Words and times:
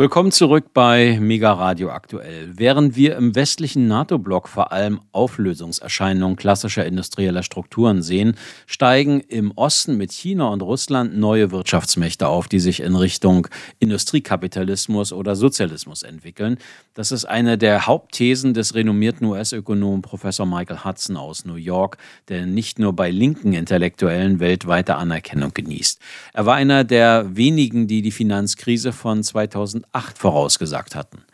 Willkommen 0.00 0.30
zurück 0.30 0.66
bei 0.74 1.18
Mega 1.20 1.52
Radio 1.52 1.90
aktuell. 1.90 2.52
Während 2.56 2.94
wir 2.94 3.16
im 3.16 3.34
westlichen 3.34 3.88
NATO-Block 3.88 4.48
vor 4.48 4.70
allem 4.70 5.00
Auflösungserscheinungen 5.10 6.36
klassischer 6.36 6.86
industrieller 6.86 7.42
Strukturen 7.42 8.00
sehen, 8.00 8.36
steigen 8.68 9.18
im 9.18 9.50
Osten 9.56 9.96
mit 9.96 10.12
China 10.12 10.50
und 10.50 10.62
Russland 10.62 11.18
neue 11.18 11.50
Wirtschaftsmächte 11.50 12.28
auf, 12.28 12.46
die 12.46 12.60
sich 12.60 12.78
in 12.78 12.94
Richtung 12.94 13.48
Industriekapitalismus 13.80 15.12
oder 15.12 15.34
Sozialismus 15.34 16.04
entwickeln. 16.04 16.58
Das 16.94 17.10
ist 17.10 17.24
eine 17.24 17.58
der 17.58 17.88
Hauptthesen 17.88 18.54
des 18.54 18.76
renommierten 18.76 19.26
US-Ökonomen 19.26 20.02
Professor 20.02 20.46
Michael 20.46 20.84
Hudson 20.84 21.16
aus 21.16 21.44
New 21.44 21.56
York, 21.56 21.98
der 22.28 22.46
nicht 22.46 22.78
nur 22.78 22.92
bei 22.92 23.10
linken 23.10 23.52
Intellektuellen 23.52 24.38
weltweite 24.38 24.94
Anerkennung 24.94 25.52
genießt. 25.52 26.00
Er 26.34 26.46
war 26.46 26.54
einer 26.54 26.84
der 26.84 27.36
wenigen, 27.36 27.88
die 27.88 28.00
die 28.00 28.12
Finanzkrise 28.12 28.92
von 28.92 29.24
2000 29.24 29.87
2008 29.92 30.18
vorausgesagt 30.18 30.94
hatten. 30.94 31.24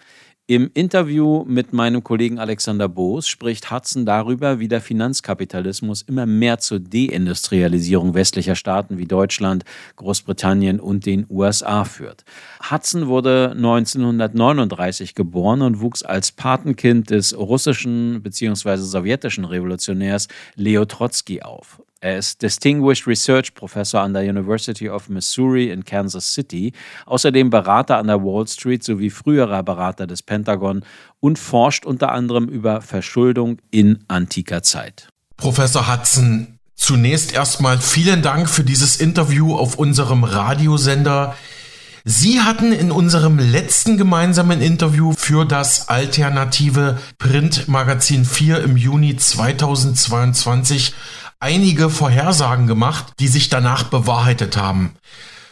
Im 0.46 0.70
Interview 0.74 1.42
mit 1.46 1.72
meinem 1.72 2.04
Kollegen 2.04 2.38
Alexander 2.38 2.86
Boos 2.86 3.26
spricht 3.26 3.70
Hudson 3.70 4.04
darüber, 4.04 4.58
wie 4.58 4.68
der 4.68 4.82
Finanzkapitalismus 4.82 6.02
immer 6.02 6.26
mehr 6.26 6.58
zur 6.58 6.80
Deindustrialisierung 6.80 8.12
westlicher 8.12 8.54
Staaten 8.54 8.98
wie 8.98 9.06
Deutschland, 9.06 9.64
Großbritannien 9.96 10.80
und 10.80 11.06
den 11.06 11.24
USA 11.30 11.84
führt. 11.84 12.24
Hudson 12.70 13.06
wurde 13.06 13.52
1939 13.52 15.14
geboren 15.14 15.62
und 15.62 15.80
wuchs 15.80 16.02
als 16.02 16.30
Patenkind 16.30 17.08
des 17.08 17.34
russischen 17.34 18.22
bzw. 18.22 18.76
sowjetischen 18.76 19.46
Revolutionärs 19.46 20.28
Leo 20.56 20.84
Trotsky 20.84 21.40
auf. 21.40 21.80
Er 22.04 22.18
ist 22.18 22.42
Distinguished 22.42 23.06
Research 23.06 23.54
Professor 23.54 24.02
an 24.02 24.12
der 24.12 24.24
University 24.24 24.90
of 24.90 25.08
Missouri 25.08 25.70
in 25.70 25.86
Kansas 25.86 26.34
City, 26.34 26.74
außerdem 27.06 27.48
Berater 27.48 27.96
an 27.96 28.08
der 28.08 28.22
Wall 28.22 28.46
Street 28.46 28.84
sowie 28.84 29.08
früherer 29.08 29.62
Berater 29.62 30.06
des 30.06 30.22
Pentagon 30.22 30.84
und 31.20 31.38
forscht 31.38 31.86
unter 31.86 32.12
anderem 32.12 32.46
über 32.50 32.82
Verschuldung 32.82 33.56
in 33.70 34.04
antiker 34.06 34.62
Zeit. 34.62 35.08
Professor 35.38 35.90
Hudson, 35.90 36.58
zunächst 36.74 37.32
erstmal 37.32 37.78
vielen 37.78 38.20
Dank 38.20 38.50
für 38.50 38.64
dieses 38.64 38.96
Interview 38.96 39.56
auf 39.56 39.76
unserem 39.76 40.24
Radiosender. 40.24 41.34
Sie 42.04 42.42
hatten 42.42 42.74
in 42.74 42.90
unserem 42.90 43.38
letzten 43.38 43.96
gemeinsamen 43.96 44.60
Interview 44.60 45.14
für 45.16 45.46
das 45.46 45.88
alternative 45.88 46.98
Printmagazin 47.16 48.26
4 48.26 48.62
im 48.62 48.76
Juni 48.76 49.16
2022 49.16 50.92
einige 51.40 51.90
Vorhersagen 51.90 52.66
gemacht, 52.66 53.14
die 53.18 53.28
sich 53.28 53.48
danach 53.48 53.84
bewahrheitet 53.84 54.56
haben. 54.56 54.94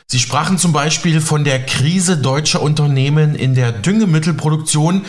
Sie 0.06 0.18
sprachen 0.18 0.58
zum 0.58 0.72
Beispiel 0.72 1.20
von 1.20 1.44
der 1.44 1.64
Krise 1.64 2.18
deutscher 2.18 2.60
Unternehmen 2.60 3.34
in 3.34 3.54
der 3.54 3.72
Düngemittelproduktion. 3.72 5.06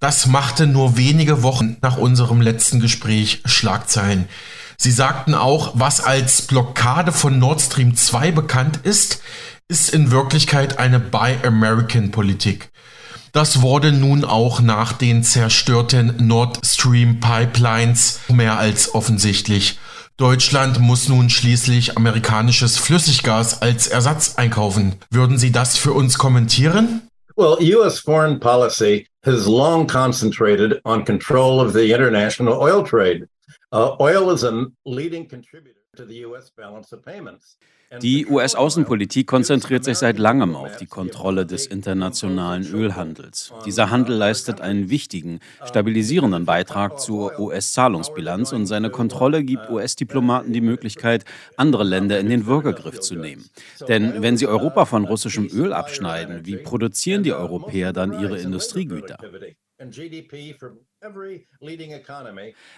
Das 0.00 0.26
machte 0.26 0.66
nur 0.66 0.96
wenige 0.96 1.42
Wochen 1.42 1.76
nach 1.82 1.98
unserem 1.98 2.40
letzten 2.40 2.80
Gespräch 2.80 3.42
Schlagzeilen. 3.44 4.28
Sie 4.78 4.92
sagten 4.92 5.34
auch, 5.34 5.72
was 5.74 6.00
als 6.00 6.42
Blockade 6.42 7.12
von 7.12 7.38
Nord 7.38 7.60
Stream 7.60 7.96
2 7.96 8.30
bekannt 8.30 8.80
ist, 8.84 9.20
ist 9.66 9.90
in 9.90 10.10
Wirklichkeit 10.10 10.78
eine 10.78 11.00
Buy 11.00 11.36
American 11.44 12.10
Politik. 12.10 12.70
Das 13.32 13.60
wurde 13.60 13.92
nun 13.92 14.24
auch 14.24 14.60
nach 14.60 14.92
den 14.92 15.22
zerstörten 15.22 16.26
Nord 16.26 16.60
Stream 16.64 17.20
Pipelines 17.20 18.20
mehr 18.28 18.58
als 18.58 18.94
offensichtlich. 18.94 19.78
Deutschland 20.18 20.80
muss 20.80 21.08
nun 21.08 21.30
schließlich 21.30 21.96
amerikanisches 21.96 22.76
Flüssiggas 22.76 23.62
als 23.62 23.86
Ersatz 23.86 24.36
einkaufen. 24.36 24.96
Würden 25.10 25.38
Sie 25.38 25.52
das 25.52 25.78
für 25.78 25.92
uns 25.92 26.18
kommentieren? 26.18 27.08
Well, 27.36 27.56
US 27.60 28.00
foreign 28.00 28.40
policy 28.40 29.06
has 29.24 29.46
long 29.46 29.86
concentrated 29.86 30.80
on 30.84 31.04
control 31.04 31.64
of 31.64 31.72
the 31.72 31.92
international 31.92 32.54
oil 32.54 32.84
trade. 32.84 33.28
Uh, 33.72 33.94
oil 34.00 34.32
is 34.32 34.44
a 34.44 34.66
leading 34.84 35.28
contributor. 35.28 35.78
Die 38.02 38.26
US-Außenpolitik 38.26 39.26
konzentriert 39.26 39.82
sich 39.82 39.96
seit 39.96 40.18
langem 40.18 40.54
auf 40.54 40.76
die 40.76 40.86
Kontrolle 40.86 41.46
des 41.46 41.64
internationalen 41.64 42.66
Ölhandels. 42.66 43.50
Dieser 43.64 43.88
Handel 43.88 44.14
leistet 44.14 44.60
einen 44.60 44.90
wichtigen, 44.90 45.40
stabilisierenden 45.64 46.44
Beitrag 46.44 47.00
zur 47.00 47.38
US-Zahlungsbilanz 47.40 48.52
und 48.52 48.66
seine 48.66 48.90
Kontrolle 48.90 49.42
gibt 49.42 49.70
US-Diplomaten 49.70 50.52
die 50.52 50.60
Möglichkeit, 50.60 51.24
andere 51.56 51.84
Länder 51.84 52.20
in 52.20 52.28
den 52.28 52.44
Würgegriff 52.44 53.00
zu 53.00 53.14
nehmen. 53.14 53.48
Denn 53.88 54.20
wenn 54.20 54.36
sie 54.36 54.46
Europa 54.46 54.84
von 54.84 55.06
russischem 55.06 55.48
Öl 55.50 55.72
abschneiden, 55.72 56.44
wie 56.44 56.58
produzieren 56.58 57.22
die 57.22 57.32
Europäer 57.32 57.94
dann 57.94 58.12
ihre 58.20 58.38
Industriegüter? 58.38 59.16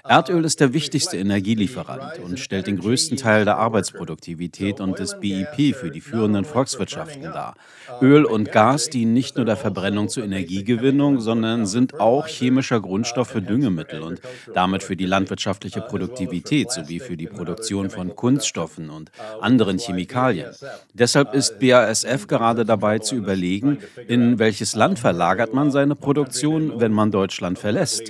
Erdöl 0.04 0.44
ist 0.44 0.60
der 0.60 0.74
wichtigste 0.74 1.16
Energielieferant 1.16 2.18
und 2.18 2.38
stellt 2.38 2.66
den 2.66 2.78
größten 2.78 3.16
Teil 3.16 3.46
der 3.46 3.56
Arbeitsproduktivität 3.56 4.80
und 4.80 4.98
des 4.98 5.18
BIP 5.18 5.74
für 5.74 5.90
die 5.90 6.02
führenden 6.02 6.44
Volkswirtschaften 6.44 7.22
dar. 7.22 7.54
Öl 8.02 8.26
und 8.26 8.52
Gas 8.52 8.90
dienen 8.90 9.14
nicht 9.14 9.36
nur 9.36 9.46
der 9.46 9.56
Verbrennung 9.56 10.10
zur 10.10 10.24
Energiegewinnung, 10.24 11.20
sondern 11.20 11.64
sind 11.64 11.98
auch 11.98 12.26
chemischer 12.26 12.82
Grundstoff 12.82 13.28
für 13.28 13.40
Düngemittel 13.40 14.02
und 14.02 14.20
damit 14.52 14.82
für 14.82 14.96
die 14.96 15.06
landwirtschaftliche 15.06 15.80
Produktivität 15.80 16.70
sowie 16.70 17.00
für 17.00 17.16
die 17.16 17.26
Produktion 17.26 17.88
von 17.88 18.14
Kunststoffen 18.16 18.90
und 18.90 19.10
anderen 19.40 19.78
Chemikalien. 19.78 20.52
Deshalb 20.92 21.32
ist 21.32 21.58
BASF 21.58 22.26
gerade 22.26 22.66
dabei 22.66 22.98
zu 22.98 23.14
überlegen, 23.14 23.78
in 24.08 24.38
welches 24.38 24.74
Land 24.74 24.98
verlagert 24.98 25.54
man 25.54 25.70
seine 25.70 25.96
Produktion, 25.96 26.80
wenn 26.80 26.92
man 26.92 27.10
Deutschland 27.10 27.58
verlässt. 27.58 28.09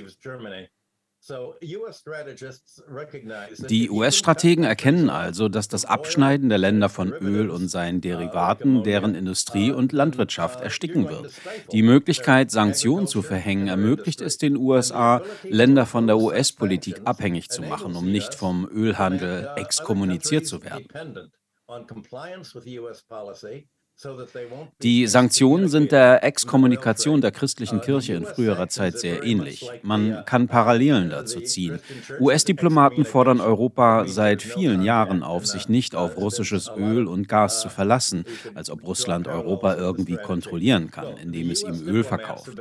Die 3.69 3.91
US-Strategen 3.91 4.63
erkennen 4.63 5.09
also, 5.11 5.49
dass 5.49 5.67
das 5.67 5.85
Abschneiden 5.85 6.49
der 6.49 6.57
Länder 6.57 6.89
von 6.89 7.13
Öl 7.13 7.51
und 7.51 7.67
seinen 7.67 7.97
uh, 7.97 8.01
Derivaten 8.01 8.83
deren 8.83 9.13
Industrie 9.13 9.71
uh, 9.71 9.75
und 9.75 9.91
Landwirtschaft 9.91 10.61
uh, 10.61 10.63
ersticken 10.63 11.09
wird. 11.09 11.31
Die 11.71 11.83
Möglichkeit, 11.83 12.49
Sanktionen 12.49 13.05
zu 13.05 13.21
verhängen, 13.21 13.67
ermöglicht 13.67 14.19
es 14.19 14.39
den 14.39 14.57
USA, 14.57 15.21
Länder 15.43 15.85
von 15.85 16.07
der 16.07 16.17
US-Politik 16.17 17.01
abhängig 17.05 17.49
zu 17.49 17.61
machen, 17.61 17.95
um 17.95 18.11
nicht 18.11 18.33
vom 18.33 18.67
Ölhandel 18.67 19.51
exkommuniziert 19.57 20.47
zu 20.47 20.63
werden. 20.63 20.87
Die 24.81 25.07
Sanktionen 25.07 25.67
sind 25.67 25.91
der 25.91 26.23
Exkommunikation 26.23 27.21
der 27.21 27.31
christlichen 27.31 27.77
uh, 27.77 27.81
Kirche 27.81 28.13
in 28.13 28.25
früherer 28.25 28.67
Zeit 28.67 28.97
sehr 28.97 29.23
ähnlich. 29.23 29.69
Man 29.83 30.25
kann 30.25 30.47
Parallelen 30.47 31.09
dazu 31.09 31.41
ziehen. 31.41 31.79
US-Diplomaten 32.19 33.05
fordern 33.05 33.41
Europa 33.41 34.07
seit 34.07 34.41
vielen 34.41 34.81
Jahren 34.81 35.23
auf, 35.23 35.45
sich 35.45 35.69
nicht 35.69 35.95
auf 35.95 36.17
russisches 36.17 36.71
Öl 36.75 37.07
und 37.07 37.27
Gas 37.27 37.61
zu 37.61 37.69
verlassen, 37.69 38.25
als 38.55 38.69
ob 38.69 38.83
Russland 38.83 39.27
Europa 39.27 39.75
irgendwie 39.75 40.17
kontrollieren 40.17 40.89
kann, 40.89 41.17
indem 41.17 41.51
es 41.51 41.63
ihm 41.63 41.81
Öl 41.87 42.03
verkauft. 42.03 42.51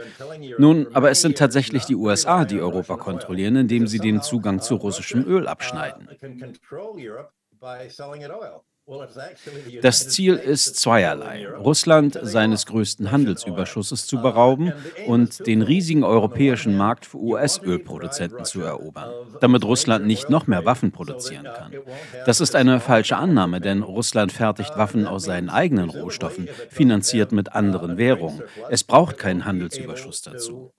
Nun, 0.58 0.88
aber 0.92 1.10
es 1.10 1.22
sind 1.22 1.38
tatsächlich 1.38 1.84
die 1.84 1.96
USA, 1.96 2.44
die 2.44 2.60
Europa 2.60 2.96
kontrollieren, 2.96 3.56
indem 3.56 3.86
sie 3.86 3.98
den 3.98 4.20
Zugang 4.20 4.60
zu 4.60 4.76
russischem 4.76 5.24
Öl 5.26 5.48
abschneiden. 5.48 6.08
Das 9.82 10.08
Ziel 10.08 10.34
ist 10.34 10.76
zweierlei. 10.76 11.48
Russland 11.48 12.18
seines 12.22 12.66
größten 12.66 13.10
Handelsüberschusses 13.10 14.06
zu 14.06 14.20
berauben 14.20 14.72
und 15.06 15.46
den 15.46 15.62
riesigen 15.62 16.04
europäischen 16.04 16.76
Markt 16.76 17.06
für 17.06 17.18
US-Ölproduzenten 17.18 18.44
zu 18.44 18.60
erobern, 18.62 19.10
damit 19.40 19.64
Russland 19.64 20.06
nicht 20.06 20.28
noch 20.28 20.46
mehr 20.46 20.64
Waffen 20.64 20.92
produzieren 20.92 21.44
kann. 21.44 21.72
Das 22.26 22.40
ist 22.40 22.56
eine 22.56 22.80
falsche 22.80 23.16
Annahme, 23.16 23.60
denn 23.60 23.82
Russland 23.82 24.32
fertigt 24.32 24.76
Waffen 24.76 25.06
aus 25.06 25.24
seinen 25.24 25.50
eigenen 25.50 25.90
Rohstoffen, 25.90 26.48
finanziert 26.68 27.32
mit 27.32 27.52
anderen 27.52 27.96
Währungen. 27.96 28.42
Es 28.70 28.84
braucht 28.84 29.18
keinen 29.18 29.44
Handelsüberschuss 29.44 30.22
dazu. 30.22 30.72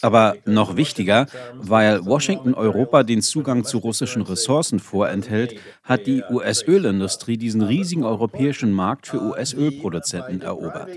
Aber 0.00 0.36
noch 0.46 0.76
wichtiger, 0.76 1.26
weil 1.54 2.06
Washington 2.06 2.54
Europa 2.54 3.02
den 3.02 3.20
Zugang 3.20 3.64
zu 3.64 3.78
russischen 3.78 4.22
Ressourcen 4.22 4.78
vorenthält, 4.78 5.56
hat 5.82 6.06
die 6.06 6.22
US-Ölindustrie 6.30 7.36
diesen 7.36 7.60
riesigen 7.60 8.04
europäischen 8.04 8.72
Markt 8.72 9.06
für 9.06 9.20
US-Ölproduzenten 9.20 10.40
erobert. 10.40 10.88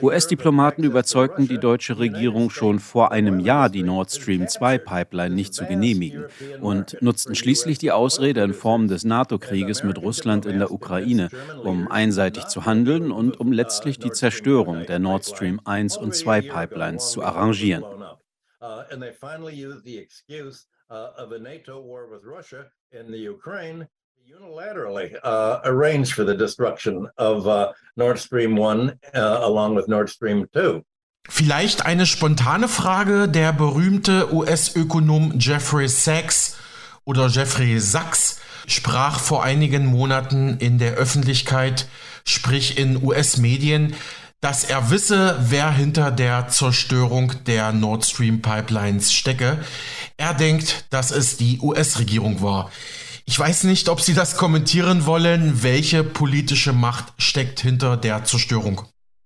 US-Diplomaten 0.00 0.84
überzeugten 0.84 1.48
die 1.48 1.58
deutsche 1.58 1.98
Regierung 1.98 2.50
schon 2.50 2.78
vor 2.78 3.10
einem 3.10 3.40
Jahr, 3.40 3.68
die 3.68 3.82
Nord 3.82 4.12
Stream 4.12 4.46
2 4.46 4.78
Pipeline 4.78 5.34
nicht 5.34 5.52
zu 5.52 5.64
genehmigen 5.64 6.24
und 6.60 6.96
nutzten 7.00 7.34
schließlich 7.34 7.78
die 7.78 7.90
Ausrede 7.90 8.42
in 8.42 8.54
Form 8.54 8.86
des 8.86 9.04
NATO-Krieges 9.04 9.82
mit 9.82 9.98
Russland 9.98 10.46
in 10.46 10.60
der 10.60 10.70
Ukraine, 10.70 11.30
um 11.64 11.90
einseitig 11.90 12.46
zu 12.46 12.64
handeln 12.64 13.10
und 13.10 13.40
um 13.40 13.50
letztlich 13.50 13.98
die 13.98 14.12
Zerstörung 14.12 14.86
der 14.86 15.00
Nord 15.00 15.24
Stream 15.24 15.60
1 15.64 15.96
und 15.96 16.14
2 16.14 16.42
Pipelines 16.42 17.10
zu 17.10 17.24
arrangieren. 17.24 17.82
Uh, 18.64 18.84
and 18.90 19.02
they 19.02 19.12
finally 19.12 19.54
used 19.54 19.84
the 19.84 19.98
excuse 19.98 20.66
uh, 20.88 21.10
of 21.18 21.32
a 21.32 21.38
NATO 21.38 21.82
war 21.82 22.08
with 22.10 22.24
Russia 22.24 22.64
in 22.92 23.10
the 23.12 23.18
Ukraine 23.18 23.86
unilaterally 24.26 25.14
uh, 25.22 25.60
arranged 25.64 26.14
for 26.14 26.24
the 26.24 26.34
destruction 26.34 27.06
of 27.18 27.46
uh, 27.46 27.72
Nord 27.98 28.18
Stream 28.18 28.56
1 28.56 28.88
uh, 29.14 29.38
along 29.42 29.74
with 29.74 29.86
Nord 29.86 30.08
Stream 30.08 30.46
2. 30.54 30.82
Vielleicht 31.28 31.84
eine 31.84 32.06
spontane 32.06 32.68
Frage. 32.68 33.28
Der 33.28 33.52
berühmte 33.52 34.32
US-Ökonom 34.32 35.34
Jeffrey 35.38 35.88
Sachs 35.88 36.56
oder 37.04 37.28
Jeffrey 37.28 37.78
Sachs 37.80 38.40
sprach 38.66 39.20
vor 39.20 39.44
einigen 39.44 39.84
Monaten 39.84 40.56
in 40.58 40.78
der 40.78 40.94
Öffentlichkeit, 40.94 41.86
sprich 42.24 42.78
in 42.78 43.04
US-Medien, 43.04 43.94
dass 44.44 44.62
er 44.62 44.90
wisse, 44.90 45.38
wer 45.48 45.72
hinter 45.72 46.10
der 46.10 46.48
Zerstörung 46.48 47.32
der 47.46 47.72
Nord 47.72 48.04
Stream 48.04 48.42
Pipelines 48.42 49.10
stecke. 49.10 49.56
Er 50.18 50.34
denkt, 50.34 50.84
dass 50.90 51.12
es 51.12 51.38
die 51.38 51.60
US-Regierung 51.62 52.42
war. 52.42 52.70
Ich 53.24 53.38
weiß 53.38 53.64
nicht, 53.64 53.88
ob 53.88 54.02
Sie 54.02 54.12
das 54.12 54.36
kommentieren 54.36 55.06
wollen. 55.06 55.62
Welche 55.62 56.04
politische 56.04 56.74
Macht 56.74 57.14
steckt 57.16 57.60
hinter 57.60 57.96
der 57.96 58.24
Zerstörung? 58.24 58.82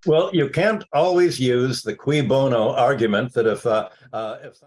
Well, 0.06 0.28
you 0.30 0.46
can't 0.46 0.84
always 0.92 1.40
use 1.40 1.82
the 1.84 1.96
qui 1.96 2.22
bono 2.22 2.76
argument 2.76 3.32
that 3.34 3.44
if 3.44 3.66
uh, 3.66 3.86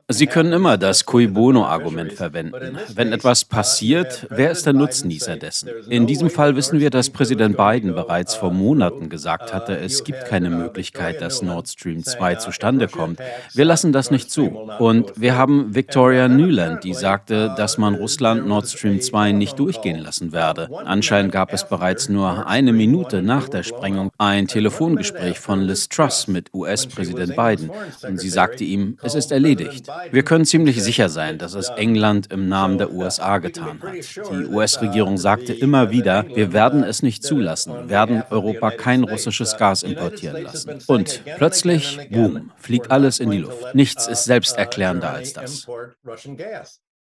Sie 0.08 0.28
können 0.28 0.54
immer 0.54 0.78
das 0.78 1.06
Cui 1.06 1.28
Bono-Argument 1.28 2.14
verwenden. 2.14 2.78
Wenn 2.94 3.12
etwas 3.12 3.46
passiert, 3.46 4.28
wer 4.30 4.52
ist 4.52 4.66
der 4.66 4.74
Nutznießer 4.74 5.38
dessen? 5.38 5.70
In 5.90 6.08
diesem 6.08 6.30
Fall 6.30 6.56
wissen 6.56 6.80
wir, 6.80 6.90
dass 6.90 7.10
Präsident 7.10 7.58
Biden 7.58 7.94
bereits 7.94 8.36
vor 8.36 8.52
Monaten 8.52 9.10
gesagt 9.10 9.54
hatte, 9.54 9.78
es 9.78 10.04
gibt 10.04 10.26
keine 10.26 10.50
Möglichkeit, 10.50 11.22
dass 11.22 11.42
Nord 11.42 11.70
Stream 11.70 12.04
2 12.04 12.36
zustande 12.36 12.88
kommt. 12.88 13.20
Wir 13.54 13.66
lassen 13.66 13.92
das 13.92 14.12
nicht 14.12 14.30
zu. 14.30 14.48
Und 14.80 15.14
wir 15.20 15.38
haben 15.38 15.74
Victoria 15.74 16.28
Nuland, 16.28 16.84
die 16.84 16.94
sagte, 16.94 17.54
dass 17.58 17.78
man 17.78 17.96
Russland 17.96 18.48
Nord 18.48 18.68
Stream 18.68 19.02
2 19.02 19.32
nicht 19.32 19.58
durchgehen 19.58 20.00
lassen 20.00 20.32
werde. 20.32 20.70
Anscheinend 20.86 21.32
gab 21.32 21.54
es 21.54 21.68
bereits 21.68 22.10
nur 22.10 22.48
eine 22.48 22.74
Minute 22.74 23.22
nach 23.22 23.50
der 23.50 23.64
Sprengung 23.64 24.12
ein 24.18 24.48
Telefongespräch 24.48 25.40
von 25.40 25.62
Liz 25.62 25.90
Truss 25.90 26.28
mit 26.28 26.54
US-Präsident 26.54 27.36
Biden. 27.36 27.72
Und 28.04 28.20
sie 28.20 28.30
sagte 28.30 28.64
ihm, 28.64 28.98
es 29.02 29.16
ist 29.16 29.31
erledigt. 29.32 29.88
Wir 30.12 30.24
können 30.24 30.46
ziemlich 30.46 30.82
sicher 30.82 31.10
sein, 31.10 31.38
dass 31.38 31.54
es 31.54 31.70
England 31.70 32.32
im 32.32 32.48
Namen 32.48 32.78
der 32.78 32.92
USA 32.92 33.38
getan 33.40 33.82
hat. 33.82 33.94
Die 34.32 34.46
US-Regierung 34.46 35.18
sagte 35.18 35.54
immer 35.54 35.92
wieder, 35.92 36.26
wir 36.28 36.54
werden 36.54 36.84
es 36.84 37.02
nicht 37.04 37.24
zulassen, 37.24 37.90
werden 37.90 38.24
Europa 38.30 38.72
kein 38.72 39.04
russisches 39.04 39.58
Gas 39.58 39.84
importieren 39.84 40.44
lassen. 40.44 40.80
Und 40.88 41.24
plötzlich, 41.38 42.00
boom, 42.10 42.52
fliegt 42.58 42.92
alles 42.92 43.20
in 43.20 43.32
die 43.32 43.40
Luft. 43.40 43.74
Nichts 43.76 44.08
ist 44.08 44.26
selbsterklärender 44.26 45.12
als 45.12 45.34
das. 45.34 45.68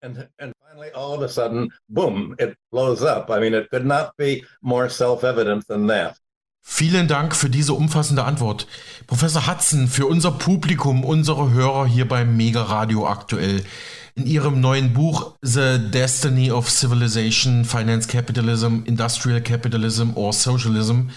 And, 0.00 0.28
and 0.38 0.52
all 0.94 1.14
of 1.14 1.22
a 1.22 1.28
sudden, 1.28 1.72
boom, 1.88 2.36
it 2.38 2.56
blows 2.70 3.02
up. 3.02 3.30
I 3.30 3.40
mean, 3.40 3.52
it 3.52 3.68
could 3.68 3.84
not 3.84 4.16
be 4.16 4.44
more 4.62 4.88
self 4.88 5.24
evident 5.24 5.66
than 5.66 5.88
that. 5.88 6.16
Vielen 6.62 7.08
Dank 7.08 7.34
für 7.34 7.50
diese 7.50 7.72
umfassende 7.72 8.24
Antwort. 8.24 8.66
Professor 9.06 9.48
Hudson, 9.48 9.88
für 9.88 10.06
unser 10.06 10.30
Publikum, 10.30 11.02
unsere 11.02 11.50
Hörer 11.50 11.86
hier 11.86 12.06
beim 12.06 12.36
Mega 12.36 12.62
Radio 12.62 13.08
aktuell. 13.08 13.64
In 14.14 14.26
Ihrem 14.26 14.60
neuen 14.60 14.92
Buch 14.92 15.34
The 15.42 15.78
Destiny 15.78 16.50
of 16.50 16.70
Civilization, 16.70 17.64
Finance 17.64 18.08
Capitalism, 18.08 18.82
Industrial 18.84 19.40
Capitalism 19.40 20.10
or 20.14 20.32
Socialism 20.32 21.08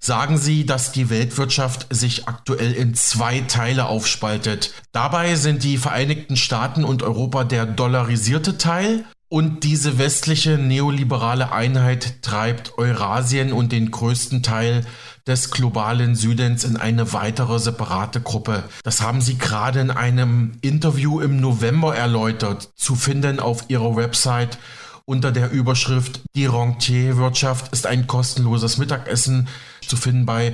sagen 0.00 0.36
Sie, 0.36 0.66
dass 0.66 0.92
die 0.92 1.10
Weltwirtschaft 1.10 1.86
sich 1.90 2.26
aktuell 2.26 2.72
in 2.72 2.94
zwei 2.94 3.40
Teile 3.40 3.86
aufspaltet. 3.86 4.74
Dabei 4.90 5.36
sind 5.36 5.62
die 5.62 5.78
Vereinigten 5.78 6.36
Staaten 6.36 6.84
und 6.84 7.02
Europa 7.02 7.44
der 7.44 7.66
dollarisierte 7.66 8.58
Teil 8.58 9.04
und 9.32 9.64
diese 9.64 9.96
westliche 9.96 10.58
neoliberale 10.58 11.52
Einheit 11.52 12.20
treibt 12.20 12.76
Eurasien 12.76 13.54
und 13.54 13.72
den 13.72 13.90
größten 13.90 14.42
Teil 14.42 14.84
des 15.26 15.50
globalen 15.50 16.14
Südens 16.14 16.64
in 16.64 16.76
eine 16.76 17.14
weitere 17.14 17.58
separate 17.58 18.20
Gruppe. 18.20 18.64
Das 18.84 19.00
haben 19.00 19.22
Sie 19.22 19.38
gerade 19.38 19.80
in 19.80 19.90
einem 19.90 20.52
Interview 20.60 21.20
im 21.20 21.40
November 21.40 21.96
erläutert, 21.96 22.72
zu 22.76 22.94
finden 22.94 23.40
auf 23.40 23.70
Ihrer 23.70 23.96
Website 23.96 24.58
unter 25.06 25.32
der 25.32 25.50
Überschrift 25.50 26.20
Die 26.36 26.44
Rentierwirtschaft 26.44 27.72
ist 27.72 27.86
ein 27.86 28.06
kostenloses 28.06 28.76
Mittagessen 28.76 29.48
zu 29.80 29.96
finden 29.96 30.26
bei 30.26 30.52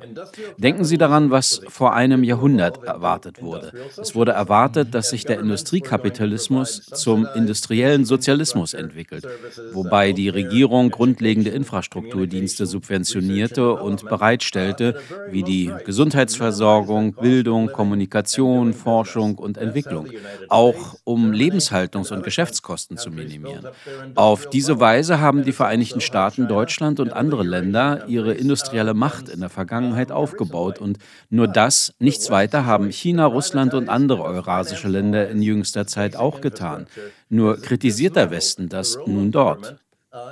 Denken 0.57 0.85
Sie 0.85 0.97
daran, 0.97 1.31
was 1.31 1.61
vor 1.67 1.93
einem 1.93 2.23
Jahrhundert 2.23 2.83
erwartet 2.83 3.41
wurde. 3.41 3.71
Es 3.97 4.15
wurde 4.15 4.31
erwartet, 4.31 4.93
dass 4.93 5.09
sich 5.09 5.25
der 5.25 5.39
Industriekapitalismus 5.39 6.85
zum 6.85 7.27
industriellen 7.35 8.05
Sozialismus 8.05 8.73
entwickelt, 8.73 9.27
wobei 9.73 10.11
die 10.11 10.29
Regierung 10.29 10.89
grundlegende 10.89 11.49
Infrastrukturdienste 11.49 12.65
subventionierte 12.65 13.73
und 13.73 14.05
bereitstellte, 14.05 14.99
wie 15.31 15.43
die 15.43 15.71
Gesundheitsversorgung, 15.85 17.13
Bildung, 17.13 17.67
Kommunikation, 17.71 18.73
Forschung 18.73 19.37
und 19.39 19.57
Entwicklung, 19.57 20.07
auch 20.47 20.95
um 21.03 21.31
Lebenshaltungs- 21.31 22.13
und 22.13 22.23
Geschäftskosten 22.23 22.97
zu 22.97 23.09
minimieren. 23.09 23.67
Auf 24.15 24.49
diese 24.49 24.79
Weise 24.79 25.19
haben 25.19 25.43
die 25.43 25.51
Vereinigten 25.51 26.01
Staaten, 26.01 26.47
Deutschland 26.47 26.99
und 26.99 27.13
andere 27.13 27.43
Länder 27.43 28.05
ihre 28.07 28.33
industrielle 28.33 28.93
Macht 28.93 29.29
in 29.29 29.39
der 29.39 29.49
Vergangenheit 29.49 30.11
aufgebaut 30.11 30.79
und 30.79 30.97
nur 31.29 31.47
das, 31.47 31.93
nichts 31.99 32.29
weiter, 32.29 32.65
haben 32.65 32.91
China, 32.91 33.25
Russland 33.25 33.73
und 33.73 33.89
andere 33.89 34.23
eurasische 34.23 34.87
Länder 34.87 35.29
in 35.29 35.41
jüngster 35.41 35.87
Zeit 35.87 36.15
auch 36.15 36.41
getan. 36.41 36.87
Nur 37.29 37.57
kritisiert 37.61 38.15
der 38.15 38.31
Westen 38.31 38.69
das 38.69 38.97
nun 39.05 39.31
dort. 39.31 39.77
Uh, 40.11 40.31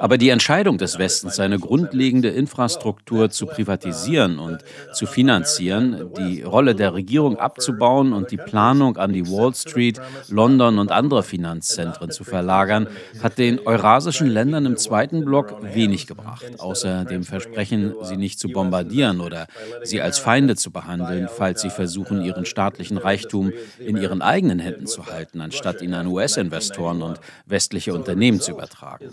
Aber 0.00 0.18
die 0.18 0.28
Entscheidung 0.30 0.78
des 0.78 0.98
Westens, 0.98 1.36
seine 1.36 1.60
grundlegende 1.60 2.30
Infrastruktur 2.30 3.30
zu 3.30 3.46
privatisieren 3.46 4.40
und 4.40 4.64
zu 4.92 5.06
finanzieren, 5.06 6.12
die 6.18 6.42
Rolle 6.42 6.74
der 6.74 6.92
Regierung 6.92 7.36
abzubauen 7.36 8.12
und 8.12 8.32
die 8.32 8.36
Planung 8.36 8.96
an 8.96 9.12
die 9.12 9.24
Wall 9.28 9.54
Street, 9.54 10.00
London 10.28 10.80
und 10.80 10.90
andere 10.90 11.22
Finanzzentren 11.22 12.10
zu 12.10 12.24
verlagern, 12.24 12.88
hat 13.22 13.38
den 13.38 13.64
eurasischen 13.64 14.26
Ländern 14.26 14.66
im 14.66 14.76
zweiten 14.76 15.24
Block 15.24 15.62
wenig 15.62 16.08
gebracht, 16.08 16.46
außer 16.58 17.04
dem 17.04 17.22
Versprechen, 17.22 17.94
sie 18.02 18.16
nicht 18.16 18.40
zu 18.40 18.48
bombardieren 18.48 19.20
oder 19.20 19.46
sie 19.84 20.02
als 20.02 20.18
Feinde 20.18 20.56
zu 20.56 20.72
behandeln, 20.72 21.28
falls 21.28 21.60
sie 21.60 21.70
versuchen, 21.70 22.24
ihren 22.24 22.44
staatlichen 22.44 22.98
Reichtum 22.98 23.52
in 23.78 23.96
ihren 23.96 24.20
eigenen 24.20 24.58
Händen 24.58 24.88
zu 24.88 25.06
halten, 25.06 25.40
anstatt 25.40 25.80
ihn 25.80 25.94
an 25.94 26.08
US 26.08 26.23
US-Investoren 26.24 27.02
und 27.02 27.20
westliche 27.46 27.92
Unternehmen 27.92 28.40
zu 28.40 28.52
übertragen. 28.52 29.10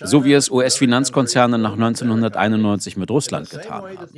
So 0.00 0.24
wie 0.24 0.32
es 0.32 0.50
US-Finanzkonzerne 0.50 1.58
nach 1.58 1.74
1991 1.74 2.96
mit 2.96 3.10
Russland 3.10 3.50
getan 3.50 3.82
haben. 3.82 4.14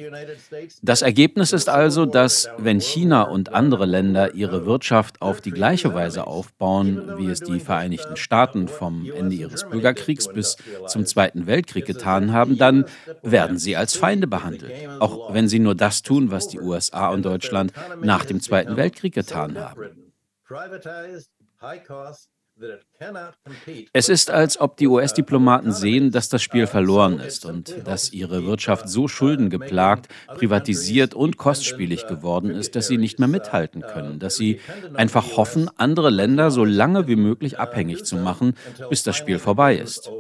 Das 0.83 1.03
Ergebnis 1.03 1.53
ist 1.53 1.69
also, 1.69 2.07
dass 2.07 2.49
wenn 2.59 2.81
China 2.81 3.23
und 3.23 3.53
andere 3.53 3.87
Länder 3.87 4.35
ihre 4.35 4.65
Wirtschaft 4.67 5.21
auf 5.21 5.41
die 5.41 5.51
gleiche 5.51 5.95
Weise 5.95 6.27
aufbauen, 6.27 7.19
wie 7.19 7.27
es 7.27 7.41
die 7.41 7.61
Vereinigten 7.61 8.17
Staaten 8.17 8.69
vom 8.69 9.11
Ende 9.11 9.35
ihres 9.35 9.69
Bürgerkriegs 9.69 10.29
bis 10.29 10.57
zum 10.87 11.05
Zweiten 11.05 11.47
Weltkrieg 11.47 11.85
getan 11.87 12.33
haben, 12.33 12.59
dann 12.59 12.85
werden 13.23 13.59
sie 13.59 13.77
als 13.77 13.97
Feinde 13.97 14.27
behandelt. 14.27 14.73
Auch 15.01 15.35
wenn 15.35 15.49
sie 15.49 15.59
nur 15.59 15.75
das 15.75 16.03
tun, 16.03 16.31
was 16.31 16.49
die 16.49 16.61
USA 16.61 17.09
und 17.09 17.25
Deutschland 17.25 17.73
nach 18.03 18.25
dem 18.25 18.41
Zweiten 18.41 18.77
Weltkrieg 18.77 19.15
getan 19.15 19.59
haben. 19.59 20.07
Es 23.93 24.09
ist, 24.09 24.31
als 24.31 24.59
ob 24.59 24.79
die 24.79 24.87
US-Diplomaten 24.87 25.73
sehen, 25.73 26.11
dass 26.11 26.31
das 26.31 26.43
Spiel 26.43 26.67
verloren 26.67 27.21
ist 27.21 27.45
und 27.45 27.87
dass 27.87 28.13
ihre 28.13 28.47
Wirtschaft 28.47 28.89
so 28.89 29.09
schuldengeplagt, 29.09 30.09
privatisiert 30.29 31.13
und 31.13 31.37
kostspielig 31.37 32.07
geworden 32.07 32.51
ist, 32.51 32.75
dass 32.75 32.89
sie 32.89 32.97
nicht 32.97 33.19
mehr 33.19 33.29
mithalten 33.29 33.83
können, 33.83 34.19
dass 34.19 34.37
sie 34.37 34.61
einfach 34.95 35.37
hoffen, 35.37 35.71
andere 35.77 36.09
Länder 36.09 36.51
so 36.51 36.65
lange 36.65 37.07
wie 37.09 37.17
möglich 37.17 37.59
abhängig 37.59 38.05
zu 38.05 38.17
machen, 38.17 38.55
bis 38.89 39.03
das 39.03 39.17
Spiel 39.17 39.39
vorbei 39.39 39.77
ist. 39.77 40.11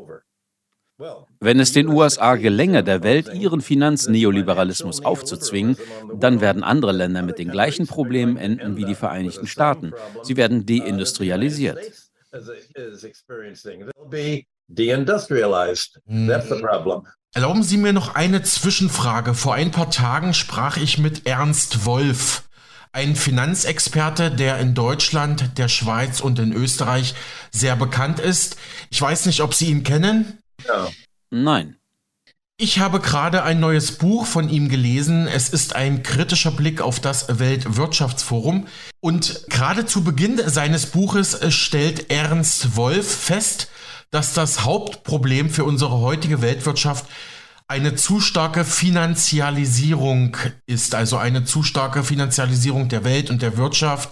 Wenn 1.40 1.60
es 1.60 1.72
den 1.72 1.88
USA 1.88 2.36
gelänge, 2.36 2.82
der 2.82 3.02
Welt 3.02 3.32
ihren 3.34 3.60
Finanzneoliberalismus 3.60 5.04
aufzuzwingen, 5.04 5.76
dann 6.18 6.40
werden 6.40 6.62
andere 6.62 6.92
Länder 6.92 7.22
mit 7.22 7.38
den 7.38 7.50
gleichen 7.50 7.86
Problemen 7.86 8.38
enden 8.38 8.76
wie 8.76 8.84
die 8.84 8.94
Vereinigten 8.94 9.46
Staaten. 9.46 9.92
Sie 10.22 10.38
werden 10.38 10.64
deindustrialisiert. 10.64 11.78
Erlauben 17.34 17.62
Sie 17.62 17.76
mir 17.76 17.92
noch 17.92 18.14
eine 18.14 18.42
Zwischenfrage. 18.42 19.34
Vor 19.34 19.54
ein 19.54 19.70
paar 19.70 19.90
Tagen 19.90 20.34
sprach 20.34 20.76
ich 20.76 20.98
mit 20.98 21.26
Ernst 21.26 21.84
Wolf, 21.84 22.44
ein 22.92 23.14
Finanzexperte, 23.14 24.30
der 24.30 24.58
in 24.58 24.74
Deutschland, 24.74 25.58
der 25.58 25.68
Schweiz 25.68 26.20
und 26.20 26.38
in 26.38 26.52
Österreich 26.52 27.14
sehr 27.50 27.76
bekannt 27.76 28.20
ist. 28.20 28.56
Ich 28.90 29.00
weiß 29.00 29.26
nicht, 29.26 29.42
ob 29.42 29.52
Sie 29.52 29.66
ihn 29.66 29.82
kennen. 29.82 30.38
Ja. 30.66 30.88
Nein. 31.30 31.76
Ich 32.58 32.78
habe 32.78 33.00
gerade 33.00 33.42
ein 33.42 33.60
neues 33.60 33.92
Buch 33.92 34.24
von 34.24 34.48
ihm 34.48 34.70
gelesen. 34.70 35.26
Es 35.26 35.50
ist 35.50 35.76
ein 35.76 36.02
kritischer 36.02 36.50
Blick 36.50 36.80
auf 36.80 37.00
das 37.00 37.38
Weltwirtschaftsforum. 37.38 38.66
Und 39.00 39.44
gerade 39.50 39.84
zu 39.84 40.02
Beginn 40.02 40.40
seines 40.46 40.86
Buches 40.86 41.38
stellt 41.54 42.10
Ernst 42.10 42.74
Wolf 42.74 43.14
fest, 43.14 43.68
dass 44.10 44.32
das 44.32 44.64
Hauptproblem 44.64 45.50
für 45.50 45.64
unsere 45.64 46.00
heutige 46.00 46.40
Weltwirtschaft 46.40 47.04
eine 47.68 47.94
zu 47.94 48.20
starke 48.20 48.64
Finanzialisierung 48.64 50.38
ist, 50.64 50.94
also 50.94 51.18
eine 51.18 51.44
zu 51.44 51.62
starke 51.62 52.04
Finanzialisierung 52.04 52.88
der 52.88 53.04
Welt 53.04 53.28
und 53.28 53.42
der 53.42 53.58
Wirtschaft, 53.58 54.08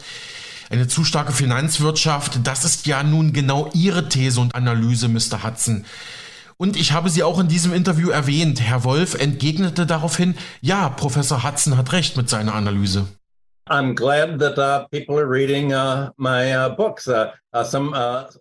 eine 0.69 0.87
zu 0.87 1.05
starke 1.05 1.33
Finanzwirtschaft. 1.33 2.41
Das 2.45 2.67
ist 2.67 2.87
ja 2.87 3.05
nun 3.05 3.33
genau 3.33 3.71
Ihre 3.73 4.11
These 4.11 4.39
und 4.39 4.55
Analyse, 4.55 5.09
Mr. 5.09 5.45
Hudson. 5.45 5.87
Und 6.57 6.77
ich 6.77 6.93
habe 6.93 7.11
Sie 7.11 7.23
auch 7.23 7.39
in 7.39 7.49
diesem 7.49 7.73
Interview 7.73 8.11
erwähnt. 8.11 8.61
Herr 8.61 8.85
Wolf 8.85 9.15
entgegnete 9.15 9.87
daraufhin, 9.87 10.35
ja, 10.61 10.89
Professor 10.89 11.43
Hudson 11.43 11.77
hat 11.77 11.93
recht 11.93 12.17
mit 12.17 12.29
seiner 12.29 12.55
Analyse. 12.55 13.07
I'm 13.67 13.95
glad 13.95 14.39
that 14.41 14.91
people 14.91 15.19
are 15.19 15.27
reading 15.27 15.69
my 16.17 16.69
books. 16.77 17.09
Some, 17.63 17.95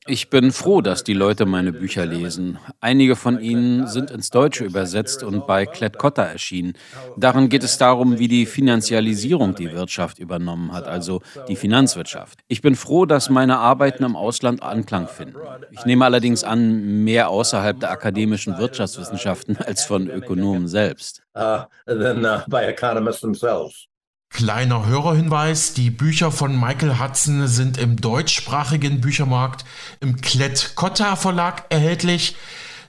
ich 0.08 0.30
bin 0.32 0.52
froh, 0.52 0.82
dass 0.82 1.04
die 1.04 1.14
Leute 1.14 1.46
meine 1.46 1.72
Bücher 1.72 2.06
lesen. 2.06 2.58
Einige 2.82 3.16
von 3.16 3.40
ihnen 3.40 3.88
sind 3.88 4.10
ins 4.10 4.32
Deutsche 4.32 4.66
übersetzt 4.66 5.24
und 5.24 5.46
bei 5.46 5.68
Klett-Cotta 5.68 6.24
erschienen. 6.24 6.74
Darin 7.16 7.48
geht 7.48 7.64
es 7.64 7.78
darum, 7.78 8.18
wie 8.18 8.28
die 8.28 8.48
Finanzialisierung 8.48 9.54
die 9.54 9.72
Wirtschaft 9.72 10.18
übernommen 10.18 10.74
hat, 10.74 10.88
also 10.88 11.22
die 11.48 11.56
Finanzwirtschaft. 11.56 12.40
Ich 12.48 12.62
bin 12.62 12.76
froh, 12.76 13.06
dass 13.06 13.30
meine 13.30 13.60
Arbeiten 13.60 14.04
im 14.04 14.16
Ausland 14.16 14.64
Anklang 14.64 15.08
finden. 15.08 15.38
Ich 15.72 15.86
nehme 15.86 16.06
allerdings 16.06 16.44
an, 16.44 17.04
mehr 17.04 17.30
außerhalb 17.30 17.80
der 17.80 17.92
akademischen 17.92 18.58
Wirtschaftswissenschaften 18.58 19.58
als 19.58 19.86
von 19.86 20.10
Ökonomen 20.10 20.68
selbst. 20.68 21.22
Uh, 21.36 21.66
than, 21.86 22.26
uh, 22.26 22.42
by 22.48 22.64
economists 22.66 23.22
themselves. 23.22 23.88
Kleiner 24.34 24.88
Hörerhinweis, 24.88 25.74
die 25.76 25.92
Bücher 25.92 26.32
von 26.32 26.60
Michael 26.60 27.00
Hudson 27.00 27.48
sind 27.48 27.78
im 27.78 27.98
deutschsprachigen 28.02 29.00
Büchermarkt 29.00 29.64
im 30.00 30.22
Klett-Cotta 30.22 31.16
Verlag 31.16 31.66
erhältlich. 31.70 32.36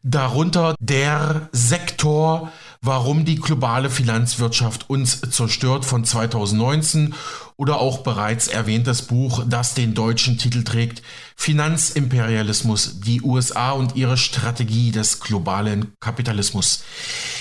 Darunter 0.02 0.74
der 0.80 1.50
Sektor, 1.52 2.50
warum 2.80 3.26
die 3.26 3.36
globale 3.36 3.90
Finanzwirtschaft 3.90 4.88
uns 4.88 5.20
zerstört 5.20 5.84
von 5.84 6.06
2019 6.06 7.14
oder 7.56 7.80
auch 7.80 7.98
bereits 7.98 8.48
erwähntes 8.48 9.02
Buch, 9.02 9.44
das 9.48 9.74
den 9.74 9.94
deutschen 9.94 10.38
Titel 10.38 10.64
trägt, 10.64 11.02
Finanzimperialismus, 11.36 13.00
die 13.00 13.22
USA 13.22 13.72
und 13.72 13.96
ihre 13.96 14.16
Strategie 14.16 14.90
des 14.90 15.20
globalen 15.20 15.92
Kapitalismus. 16.00 16.84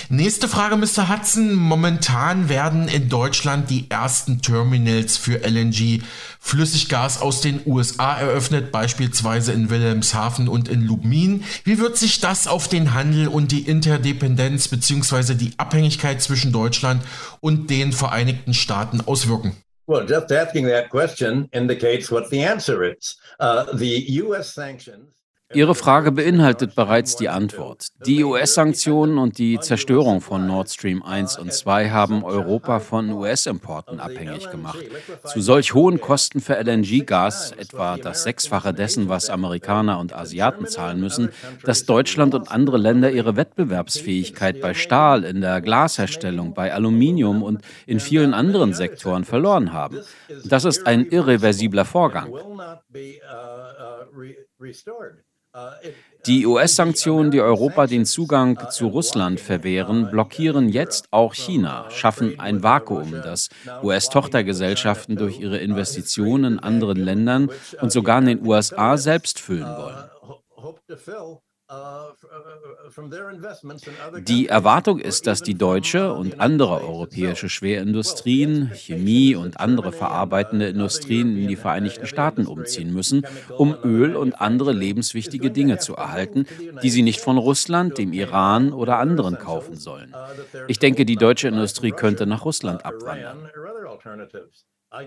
Nächste 0.08 0.48
Frage, 0.48 0.76
Mr. 0.76 1.08
Hudson. 1.08 1.54
Momentan 1.54 2.48
werden 2.48 2.88
in 2.88 3.08
Deutschland 3.08 3.70
die 3.70 3.90
ersten 3.90 4.42
Terminals 4.42 5.16
für 5.16 5.38
LNG 5.44 6.02
Flüssiggas 6.38 7.20
aus 7.20 7.40
den 7.40 7.60
USA 7.64 8.14
eröffnet, 8.14 8.70
beispielsweise 8.70 9.52
in 9.52 9.70
Wilhelmshaven 9.70 10.48
und 10.48 10.68
in 10.68 10.82
Lubmin. 10.82 11.44
Wie 11.64 11.78
wird 11.78 11.96
sich 11.96 12.20
das 12.20 12.46
auf 12.46 12.68
den 12.68 12.94
Handel 12.94 13.28
und 13.28 13.50
die 13.50 13.62
Interdependenz 13.62 14.68
bzw. 14.68 15.34
die 15.34 15.54
Abhängigkeit 15.56 16.20
zwischen 16.20 16.52
Deutschland 16.52 17.02
und 17.40 17.70
den 17.70 17.92
Vereinigten 17.92 18.54
Staaten 18.54 19.00
auswirken? 19.00 19.56
Well, 19.86 20.06
just 20.06 20.32
asking 20.32 20.64
that 20.66 20.88
question 20.88 21.48
indicates 21.52 22.10
what 22.10 22.30
the 22.30 22.42
answer 22.42 22.84
is. 22.84 23.16
Uh, 23.38 23.64
the 23.72 23.86
U.S. 23.86 24.52
sanctions. 24.52 25.23
Ihre 25.54 25.74
Frage 25.74 26.10
beinhaltet 26.12 26.74
bereits 26.74 27.16
die 27.16 27.28
Antwort. 27.28 27.88
Die 28.06 28.24
US-Sanktionen 28.24 29.18
und 29.18 29.38
die 29.38 29.58
Zerstörung 29.60 30.20
von 30.20 30.46
Nord 30.46 30.70
Stream 30.70 31.02
1 31.02 31.38
und 31.38 31.52
2 31.52 31.90
haben 31.90 32.24
Europa 32.24 32.80
von 32.80 33.10
US-Importen 33.10 34.00
abhängig 34.00 34.50
gemacht. 34.50 34.84
Zu 35.24 35.40
solch 35.40 35.72
hohen 35.72 36.00
Kosten 36.00 36.40
für 36.40 36.56
LNG-Gas, 36.56 37.52
etwa 37.52 37.96
das 37.96 38.24
Sechsfache 38.24 38.74
dessen, 38.74 39.08
was 39.08 39.30
Amerikaner 39.30 39.98
und 40.00 40.12
Asiaten 40.12 40.66
zahlen 40.66 41.00
müssen, 41.00 41.30
dass 41.62 41.86
Deutschland 41.86 42.34
und 42.34 42.50
andere 42.50 42.78
Länder 42.78 43.10
ihre 43.10 43.36
Wettbewerbsfähigkeit 43.36 44.60
bei 44.60 44.74
Stahl, 44.74 45.24
in 45.24 45.40
der 45.40 45.60
Glasherstellung, 45.60 46.54
bei 46.54 46.72
Aluminium 46.74 47.42
und 47.42 47.62
in 47.86 48.00
vielen 48.00 48.34
anderen 48.34 48.74
Sektoren 48.74 49.24
verloren 49.24 49.72
haben. 49.72 50.00
Das 50.44 50.64
ist 50.64 50.86
ein 50.86 51.06
irreversibler 51.06 51.84
Vorgang. 51.84 52.32
Die 56.26 56.46
US-Sanktionen, 56.46 57.30
die 57.30 57.40
Europa 57.40 57.86
den 57.86 58.06
Zugang 58.06 58.58
zu 58.70 58.88
Russland 58.88 59.38
verwehren, 59.38 60.10
blockieren 60.10 60.68
jetzt 60.68 61.06
auch 61.10 61.34
China, 61.34 61.90
schaffen 61.90 62.40
ein 62.40 62.62
Vakuum, 62.62 63.12
das 63.12 63.50
US-Tochtergesellschaften 63.82 65.16
durch 65.16 65.38
ihre 65.38 65.58
Investitionen 65.58 66.54
in 66.54 66.58
anderen 66.58 66.96
Ländern 66.96 67.50
und 67.80 67.92
sogar 67.92 68.18
in 68.20 68.26
den 68.26 68.46
USA 68.46 68.96
selbst 68.96 69.38
füllen 69.38 69.68
wollen. 69.76 70.10
Die 74.26 74.48
Erwartung 74.48 74.98
ist, 74.98 75.26
dass 75.26 75.40
die 75.40 75.54
deutsche 75.54 76.12
und 76.12 76.38
andere 76.38 76.82
europäische 76.82 77.48
Schwerindustrien, 77.48 78.70
Chemie 78.74 79.34
und 79.34 79.60
andere 79.60 79.92
verarbeitende 79.92 80.68
Industrien 80.68 81.36
in 81.38 81.48
die 81.48 81.56
Vereinigten 81.56 82.06
Staaten 82.06 82.46
umziehen 82.46 82.92
müssen, 82.92 83.26
um 83.56 83.74
Öl 83.82 84.14
und 84.14 84.40
andere 84.40 84.72
lebenswichtige 84.72 85.50
Dinge 85.50 85.78
zu 85.78 85.94
erhalten, 85.96 86.46
die 86.82 86.90
sie 86.90 87.02
nicht 87.02 87.20
von 87.20 87.38
Russland, 87.38 87.96
dem 87.96 88.12
Iran 88.12 88.72
oder 88.72 88.98
anderen 88.98 89.38
kaufen 89.38 89.76
sollen. 89.76 90.14
Ich 90.68 90.78
denke, 90.78 91.06
die 91.06 91.16
deutsche 91.16 91.48
Industrie 91.48 91.92
könnte 91.92 92.26
nach 92.26 92.44
Russland 92.44 92.84
abwandern. 92.84 93.48
Uh, 94.94 95.00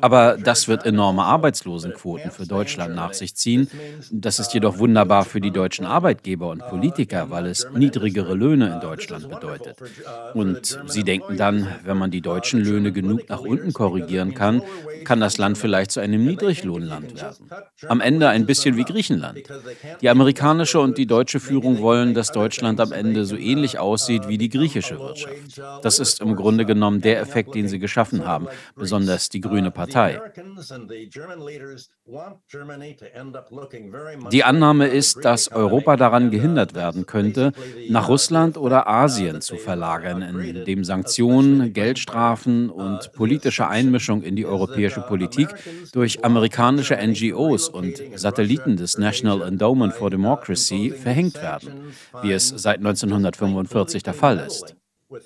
Aber 0.00 0.36
das 0.36 0.68
wird 0.68 0.86
enorme 0.86 1.24
Arbeitslosenquoten 1.24 2.30
für 2.30 2.46
Deutschland 2.46 2.94
nach 2.94 3.12
sich 3.14 3.34
ziehen. 3.34 3.68
Das 4.12 4.38
ist 4.38 4.54
jedoch 4.54 4.78
wunderbar 4.78 5.24
für 5.24 5.40
die 5.40 5.50
deutschen 5.50 5.86
Arbeitgeber 5.86 6.50
und 6.50 6.62
uh, 6.62 6.68
Politiker, 6.68 7.30
weil 7.30 7.46
es 7.46 7.66
niedrigere 7.74 8.34
Löhne 8.34 8.68
in 8.68 8.76
uh, 8.76 8.80
Deutschland 8.80 9.28
bedeutet. 9.28 9.76
Und 10.34 10.78
sie 10.86 11.02
denken 11.02 11.36
dann, 11.36 11.66
wenn 11.82 11.98
man 11.98 12.12
die 12.12 12.20
deutschen 12.20 12.60
Löhne 12.60 12.92
genug 12.92 13.28
nach 13.28 13.40
unten 13.40 13.72
korrigieren 13.72 14.34
kann, 14.34 14.62
kann 15.04 15.20
das 15.20 15.38
Land 15.38 15.58
vielleicht 15.58 15.90
zu 15.90 16.00
einem 16.00 16.24
Niedriglohnland 16.24 17.20
werden. 17.20 17.50
Am 17.88 18.00
Ende 18.00 18.28
ein 18.28 18.46
bisschen 18.46 18.76
wie 18.76 18.84
Griechenland. 18.84 19.42
Die 20.00 20.08
amerikanische 20.08 20.78
und 20.78 20.96
die 20.96 21.06
deutsche 21.06 21.40
Führung 21.40 21.80
wollen, 21.80 22.14
dass 22.14 22.30
Deutschland 22.30 22.80
am 22.80 22.92
Ende 22.92 23.24
so 23.24 23.36
ähnlich 23.36 23.78
aussieht 23.80 24.28
wie 24.28 24.38
die 24.38 24.48
griechische 24.48 24.98
Wirtschaft. 24.98 25.60
Das 25.82 25.98
ist 25.98 26.20
im 26.20 26.36
Grunde 26.36 26.64
genommen 26.64 27.00
der 27.00 27.20
Effekt, 27.20 27.54
den 27.54 27.66
sie 27.66 27.79
geschaffen 27.80 28.26
haben, 28.26 28.46
besonders 28.76 29.28
die 29.28 29.40
Grüne 29.40 29.70
Partei. 29.70 30.20
Die 34.30 34.44
Annahme 34.44 34.86
ist, 34.86 35.24
dass 35.24 35.50
Europa 35.50 35.96
daran 35.96 36.30
gehindert 36.30 36.74
werden 36.74 37.06
könnte, 37.06 37.52
nach 37.88 38.08
Russland 38.08 38.56
oder 38.56 38.88
Asien 38.88 39.40
zu 39.40 39.56
verlagern, 39.56 40.22
indem 40.22 40.84
Sanktionen, 40.84 41.72
Geldstrafen 41.72 42.70
und 42.70 43.12
politische 43.12 43.68
Einmischung 43.68 44.22
in 44.22 44.36
die 44.36 44.46
europäische 44.46 45.00
Politik 45.00 45.48
durch 45.92 46.24
amerikanische 46.24 46.96
NGOs 46.96 47.68
und 47.68 48.02
Satelliten 48.16 48.76
des 48.76 48.98
National 48.98 49.42
Endowment 49.42 49.94
for 49.94 50.10
Democracy 50.10 50.90
verhängt 50.90 51.40
werden, 51.42 51.92
wie 52.22 52.32
es 52.32 52.48
seit 52.48 52.78
1945 52.78 54.02
der 54.02 54.14
Fall 54.14 54.38
ist. 54.38 54.76
Uh, 55.12 55.18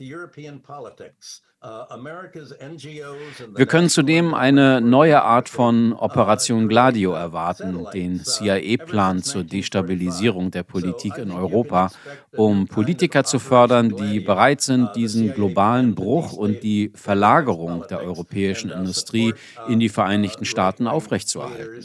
Wir 3.56 3.66
können 3.66 3.88
zudem 3.88 4.35
eine 4.35 4.83
neue 4.83 5.23
Art 5.23 5.49
von 5.49 5.94
Operation 5.94 6.68
Gladio 6.68 7.12
erwarten, 7.12 7.87
den 7.94 8.23
CIA-Plan 8.23 9.23
zur 9.23 9.44
Destabilisierung 9.44 10.50
der 10.50 10.62
Politik 10.62 11.16
in 11.16 11.30
Europa, 11.30 11.90
um 12.33 12.68
Politiker 12.68 13.25
zu 13.25 13.38
fördern, 13.38 13.97
die 13.97 14.21
bereit 14.21 14.61
sind, 14.61 14.90
uh, 14.90 14.92
diesen 14.92 15.33
globalen 15.33 15.94
Bruch 15.94 16.35
und 16.35 16.62
die 16.62 16.92
Verlagerung 16.94 17.87
der 17.88 18.00
europäischen 18.00 18.71
uh, 18.71 18.75
Industrie 18.75 19.33
in 19.66 19.80
die 19.80 19.88
Vereinigten 19.88 20.44
Staaten 20.44 20.87
aufrechtzuerhalten. 20.87 21.83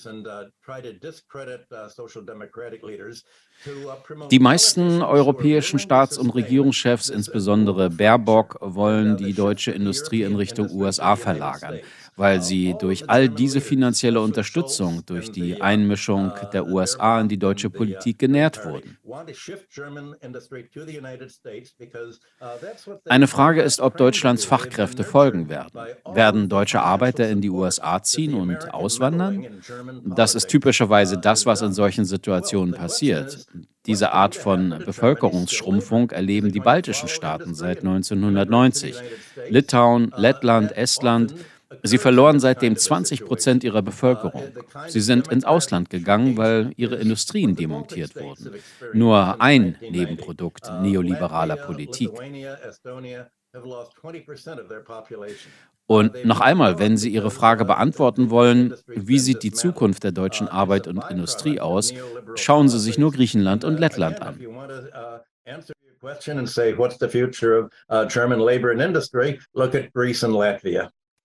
Die 4.31 4.39
meisten 4.39 5.01
europäischen 5.01 5.79
Staats- 5.79 6.17
und 6.17 6.29
Regierungschefs, 6.29 7.09
insbesondere 7.09 7.89
Baerbock, 7.89 8.57
wollen 8.61 9.17
die 9.17 9.33
deutsche 9.33 9.71
Industrie 9.71 10.23
in 10.23 10.35
Richtung 10.35 10.71
USA 10.71 11.17
verlagern, 11.17 11.79
weil 12.19 12.41
sie 12.41 12.75
durch 12.77 13.09
all 13.09 13.29
diese 13.29 13.61
finanzielle 13.61 14.19
Unterstützung, 14.19 15.05
durch 15.05 15.31
die 15.31 15.61
Einmischung 15.61 16.33
der 16.51 16.67
USA 16.67 17.21
in 17.21 17.29
die 17.29 17.39
deutsche 17.39 17.69
Politik 17.69 18.19
genährt 18.19 18.65
wurden. 18.65 18.97
Eine 23.05 23.27
Frage 23.27 23.61
ist, 23.61 23.79
ob 23.79 23.95
Deutschlands 23.95 24.43
Fachkräfte 24.43 25.05
folgen 25.05 25.47
werden. 25.47 25.79
Werden 26.13 26.49
deutsche 26.49 26.81
Arbeiter 26.81 27.29
in 27.29 27.39
die 27.39 27.49
USA 27.49 28.03
ziehen 28.03 28.33
und 28.33 28.73
auswandern? 28.73 29.47
Das 30.03 30.35
ist 30.35 30.49
typischerweise 30.49 31.17
das, 31.17 31.45
was 31.45 31.61
in 31.61 31.71
solchen 31.71 32.03
Situationen 32.03 32.73
passiert. 32.75 33.47
Diese 33.85 34.11
Art 34.11 34.35
von 34.35 34.83
Bevölkerungsschrumpfung 34.85 36.11
erleben 36.11 36.51
die 36.51 36.59
baltischen 36.59 37.07
Staaten 37.07 37.55
seit 37.55 37.79
1990. 37.79 38.95
Litauen, 39.47 40.11
Lettland, 40.17 40.75
Estland. 40.75 41.33
Sie 41.83 41.97
verloren 41.97 42.39
seitdem 42.39 42.75
20 42.75 43.25
Prozent 43.25 43.63
ihrer 43.63 43.81
Bevölkerung. 43.81 44.43
Sie 44.87 45.01
sind 45.01 45.27
ins 45.31 45.45
Ausland 45.45 45.89
gegangen, 45.89 46.37
weil 46.37 46.71
ihre 46.77 46.95
Industrien 46.95 47.55
demontiert 47.55 48.15
wurden. 48.15 48.55
Nur 48.93 49.39
ein 49.39 49.77
Nebenprodukt 49.81 50.71
neoliberaler 50.81 51.57
Politik. 51.57 52.11
Und 55.87 56.23
noch 56.23 56.39
einmal, 56.39 56.77
wenn 56.77 56.97
Sie 56.97 57.09
Ihre 57.09 57.31
Frage 57.31 57.65
beantworten 57.65 58.29
wollen, 58.29 58.75
wie 58.85 59.17
sieht 59.17 59.41
die 59.41 59.51
Zukunft 59.51 60.03
der 60.03 60.11
deutschen 60.11 60.47
Arbeit 60.47 60.87
und 60.87 61.03
Industrie 61.09 61.59
aus, 61.59 61.91
schauen 62.35 62.69
Sie 62.69 62.79
sich 62.79 62.99
nur 62.99 63.11
Griechenland 63.11 63.63
und 63.63 63.79
Lettland 63.79 64.21
an. 64.21 64.39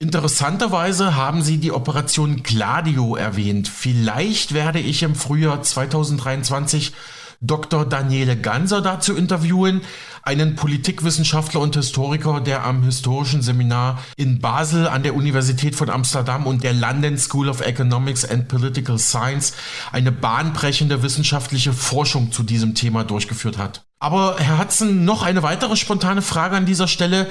Interessanterweise 0.05 1.17
haben 1.17 1.41
Sie 1.41 1.57
die 1.57 1.73
Operation 1.73 2.43
Gladio 2.43 3.17
erwähnt. 3.17 3.69
Vielleicht 3.69 4.53
werde 4.53 4.79
ich 4.79 5.03
im 5.03 5.15
Frühjahr 5.15 5.63
2023 5.63 6.93
Dr. 7.41 7.87
Daniele 7.87 8.37
Ganser 8.37 8.83
dazu 8.83 9.17
interviewen, 9.17 9.81
einen 10.23 10.57
Politikwissenschaftler 10.57 11.61
und 11.61 11.75
Historiker, 11.77 12.43
der 12.43 12.65
am 12.65 12.83
historischen 12.83 13.41
Seminar 13.41 13.99
in 14.19 14.41
Basel 14.41 14.89
an 14.89 15.05
der 15.05 15.15
Universität 15.15 15.75
von 15.75 15.89
Amsterdam 15.89 16.47
und 16.47 16.65
der 16.65 16.75
London 16.75 17.17
School 17.17 17.49
of 17.49 17.63
Economics 17.63 18.27
and 18.27 18.47
Political 18.49 18.99
Science 18.99 19.55
eine 19.91 20.13
bahnbrechende 20.13 21.03
wissenschaftliche 21.03 21.73
Forschung 21.73 22.31
zu 22.31 22.43
diesem 22.43 22.75
Thema 22.75 23.05
durchgeführt 23.05 23.57
hat. 23.57 23.87
Aber 24.05 24.37
Herr 24.39 24.59
Hudson, 24.59 25.07
noch 25.07 25.23
eine 25.23 25.43
weitere 25.43 25.77
spontane 25.77 26.21
Frage 26.21 26.57
an 26.57 26.67
dieser 26.67 26.89
Stelle 26.89 27.27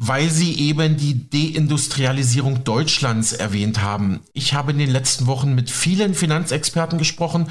weil 0.00 0.30
Sie 0.30 0.56
eben 0.60 0.96
die 0.96 1.28
Deindustrialisierung 1.28 2.62
Deutschlands 2.62 3.32
erwähnt 3.32 3.82
haben. 3.82 4.20
Ich 4.32 4.54
habe 4.54 4.70
in 4.70 4.78
den 4.78 4.90
letzten 4.90 5.26
Wochen 5.26 5.56
mit 5.56 5.70
vielen 5.70 6.14
Finanzexperten 6.14 6.98
gesprochen 6.98 7.48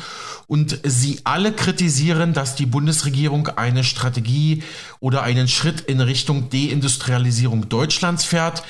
und 0.48 0.80
sie 0.86 1.20
alle 1.26 1.52
kritisieren, 1.52 2.32
dass 2.32 2.56
die 2.56 2.66
Bundesregierung 2.66 3.50
eine 3.50 3.84
Strategie 3.84 4.64
oder 5.02 5.24
einen 5.24 5.50
Schritt 5.50 5.82
in 5.82 6.00
Richtung 6.00 6.50
Deindustrialisierung 6.50 7.68
Deutschlands 7.68 8.24
fährt. 8.24 8.64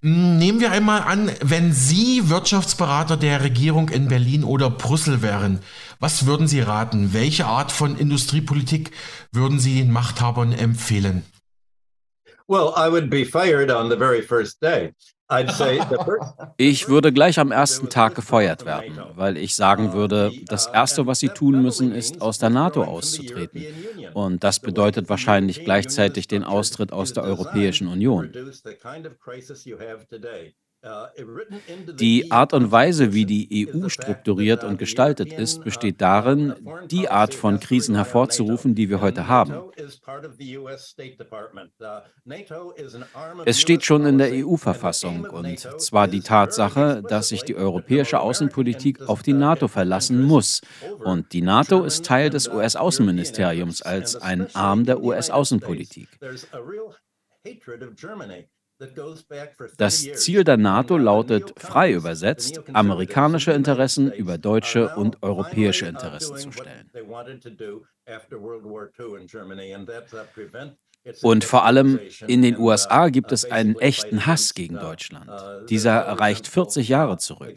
Nehmen 0.00 0.60
wir 0.60 0.70
einmal 0.70 1.02
an, 1.02 1.32
wenn 1.42 1.72
Sie 1.72 2.28
Wirtschaftsberater 2.28 3.16
der 3.16 3.42
Regierung 3.42 3.88
in 3.88 4.06
Berlin 4.06 4.44
oder 4.44 4.70
Brüssel 4.70 5.22
wären, 5.22 5.58
was 6.00 6.26
würden 6.26 6.46
Sie 6.46 6.60
raten? 6.60 7.12
Welche 7.12 7.46
Art 7.46 7.72
von 7.72 7.96
Industriepolitik 7.96 8.92
würden 9.32 9.58
Sie 9.58 9.78
den 9.78 9.92
Machthabern 9.92 10.52
empfehlen? 10.52 11.24
Ich 16.56 16.88
würde 16.88 17.12
gleich 17.12 17.38
am 17.38 17.52
ersten 17.52 17.88
Tag 17.90 18.14
gefeuert 18.14 18.64
werden, 18.64 18.98
weil 19.14 19.36
ich 19.36 19.54
sagen 19.54 19.92
würde, 19.92 20.32
das 20.46 20.66
Erste, 20.66 21.06
was 21.06 21.20
Sie 21.20 21.28
tun 21.28 21.62
müssen, 21.62 21.92
ist, 21.92 22.20
aus 22.22 22.38
der 22.38 22.50
NATO 22.50 22.82
auszutreten. 22.82 23.64
Und 24.14 24.42
das 24.42 24.58
bedeutet 24.58 25.08
wahrscheinlich 25.08 25.64
gleichzeitig 25.64 26.26
den 26.26 26.42
Austritt 26.42 26.92
aus 26.92 27.12
der 27.12 27.24
Europäischen 27.24 27.88
Union. 27.88 28.32
Die 31.98 32.30
Art 32.30 32.52
und 32.52 32.70
Weise, 32.70 33.12
wie 33.12 33.26
die 33.26 33.68
EU 33.68 33.88
strukturiert 33.88 34.62
und 34.62 34.78
gestaltet 34.78 35.32
ist, 35.32 35.64
besteht 35.64 36.00
darin, 36.00 36.54
die 36.88 37.08
Art 37.08 37.34
von 37.34 37.58
Krisen 37.58 37.96
hervorzurufen, 37.96 38.76
die 38.76 38.88
wir 38.88 39.00
heute 39.00 39.26
haben. 39.26 39.54
Es 43.44 43.60
steht 43.60 43.84
schon 43.84 44.06
in 44.06 44.18
der 44.18 44.30
EU-Verfassung, 44.32 45.24
und 45.24 45.58
zwar 45.58 46.06
die 46.06 46.20
Tatsache, 46.20 47.02
dass 47.08 47.28
sich 47.28 47.42
die 47.42 47.56
europäische 47.56 48.20
Außenpolitik 48.20 49.08
auf 49.08 49.24
die 49.24 49.32
NATO 49.32 49.66
verlassen 49.66 50.22
muss. 50.22 50.60
Und 51.00 51.32
die 51.32 51.42
NATO 51.42 51.82
ist 51.82 52.04
Teil 52.04 52.30
des 52.30 52.46
US-Außenministeriums 52.46 53.82
als 53.82 54.14
ein 54.14 54.54
Arm 54.54 54.84
der 54.84 55.02
US-Außenpolitik. 55.02 56.08
Das 59.78 60.12
Ziel 60.12 60.44
der 60.44 60.56
NATO 60.56 60.96
lautet, 60.98 61.52
frei 61.56 61.92
übersetzt, 61.92 62.60
amerikanische 62.72 63.52
Interessen 63.52 64.12
über 64.12 64.38
deutsche 64.38 64.90
und 64.90 65.22
europäische 65.22 65.86
Interessen 65.86 66.36
zu 66.36 66.52
stellen. 66.52 66.90
Und 71.22 71.44
vor 71.44 71.64
allem 71.64 72.00
in 72.26 72.42
den 72.42 72.58
USA 72.58 73.08
gibt 73.08 73.32
es 73.32 73.44
einen 73.50 73.76
echten 73.76 74.26
Hass 74.26 74.54
gegen 74.54 74.78
Deutschland. 74.78 75.30
Dieser 75.68 75.96
reicht 75.96 76.46
40 76.46 76.88
Jahre 76.88 77.18
zurück. 77.18 77.54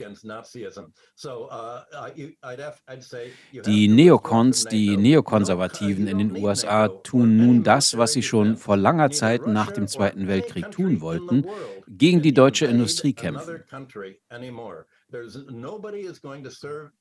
Die 3.66 3.88
Neokons, 3.88 4.66
die 4.66 4.98
Neokonservativen 4.98 6.08
in 6.08 6.18
den 6.18 6.38
USA 6.38 6.88
tun 6.88 7.38
nun 7.38 7.64
das, 7.64 7.98
was 7.98 8.14
sie 8.14 8.24
schon 8.24 8.58
vor 8.58 8.78
langer 8.78 9.12
Zeit 9.12 9.48
nach 9.48 9.72
dem 9.72 9.88
Zweiten 9.88 10.28
Weltkrieg 10.28 10.72
tun 10.72 11.02
wollten, 11.02 11.46
gegen 11.88 12.22
die 12.22 12.34
deutsche 12.34 12.66
Industrie 12.66 13.14
kämpfen. 13.14 13.64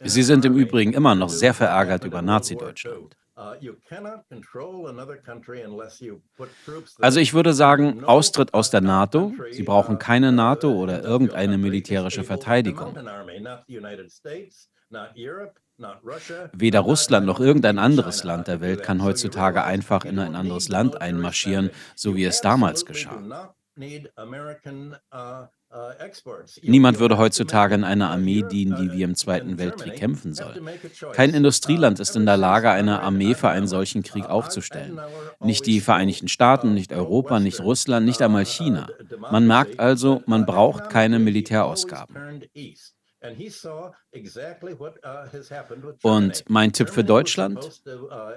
Sie 0.02 0.22
sind 0.22 0.44
im 0.44 0.56
Übrigen 0.56 0.92
immer 0.92 1.14
noch 1.14 1.28
sehr 1.28 1.54
verärgert 1.54 2.04
über 2.04 2.22
Nazi-Deutschland. 2.22 3.16
Uh, 3.40 3.54
also 7.00 7.20
ich 7.20 7.32
würde 7.32 7.54
sagen, 7.54 8.04
Austritt 8.04 8.52
aus 8.52 8.68
der 8.70 8.82
NATO. 8.82 9.32
Sie 9.50 9.62
brauchen 9.62 9.94
uh, 9.94 9.98
keine 9.98 10.30
NATO 10.30 10.72
oder 10.72 11.02
irgendeine 11.02 11.56
militärische 11.56 12.22
Verteidigung. 12.22 12.94
Weder 16.52 16.80
Russland 16.80 17.26
noch 17.26 17.40
irgendein 17.40 17.78
anderes 17.78 18.24
Land 18.24 18.48
der 18.48 18.60
Welt 18.60 18.82
kann 18.82 19.02
heutzutage 19.02 19.64
einfach 19.64 20.04
in 20.04 20.18
ein 20.18 20.34
anderes 20.34 20.68
Land 20.68 21.00
einmarschieren, 21.00 21.70
so 21.94 22.16
wie 22.16 22.24
es 22.24 22.42
damals 22.42 22.84
geschah. 22.84 23.54
Niemand 26.62 26.98
würde 26.98 27.18
heutzutage 27.18 27.74
in 27.74 27.84
einer 27.84 28.10
Armee 28.10 28.42
dienen, 28.42 28.76
die 28.76 28.92
wie 28.92 29.02
im 29.02 29.14
Zweiten 29.14 29.58
Weltkrieg 29.58 29.94
kämpfen 29.96 30.34
soll. 30.34 30.60
Kein 31.12 31.32
Industrieland 31.32 32.00
ist 32.00 32.16
in 32.16 32.26
der 32.26 32.36
Lage, 32.36 32.70
eine 32.70 33.00
Armee 33.02 33.34
für 33.34 33.48
einen 33.48 33.68
solchen 33.68 34.02
Krieg 34.02 34.26
aufzustellen. 34.26 35.00
Nicht 35.40 35.66
die 35.66 35.80
Vereinigten 35.80 36.28
Staaten, 36.28 36.74
nicht 36.74 36.92
Europa, 36.92 37.38
nicht 37.38 37.60
Russland, 37.60 38.04
nicht 38.04 38.20
einmal 38.20 38.44
China. 38.44 38.88
Man 39.30 39.46
merkt 39.46 39.78
also, 39.78 40.22
man 40.26 40.44
braucht 40.44 40.90
keine 40.90 41.18
Militärausgaben. 41.18 42.16
Und 46.02 46.44
mein 46.48 46.72
Tipp 46.72 46.88
für 46.88 47.04
Deutschland? 47.04 47.82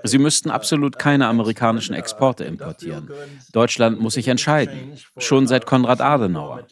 Sie 0.03 0.17
müssten 0.17 0.49
absolut 0.49 0.99
keine 0.99 1.27
amerikanischen 1.27 1.95
Exporte 1.95 2.43
importieren. 2.43 3.09
Deutschland 3.53 3.99
muss 3.99 4.15
sich 4.15 4.27
entscheiden, 4.27 4.97
schon 5.17 5.47
seit 5.47 5.65
Konrad 5.65 6.01
Adenauer. 6.01 6.67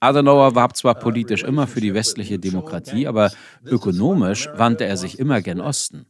Adenauer 0.00 0.54
warb 0.56 0.76
zwar 0.76 0.94
politisch 0.96 1.44
immer 1.44 1.66
für 1.68 1.80
die 1.80 1.94
westliche 1.94 2.38
Demokratie, 2.38 3.06
aber 3.06 3.30
ökonomisch 3.64 4.48
wandte 4.54 4.84
er 4.84 4.96
sich 4.96 5.18
immer 5.18 5.40
gen 5.40 5.60
Osten. 5.60 6.06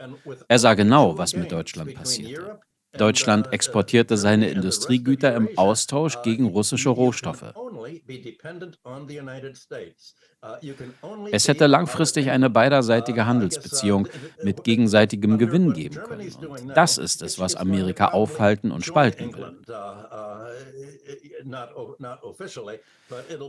Er 0.49 0.59
sah 0.59 0.75
genau, 0.75 1.19
was 1.19 1.35
mit 1.35 1.53
Deutschland 1.53 1.95
passierte. 1.95 2.61
Deutschland 2.97 3.53
exportierte 3.53 4.17
seine 4.17 4.51
Industriegüter 4.51 5.35
im 5.35 5.49
Austausch 5.57 6.23
gegen 6.23 6.47
russische 6.47 6.91
Rohstoffe. 6.91 7.55
Es 11.33 11.49
hätte 11.49 11.67
langfristig 11.67 12.31
eine 12.31 12.51
beiderseitige 12.51 13.27
Handelsbeziehung 13.27 14.09
mit 14.43 14.65
gegenseitigem 14.65 15.39
Gewinn 15.39 15.73
geben 15.73 15.97
können. 16.03 16.33
Und 16.45 16.69
das 16.77 16.99
ist 16.99 17.23
es, 17.23 17.39
was 17.39 17.57
Amerika 17.57 18.09
aufhalten 18.09 18.71
und 18.71 18.85
spalten 18.85 19.35
will. 19.35 19.53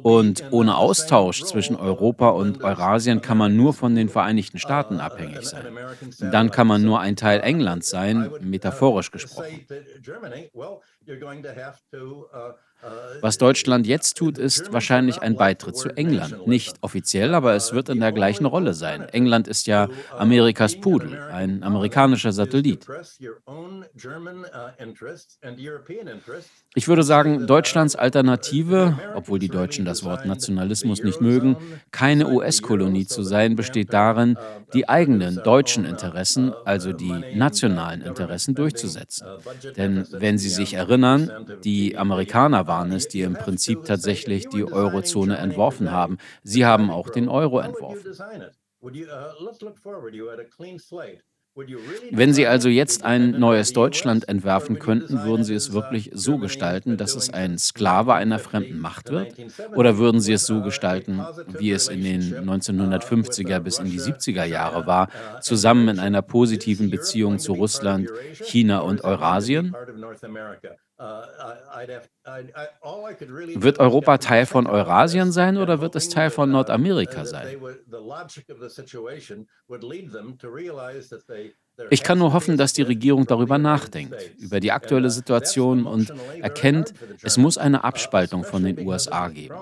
Und 0.04 0.44
ohne 0.52 0.78
Austausch 0.78 1.44
zwischen 1.44 1.76
Europa 1.76 2.30
und 2.30 2.64
Eurasien 2.64 3.22
kann 3.22 3.38
man 3.38 3.56
nur 3.56 3.74
von 3.74 3.96
den 3.96 4.10
Vereinigten 4.10 4.60
Staaten 4.60 5.00
abhängig 5.00 5.46
sein. 5.46 5.78
Dann 6.20 6.52
kann 6.52 6.68
man 6.68 6.84
nur 6.84 7.00
ein 7.00 7.16
Teil 7.16 7.42
Englands 7.42 7.90
sein, 7.90 8.32
metaphorisch 8.42 9.12
gesprochen. 9.12 9.66
Was 13.22 13.38
Deutschland 13.38 13.86
jetzt 13.86 14.18
tut, 14.18 14.38
ist 14.38 14.74
wahrscheinlich 14.74 15.22
ein 15.22 15.36
Beitritt 15.36 15.78
zu 15.78 15.90
England. 15.90 16.48
Nicht 16.48 16.78
offiziell, 16.82 17.36
aber 17.36 17.54
es 17.54 17.74
wird 17.74 17.90
in 17.90 18.00
der 18.00 18.12
gleichen 18.12 18.46
Rolle 18.46 18.74
sein. 18.74 19.08
England 19.10 19.48
ist 19.48 19.68
ja 19.68 19.90
Amerikas 20.18 20.80
Pudel, 20.80 21.20
ein 21.32 21.64
amerikanischer 21.64 22.32
Satellit. 22.32 22.88
Ich 26.74 26.88
würde 26.88 27.04
sagen, 27.04 27.48
Deutschlands 27.48 27.96
Alternative, 27.96 28.98
obwohl 29.16 29.40
die 29.40 29.50
Deutschen 29.50 29.86
das 29.86 30.04
Wort 30.04 30.26
Nationalismus 30.26 31.04
nicht 31.04 31.22
mögen, 31.22 31.58
keine 31.92 32.28
US-Kolonie 32.28 33.06
zu 33.06 33.24
sein, 33.24 33.56
besteht 33.56 33.94
darin, 33.94 34.38
die 34.74 34.90
eigenen 34.90 35.42
deutschen 35.44 35.86
Interessen, 35.86 36.54
also 36.66 36.94
die 36.94 37.14
nationalen 37.36 38.02
Interessen, 38.02 38.56
durchzusetzen. 38.56 39.28
Denn 39.78 40.08
wenn 40.12 40.38
Sie 40.38 40.50
sich 40.50 40.74
erinnern, 40.74 41.32
die 41.64 41.98
Amerikaner 41.98 42.68
waren 42.72 42.94
es, 42.94 43.10
die 43.10 43.22
im 43.22 43.34
Prinzip 43.34 43.84
tatsächlich 43.84 44.48
die 44.48 44.64
Eurozone 44.64 45.38
entworfen 45.38 45.92
haben. 45.92 46.18
Sie 46.42 46.66
haben 46.66 46.90
auch 46.90 47.10
den 47.10 47.28
Euro 47.28 47.60
entworfen. 47.60 48.16
Wenn 52.12 52.32
Sie 52.34 52.48
also 52.48 52.70
jetzt 52.70 53.04
ein 53.04 53.32
neues 53.32 53.74
Deutschland 53.74 54.30
entwerfen 54.30 54.80
könnten, 54.80 55.26
würden 55.26 55.44
Sie 55.44 55.54
es 55.54 55.74
wirklich 55.74 56.10
so 56.14 56.38
gestalten, 56.38 56.96
dass 56.96 57.14
es 57.14 57.30
ein 57.30 57.58
Sklave 57.58 58.14
einer 58.14 58.40
fremden 58.40 58.80
Macht 58.80 59.10
wird? 59.12 59.36
Oder 59.76 59.98
würden 59.98 60.22
Sie 60.22 60.32
es 60.32 60.46
so 60.46 60.62
gestalten, 60.62 61.22
wie 61.60 61.72
es 61.72 61.90
in 61.90 62.06
den 62.06 62.22
1950er 62.50 63.60
bis 63.60 63.80
in 63.80 63.92
die 63.92 64.00
70er 64.00 64.46
Jahre 64.46 64.88
war, 64.88 65.10
zusammen 65.42 65.90
in 65.90 66.00
einer 66.00 66.22
positiven 66.22 66.90
Beziehung 66.90 67.38
zu 67.38 67.52
Russland, 67.52 68.10
China 68.34 68.80
und 68.80 69.04
Eurasien? 69.04 69.76
Wird 73.56 73.80
Europa 73.80 74.20
Teil 74.20 74.46
von 74.46 74.68
Eurasien 74.68 75.32
sein 75.32 75.58
oder 75.58 75.82
wird 75.82 75.96
es 75.96 76.10
Teil 76.10 76.30
von 76.30 76.52
Nordamerika 76.52 77.26
sein? 77.26 77.58
Ich 81.90 82.04
kann 82.04 82.20
nur 82.20 82.34
hoffen, 82.34 82.56
dass 82.58 82.74
die 82.74 82.84
Regierung 82.84 83.26
darüber 83.26 83.58
nachdenkt, 83.58 84.16
über 84.38 84.60
die 84.60 84.72
aktuelle 84.72 85.10
Situation 85.10 85.88
und 85.88 86.14
erkennt, 86.40 86.94
es 87.24 87.38
muss 87.38 87.58
eine 87.58 87.84
Abspaltung 87.84 88.44
von 88.44 88.64
den 88.64 88.86
USA 88.86 89.28
geben. 89.30 89.56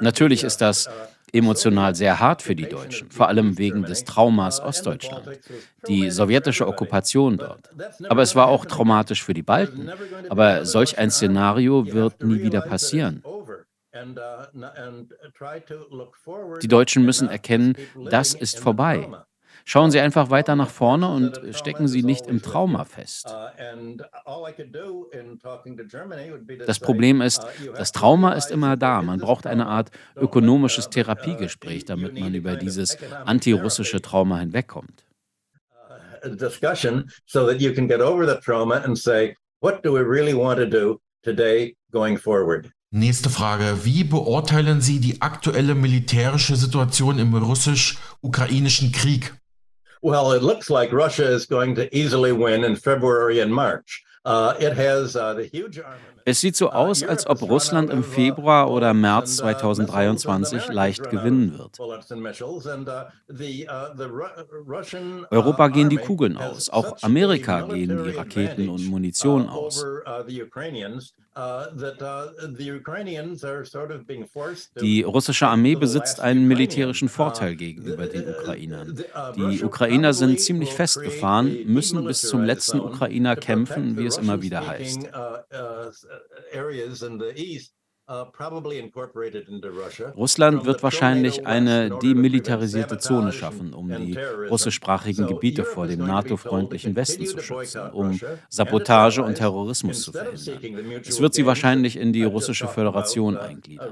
Natürlich 0.00 0.44
ist 0.44 0.60
das 0.60 0.88
emotional 1.32 1.94
sehr 1.94 2.20
hart 2.20 2.40
für 2.42 2.54
die 2.54 2.68
Deutschen, 2.68 3.10
vor 3.10 3.28
allem 3.28 3.58
wegen 3.58 3.82
des 3.84 4.04
Traumas 4.04 4.60
Ostdeutschland, 4.60 5.40
die 5.88 6.10
sowjetische 6.10 6.66
Okkupation 6.66 7.36
dort. 7.36 7.70
Aber 8.08 8.22
es 8.22 8.34
war 8.34 8.48
auch 8.48 8.64
traumatisch 8.64 9.22
für 9.22 9.34
die 9.34 9.42
Balten. 9.42 9.90
Aber 10.28 10.64
solch 10.64 10.98
ein 10.98 11.10
Szenario 11.10 11.92
wird 11.92 12.22
nie 12.22 12.42
wieder 12.42 12.62
passieren. 12.62 13.22
Die 16.62 16.68
Deutschen 16.68 17.04
müssen 17.04 17.28
erkennen, 17.28 17.76
das 18.10 18.34
ist 18.34 18.58
vorbei. 18.58 19.08
Schauen 19.66 19.90
Sie 19.90 19.98
einfach 19.98 20.28
weiter 20.28 20.56
nach 20.56 20.68
vorne 20.68 21.08
und 21.08 21.40
stecken 21.52 21.88
Sie 21.88 22.02
nicht 22.02 22.26
im 22.26 22.42
Trauma 22.42 22.84
fest. 22.84 23.34
Das 26.66 26.78
Problem 26.78 27.22
ist, 27.22 27.40
das 27.74 27.92
Trauma 27.92 28.32
ist 28.32 28.50
immer 28.50 28.76
da. 28.76 29.00
Man 29.00 29.20
braucht 29.20 29.46
eine 29.46 29.66
Art 29.66 29.90
ökonomisches 30.16 30.90
Therapiegespräch, 30.90 31.86
damit 31.86 32.18
man 32.18 32.34
über 32.34 32.56
dieses 32.56 32.98
antirussische 33.24 34.02
Trauma 34.02 34.38
hinwegkommt. 34.38 35.06
Discussion 36.24 37.10
so 37.26 37.46
that 37.46 37.60
you 37.60 37.72
can 37.74 37.86
get 37.86 38.00
over 38.00 38.26
the 38.26 38.40
trauma 38.40 38.76
and 38.76 38.98
say, 38.98 39.36
what 39.60 39.82
do 39.82 39.92
we 39.92 40.00
really 40.00 40.32
want 40.34 40.58
to 40.58 40.66
do 40.66 40.98
today 41.22 41.76
going 41.92 42.16
forward? 42.16 42.70
Nächste 42.90 43.28
Frage. 43.28 43.84
Wie 43.84 44.04
beurteilen 44.04 44.80
Sie 44.80 45.00
die 45.00 45.20
aktuelle 45.20 45.74
militärische 45.74 46.56
Situation 46.56 47.18
im 47.18 47.34
russisch-ukrainischen 47.34 48.92
Krieg? 48.92 49.34
Well, 50.04 50.32
it 50.32 50.42
looks 50.42 50.68
like 50.68 50.92
Russia 50.92 51.24
is 51.24 51.46
going 51.46 51.74
to 51.76 51.88
easily 51.96 52.30
win 52.30 52.62
in 52.62 52.76
February 52.76 53.40
and 53.40 53.50
March. 53.50 54.04
Uh, 54.26 54.52
it 54.60 54.76
has 54.76 55.16
uh, 55.16 55.32
the 55.32 55.46
huge 55.46 55.78
armament. 55.78 56.20
Es 56.26 56.42
sieht 56.42 56.56
so 56.56 56.70
aus, 56.70 57.02
als 57.02 57.26
ob 57.26 57.40
Russland 57.40 57.88
im 57.88 58.04
Februar 58.04 58.70
oder 58.70 58.92
März 58.92 59.36
2023 59.38 60.68
leicht 60.68 61.08
gewinnen 61.08 61.58
wird. 61.58 61.80
Europa 65.30 65.68
gehen 65.68 65.88
die 65.88 65.96
Kugeln 65.96 66.36
aus, 66.36 66.68
auch 66.68 67.02
Amerika 67.02 67.62
gehen 67.62 68.04
die 68.04 68.10
Raketen 68.10 68.68
und 68.68 68.86
Munition 68.86 69.48
aus. 69.48 69.84
Die 74.80 75.02
russische 75.02 75.48
Armee 75.48 75.74
besitzt 75.74 76.20
einen 76.20 76.46
militärischen 76.46 77.08
Vorteil 77.08 77.56
gegenüber 77.56 78.06
den 78.06 78.28
Ukrainern. 78.28 79.04
Die 79.36 79.64
Ukrainer 79.64 80.12
sind 80.12 80.40
ziemlich 80.40 80.72
festgefahren, 80.72 81.66
müssen 81.66 82.04
bis 82.04 82.20
zum 82.22 82.44
letzten 82.44 82.78
Ukrainer 82.78 83.34
kämpfen, 83.34 83.96
wie 83.96 84.06
es 84.06 84.18
immer 84.18 84.42
wieder 84.42 84.64
heißt. 84.66 85.08
Uh, 88.06 88.26
Russland 90.14 90.66
wird 90.66 90.82
wahrscheinlich 90.82 91.46
eine 91.46 91.88
demilitarisierte 91.88 92.98
Zone 92.98 93.32
schaffen, 93.32 93.72
um 93.72 93.88
die 93.88 94.18
russischsprachigen 94.50 95.26
Gebiete 95.26 95.64
vor 95.64 95.86
dem 95.86 96.00
NATO-freundlichen 96.00 96.94
Westen 96.96 97.24
zu 97.24 97.40
schützen, 97.40 97.80
um 97.92 98.20
Sabotage 98.50 99.22
und 99.22 99.36
Terrorismus 99.36 100.02
zu 100.02 100.12
verhindern. 100.12 101.00
Es 101.02 101.18
wird 101.18 101.32
sie 101.32 101.46
wahrscheinlich 101.46 101.96
in 101.96 102.12
die 102.12 102.24
russische 102.24 102.68
Föderation 102.68 103.38
eingliedern. 103.38 103.88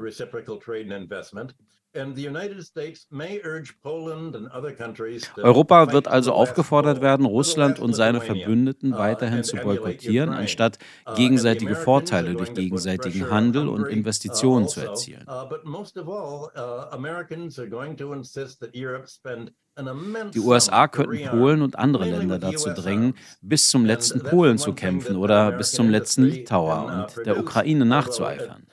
Europa 5.37 5.93
wird 5.93 6.09
also 6.09 6.33
aufgefordert 6.33 7.03
werden, 7.03 7.27
Russland 7.27 7.79
und 7.79 7.93
seine 7.93 8.21
Verbündeten 8.21 8.95
uh, 8.95 8.99
weiterhin 8.99 9.45
zu 9.45 9.57
boykottieren, 9.57 10.31
anstatt 10.31 10.79
uh, 11.07 11.15
gegenseitige 11.15 11.75
Vorteile 11.75 12.35
durch 12.35 12.55
gegenseitigen 12.55 13.31
Handel 13.31 13.69
und 13.69 13.87
Investitionen 13.87 14.69
zu 14.69 14.81
also, 14.81 14.91
erzielen. 14.91 15.27
Uh, 15.29 15.49
Die 20.35 20.41
USA 20.41 20.87
könnten 20.87 21.31
Polen 21.31 21.63
und 21.63 21.79
andere 21.79 22.05
Länder 22.05 22.39
dazu 22.39 22.71
drängen, 22.71 23.15
bis 23.41 23.71
zum 23.71 23.87
letzten 23.87 24.23
Polen 24.23 24.59
zu 24.59 24.75
kämpfen 24.75 25.17
oder 25.17 25.51
bis 25.53 25.73
zum 25.73 25.89
letzten 25.89 26.25
Litauer 26.25 27.09
und 27.17 27.27
der 27.27 27.39
Ukraine 27.39 27.87
nachzueifern. 27.87 28.67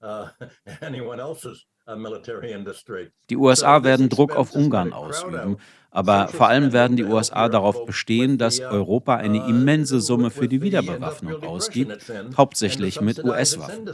Die 3.30 3.36
USA 3.36 3.82
werden 3.82 4.08
Druck 4.08 4.36
auf 4.36 4.54
Ungarn 4.54 4.92
ausüben, 4.92 5.56
aber 5.90 6.28
vor 6.28 6.48
allem 6.48 6.72
werden 6.72 6.96
die 6.96 7.04
USA 7.04 7.48
darauf 7.48 7.86
bestehen, 7.86 8.38
dass 8.38 8.60
Europa 8.60 9.16
eine 9.16 9.48
immense 9.48 10.00
Summe 10.00 10.30
für 10.30 10.48
die 10.48 10.60
Wiederbewaffnung 10.60 11.42
ausgibt, 11.42 12.12
hauptsächlich 12.36 13.00
mit 13.00 13.24
US-Waffen. 13.24 13.90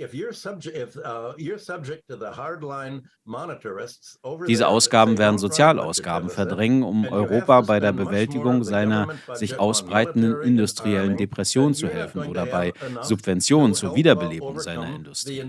Uh, 0.00 0.06
Diese 4.46 4.68
Ausgaben 4.68 5.18
werden 5.18 5.38
Sozialausgaben 5.38 6.30
verdrängen, 6.30 6.84
um 6.84 7.04
Europa 7.08 7.62
bei 7.62 7.80
der 7.80 7.92
Bewältigung 7.92 8.62
seiner 8.62 9.08
sich 9.34 9.58
ausbreitenden 9.58 10.40
industriellen 10.42 11.16
Depression 11.16 11.74
zu 11.74 11.88
helfen 11.88 12.28
oder 12.28 12.46
bei 12.46 12.72
Subventionen 13.02 13.74
zur 13.74 13.96
Wiederbelebung 13.96 14.60
seiner 14.60 14.94
Industrie. 14.94 15.42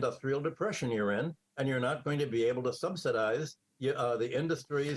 Uh, 3.82 4.20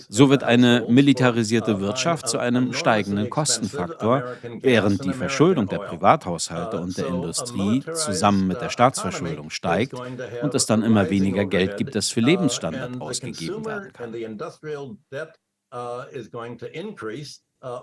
so 0.08 0.28
wird 0.28 0.42
eine 0.42 0.84
militarisierte 0.88 1.76
uh, 1.76 1.80
Wirtschaft 1.80 2.28
zu 2.28 2.38
einem 2.38 2.72
steigenden 2.72 3.30
Kostenfaktor, 3.30 4.24
während 4.60 5.04
die 5.04 5.12
Verschuldung 5.12 5.68
der 5.68 5.78
Privathaushalte 5.78 6.78
uh, 6.78 6.82
und 6.82 6.98
der 6.98 7.06
Industrie 7.06 7.84
zusammen 7.94 8.48
mit 8.48 8.60
der 8.60 8.70
Staatsverschuldung 8.70 9.50
steigt 9.50 9.94
und 9.94 10.54
es 10.56 10.66
dann 10.66 10.82
immer 10.82 11.10
weniger 11.10 11.44
Geld 11.44 11.76
gibt, 11.76 11.94
das 11.94 12.08
für 12.08 12.20
Lebensstandard 12.20 13.00
ausgegeben 13.00 13.64
werden 13.64 13.92
kann. 13.92 14.12
Uh, 17.64 17.78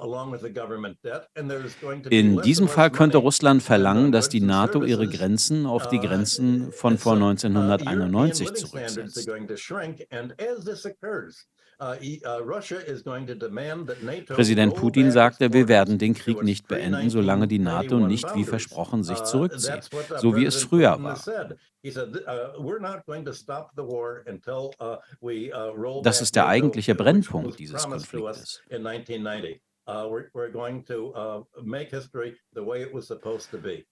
In 2.09 2.41
diesem 2.41 2.67
Fall 2.67 2.89
könnte 2.89 3.17
Russland 3.17 3.63
verlangen, 3.63 4.11
dass 4.11 4.27
die 4.27 4.41
NATO 4.41 4.83
ihre 4.83 5.07
Grenzen 5.07 5.65
auf 5.65 5.87
die 5.87 5.99
uh, 5.99 6.01
Grenzen 6.01 6.73
von 6.73 6.97
vor 6.97 7.13
1991 7.13 8.49
uh, 8.49 8.53
zurücksetzt. 8.55 9.29
Präsident 14.27 14.75
Putin 14.75 15.11
sagte, 15.11 15.53
wir 15.53 15.69
werden 15.69 15.97
den 15.97 16.13
Krieg 16.13 16.43
nicht 16.43 16.67
beenden, 16.67 17.09
solange 17.09 17.47
die 17.47 17.59
NATO 17.59 17.99
nicht 17.99 18.35
wie 18.35 18.43
versprochen 18.43 19.03
sich 19.05 19.23
zurückzieht, 19.23 19.89
so 20.17 20.35
wie 20.35 20.43
es 20.43 20.61
früher 20.61 21.01
war. 21.01 21.17
Das 26.03 26.21
ist 26.21 26.35
der 26.35 26.47
eigentliche 26.47 26.95
Brennpunkt 26.95 27.57
dieses 27.57 27.83
Konfliktes. 27.87 28.61
Uh, 29.89 30.05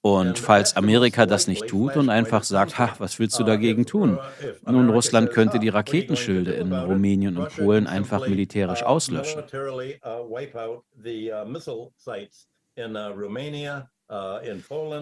uh, 0.04 0.12
und 0.14 0.40
falls 0.40 0.76
Amerika 0.78 1.26
das 1.26 1.48
nicht 1.48 1.68
tut 1.68 1.98
und 1.98 2.10
einfach 2.10 2.44
sagt, 2.44 2.78
ha, 2.78 2.94
was 3.00 3.18
willst 3.18 3.40
du 3.40 3.44
uh, 3.44 3.48
dagegen 3.48 3.86
tun? 3.88 4.20
Nun, 4.66 4.90
Russland 4.90 5.32
könnte 5.32 5.58
die 5.58 5.70
Raketenschilde 5.70 6.54
in 6.54 6.72
Rumänien 6.72 7.38
und 7.38 7.50
Polen 7.50 7.88
einfach 7.88 8.28
militärisch 8.28 8.84
auslöschen. 8.84 9.44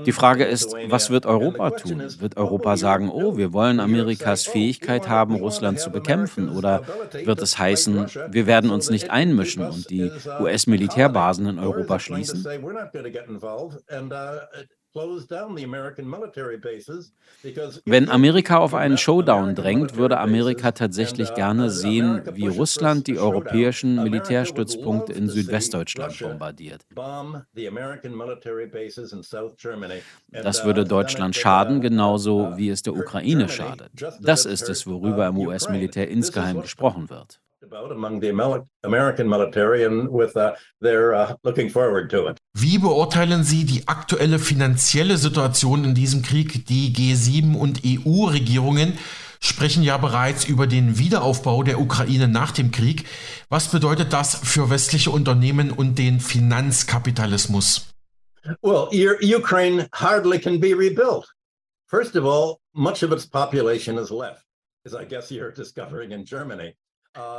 Die 0.06 0.12
Frage 0.14 0.46
ist, 0.46 0.78
was 0.82 1.10
wird 1.10 1.26
Europa 1.26 1.72
tun? 1.72 2.20
Wird 2.20 2.38
Europa 2.38 2.78
sagen, 2.78 3.10
oh, 3.10 3.36
wir 3.38 3.54
wollen 3.54 3.80
Amerikas 3.80 4.46
Fähigkeit 4.46 5.08
haben, 5.08 5.36
Russland 5.36 5.80
zu 5.80 5.92
bekämpfen? 5.92 6.48
Oder 6.50 6.84
wird 7.24 7.42
es 7.42 7.58
heißen, 7.58 8.12
wir 8.26 8.46
werden 8.48 8.70
uns 8.70 8.90
nicht 8.90 9.10
einmischen 9.10 9.68
und 9.68 9.90
die 9.90 10.14
US-Militärbasen 10.38 11.48
in 11.48 11.60
Europa 11.60 12.00
schließen? 12.00 12.50
Wenn 17.86 18.10
Amerika 18.10 18.58
auf 18.58 18.74
einen 18.74 18.98
Showdown 18.98 19.54
drängt, 19.54 19.98
würde 19.98 20.20
Amerika 20.20 20.72
tatsächlich 20.72 21.32
uh, 21.32 21.36
gerne 21.36 21.70
sehen, 21.70 22.22
wie 22.34 22.48
Russland 22.48 23.08
die 23.08 23.20
europäischen 23.20 24.02
Militärstützpunkte 24.02 25.12
in 25.12 25.28
Südwestdeutschland 25.28 26.18
bombardiert. 26.20 26.86
Das 30.32 30.66
würde 30.66 30.82
uh, 30.82 30.86
Deutschland 30.86 31.36
schaden, 31.36 31.82
genauso 31.82 32.48
uh, 32.48 32.58
wie 32.58 32.70
es 32.70 32.82
der 32.82 32.96
Ukraine 32.96 33.50
schadet. 33.50 33.92
Das 34.22 34.46
ist 34.46 34.70
es, 34.70 34.88
worüber 34.88 35.28
im 35.28 35.38
US-Militär 35.40 36.08
insgeheim 36.08 36.62
gesprochen 36.62 37.10
wird 37.10 37.42
uh, 37.72 37.76
uh. 37.76 39.36
Wie 42.54 42.78
beurteilen 42.80 43.44
Sie 43.44 43.66
die 43.66 43.88
aktuelle 43.88 44.40
finanzielle 44.40 45.18
Situation 45.18 45.84
in 45.84 45.96
diesem 45.96 46.22
Krieg? 46.22 46.66
Die 46.68 46.94
G7 46.94 47.56
und 47.56 47.82
EU-Regierungen 47.86 48.98
sprechen 49.40 49.84
ja 49.84 49.98
bereits 49.98 50.46
über 50.46 50.68
den 50.68 50.98
Wiederaufbau 50.98 51.64
der 51.64 51.80
Ukraine 51.80 52.28
nach 52.28 52.52
dem 52.52 52.72
Krieg. 52.72 53.06
Was 53.50 53.70
bedeutet 53.70 54.14
das 54.14 54.36
für 54.36 54.70
westliche 54.70 55.12
Unternehmen 55.12 55.72
und 55.72 55.98
den 55.98 56.20
Finanzkapitalismus? 56.20 57.88
Well, 58.62 58.90
Ukraine 58.92 59.88
hardly 59.94 60.40
can 60.40 60.60
be 60.60 60.74
rebuilt. 60.76 61.26
First 61.88 62.16
of 62.16 62.26
all, 62.26 62.60
much 62.74 63.04
of 63.04 63.12
its 63.12 63.26
population 63.26 63.98
is 63.98 64.10
left, 64.12 64.46
as 64.86 64.94
I 64.94 65.06
guess 65.06 65.32
you're 65.32 65.52
discovering 65.52 66.12
in 66.12 66.26
Germany. 66.26 66.76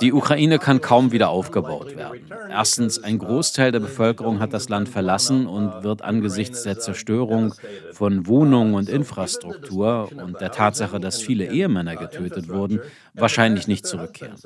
Die 0.01 0.13
Ukraine 0.13 0.59
kann 0.59 0.81
kaum 0.81 1.13
wieder 1.13 1.29
aufgebaut 1.29 1.97
werden. 1.97 2.31
Erstens, 2.51 3.03
ein 3.03 3.19
Großteil 3.19 3.73
der 3.73 3.81
Bevölkerung 3.81 4.41
hat 4.41 4.53
das 4.53 4.69
Land 4.69 4.89
verlassen 4.89 5.47
und 5.47 5.83
wird 5.83 6.03
angesichts 6.03 6.63
der 6.63 6.79
Zerstörung 6.79 7.55
von 7.93 8.27
Wohnungen 8.27 8.75
und 8.75 8.89
Infrastruktur 8.89 10.11
und 10.13 10.41
der 10.41 10.53
Tatsache, 10.53 11.01
dass 11.01 11.21
viele 11.21 11.51
Ehemänner 11.51 11.97
getötet 11.97 12.49
wurden, 12.49 12.81
wahrscheinlich 13.15 13.69
nicht 13.69 13.87
zurückkehren. 13.87 14.37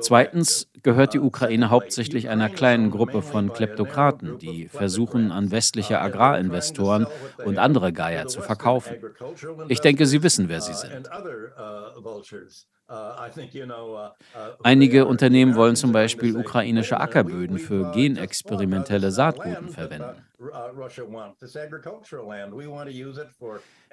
Zweitens 0.00 0.68
gehört 0.82 1.14
die 1.14 1.20
Ukraine 1.20 1.70
hauptsächlich 1.70 2.28
einer 2.28 2.50
kleinen 2.50 2.90
Gruppe 2.90 3.22
von 3.22 3.52
Kleptokraten, 3.52 4.38
die 4.38 4.68
versuchen, 4.68 5.30
an 5.30 5.50
westliche 5.52 6.00
Agrarinvestoren 6.00 7.06
und 7.44 7.58
andere 7.58 7.92
Geier 7.92 8.26
zu 8.26 8.42
verkaufen. 8.42 8.96
Ich 9.68 9.80
denke, 9.80 10.06
Sie 10.06 10.22
wissen, 10.22 10.48
wer 10.48 10.60
sie 10.60 10.74
sind. 10.74 11.08
Einige 14.62 15.06
Unternehmen 15.06 15.54
wollen 15.54 15.74
zum 15.74 15.92
Beispiel 15.92 16.36
ukrainische 16.36 17.00
Ackerböden 17.00 17.58
für 17.58 17.90
genexperimentelle 17.92 19.10
Saatguten 19.10 19.70
verwenden. 19.70 20.22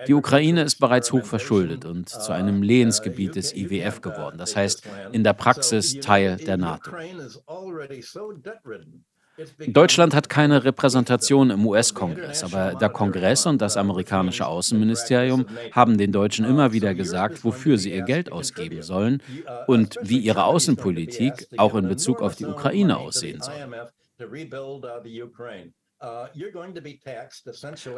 Die 0.07 0.13
Ukraine 0.13 0.63
ist 0.63 0.75
bereits 0.75 1.11
hoch 1.13 1.23
verschuldet 1.23 1.85
und 1.85 2.09
zu 2.09 2.33
einem 2.33 2.61
Lehensgebiet 2.61 3.35
des 3.35 3.55
IWF 3.55 4.01
geworden, 4.01 4.37
das 4.37 4.57
heißt 4.57 4.83
in 5.13 5.23
der 5.23 5.33
Praxis 5.33 5.99
Teil 5.99 6.35
der 6.35 6.57
NATO. 6.57 6.91
Deutschland 9.67 10.13
hat 10.13 10.29
keine 10.29 10.63
Repräsentation 10.63 11.49
im 11.49 11.65
US-Kongress, 11.65 12.43
aber 12.43 12.75
der 12.75 12.89
Kongress 12.89 13.45
und 13.45 13.61
das 13.61 13.77
amerikanische 13.77 14.45
Außenministerium 14.45 15.45
haben 15.71 15.97
den 15.97 16.11
Deutschen 16.11 16.45
immer 16.45 16.73
wieder 16.73 16.93
gesagt, 16.93 17.43
wofür 17.43 17.77
sie 17.77 17.91
ihr 17.91 18.03
Geld 18.03 18.31
ausgeben 18.31 18.81
sollen 18.81 19.21
und 19.67 19.97
wie 20.01 20.19
ihre 20.19 20.43
Außenpolitik 20.43 21.47
auch 21.57 21.75
in 21.75 21.87
Bezug 21.87 22.21
auf 22.21 22.35
die 22.35 22.45
Ukraine 22.45 22.97
aussehen 22.97 23.41
soll. 23.41 23.53
Uh, 26.03 26.25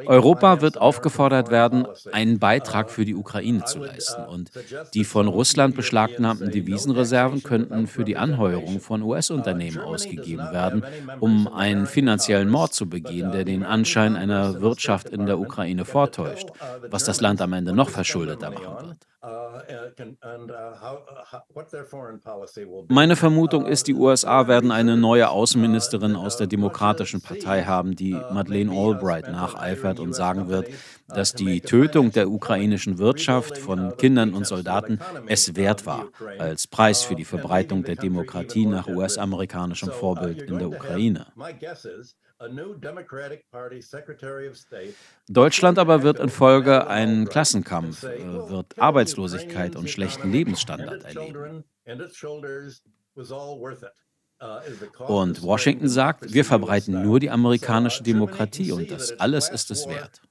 Europa 0.08 0.60
wird 0.60 0.78
aufgefordert 0.78 1.50
werden, 1.52 1.88
einen 2.12 2.38
Beitrag 2.38 2.88
uh, 2.88 2.90
für 2.90 3.06
die 3.06 3.16
Ukraine 3.16 3.64
zu 3.64 3.80
leisten. 3.80 4.24
Uh, 4.28 4.32
und 4.32 4.52
die 4.94 5.06
von 5.06 5.28
Russland 5.30 5.76
beschlagnahmten 5.76 6.52
Devisenreserven 6.52 7.44
könnten 7.44 7.88
für 7.88 8.04
die 8.04 8.18
Anheuerung 8.18 8.82
von 8.82 9.02
US-Unternehmen 9.04 9.80
ausgegeben 9.80 10.52
werden, 10.52 10.84
um 11.22 11.48
einen 11.48 11.86
finanziellen 11.86 12.50
Mord 12.50 12.74
zu 12.74 12.90
begehen, 12.90 13.32
der 13.32 13.46
den 13.46 13.64
Anschein 13.64 14.18
einer 14.18 14.60
Wirtschaft 14.60 15.08
in 15.08 15.26
der 15.26 15.40
Ukraine 15.40 15.86
vortäuscht, 15.86 16.50
was 16.90 17.06
das 17.06 17.22
Land 17.22 17.42
am 17.42 17.54
Ende 17.54 17.72
noch 17.72 17.90
verschuldeter 17.90 18.52
machen 18.52 18.88
wird. 18.88 18.98
Meine 22.88 23.16
Vermutung 23.16 23.66
ist, 23.66 23.88
die 23.88 23.94
USA 23.94 24.48
werden 24.48 24.72
eine 24.72 24.98
neue 24.98 25.30
Außenministerin 25.30 26.16
aus 26.16 26.38
der 26.38 26.48
Demokratischen 26.48 27.22
Partei 27.22 27.64
haben, 27.64 27.96
die 27.96 28.14
Madeleine 28.14 28.72
Albright 28.72 29.28
nacheifert 29.28 30.00
und 30.00 30.14
sagen 30.14 30.48
wird, 30.48 30.70
dass 31.08 31.34
die 31.34 31.62
Tötung 31.62 32.12
der 32.12 32.30
ukrainischen 32.30 32.98
Wirtschaft 32.98 33.58
von 33.58 33.96
Kindern 33.98 34.34
und 34.34 34.48
Soldaten 34.48 35.00
es 35.28 35.56
wert 35.56 35.86
war, 35.86 36.08
als 36.40 36.68
Preis 36.68 37.04
für 37.04 37.16
die 37.16 37.26
Verbreitung 37.26 37.84
der 37.84 37.96
Demokratie 37.96 38.66
nach 38.66 38.88
US-amerikanischem 38.88 39.92
Vorbild 39.92 40.44
in 40.44 40.58
der 40.58 40.70
Ukraine. 40.70 41.28
Deutschland 45.28 45.80
aber 45.80 46.04
wird 46.04 46.20
infolge 46.20 46.88
einen 46.88 47.28
Klassenkampf, 47.28 48.04
äh, 48.04 48.50
wird 48.50 48.80
Arbeitslosigkeit 48.80 49.76
und 49.76 49.90
schlechten 49.90 50.32
Lebensstandard 50.32 51.04
erleben. 51.04 51.64
Und 55.08 55.42
Washington 55.42 55.88
sagt, 55.88 56.34
wir 56.34 56.44
verbreiten 56.44 57.02
nur 57.02 57.20
die 57.20 57.30
amerikanische 57.30 58.04
Demokratie 58.04 58.72
und 58.74 58.92
das 58.92 59.18
alles 59.20 59.50
ist 59.50 59.72
es 59.72 59.88
wert. 59.88 60.22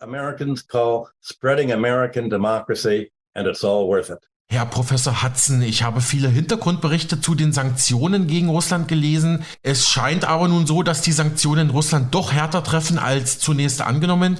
Americans 0.00 0.66
call 0.66 1.06
spreading 1.20 1.72
American 1.72 2.28
democracy 2.28 3.10
and 3.34 3.46
it's 3.46 3.64
all 3.64 3.86
worth 3.86 4.10
it. 4.10 4.28
Herr 4.52 4.66
Professor 4.66 5.22
Hudson, 5.22 5.62
ich 5.62 5.84
habe 5.84 6.00
viele 6.00 6.28
Hintergrundberichte 6.28 7.20
zu 7.20 7.36
den 7.36 7.52
Sanktionen 7.52 8.26
gegen 8.26 8.48
Russland 8.48 8.88
gelesen. 8.88 9.44
Es 9.62 9.88
scheint 9.88 10.24
aber 10.24 10.48
nun 10.48 10.66
so, 10.66 10.82
dass 10.82 11.02
die 11.02 11.12
Sanktionen 11.12 11.70
Russland 11.70 12.12
doch 12.12 12.32
härter 12.32 12.64
treffen 12.64 12.98
als 12.98 13.38
zunächst 13.38 13.80
angenommen, 13.80 14.38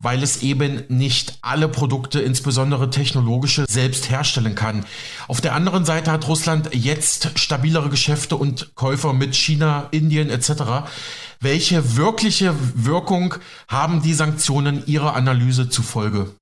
weil 0.00 0.24
es 0.24 0.42
eben 0.42 0.82
nicht 0.88 1.38
alle 1.40 1.68
Produkte, 1.68 2.18
insbesondere 2.20 2.90
technologische, 2.90 3.64
selbst 3.68 4.10
herstellen 4.10 4.56
kann. 4.56 4.84
Auf 5.28 5.40
der 5.40 5.54
anderen 5.54 5.84
Seite 5.84 6.10
hat 6.10 6.26
Russland 6.26 6.70
jetzt 6.74 7.38
stabilere 7.38 7.90
Geschäfte 7.90 8.34
und 8.34 8.74
Käufer 8.74 9.12
mit 9.12 9.36
China, 9.36 9.86
Indien 9.92 10.30
etc. 10.30 10.90
Welche 11.38 11.96
wirkliche 11.96 12.56
Wirkung 12.74 13.36
haben 13.68 14.02
die 14.02 14.14
Sanktionen 14.14 14.84
Ihrer 14.86 15.14
Analyse 15.14 15.68
zufolge? 15.68 16.34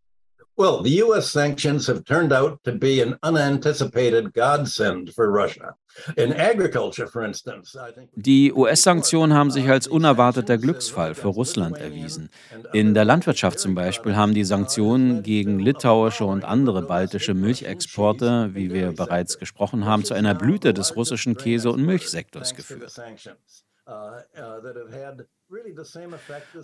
Well, 0.56 0.82
the 0.82 1.02
US 1.02 1.30
sanctions 1.30 1.86
have 1.88 2.04
turned 2.04 2.32
out 2.32 2.62
to 2.64 2.72
be 2.72 3.00
an 3.00 3.16
unanticipated 3.22 4.34
godsend 4.34 5.14
for 5.14 5.30
Russia. 5.30 5.76
In 6.16 6.32
agriculture, 6.32 7.06
for 7.06 7.24
instance, 7.24 7.74
I 7.74 7.92
think 7.92 8.10
Die 8.14 8.52
US-Sanktionen 8.52 9.36
haben 9.36 9.50
sich 9.50 9.68
als 9.68 9.86
unerwarteter 9.86 10.58
Glücksfall 10.58 11.14
für 11.14 11.28
Russland 11.28 11.78
erwiesen. 11.78 12.28
In 12.72 12.94
der 12.94 13.04
Landwirtschaft 13.04 13.58
zum 13.58 13.74
Beispiel 13.74 14.14
haben 14.14 14.34
die 14.34 14.44
Sanktionen 14.44 15.22
gegen 15.22 15.58
litauische 15.58 16.24
und 16.24 16.44
andere 16.44 16.82
baltische 16.82 17.34
Milchexporte, 17.34 18.50
wie 18.52 18.72
wir 18.72 18.92
bereits 18.92 19.38
gesprochen 19.38 19.84
haben, 19.84 20.04
zu 20.04 20.14
einer 20.14 20.34
Blüte 20.34 20.74
des 20.74 20.96
russischen 20.96 21.36
Käse- 21.36 21.70
und 21.70 21.84
Milchsektors 21.84 22.54
geführt. 22.54 22.92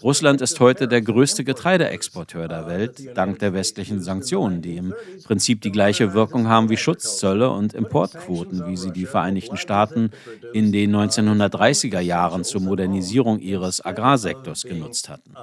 Russland 0.02 0.40
ist 0.40 0.60
heute 0.60 0.88
der 0.88 1.02
größte 1.02 1.44
Getreideexporteur 1.44 2.48
der 2.48 2.66
Welt, 2.66 3.16
dank 3.16 3.38
der 3.38 3.52
westlichen 3.52 4.00
Sanktionen, 4.00 4.62
die 4.62 4.76
im 4.76 4.94
Prinzip 5.24 5.60
die 5.60 5.72
gleiche 5.72 6.14
Wirkung 6.14 6.48
haben 6.48 6.70
wie 6.70 6.76
Schutzzölle 6.76 7.50
und 7.50 7.74
Importquoten, 7.74 8.66
wie 8.66 8.76
sie 8.76 8.92
die 8.92 9.06
Vereinigten 9.06 9.56
Staaten 9.56 10.10
in 10.52 10.72
den 10.72 10.94
1930er 10.94 12.00
Jahren 12.00 12.44
zur 12.44 12.62
Modernisierung 12.62 13.40
ihres 13.40 13.84
Agrarsektors 13.84 14.62
genutzt 14.62 15.08
hatten. 15.08 15.34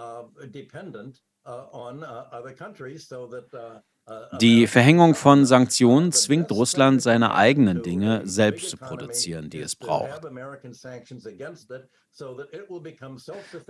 Die 4.39 4.67
Verhängung 4.67 5.15
von 5.15 5.45
Sanktionen 5.45 6.11
zwingt 6.11 6.51
Russland, 6.51 7.01
seine 7.01 7.33
eigenen 7.33 7.81
Dinge 7.81 8.21
selbst 8.23 8.69
zu 8.69 8.77
produzieren, 8.77 9.49
die 9.49 9.61
es 9.61 9.75
braucht. 9.75 10.21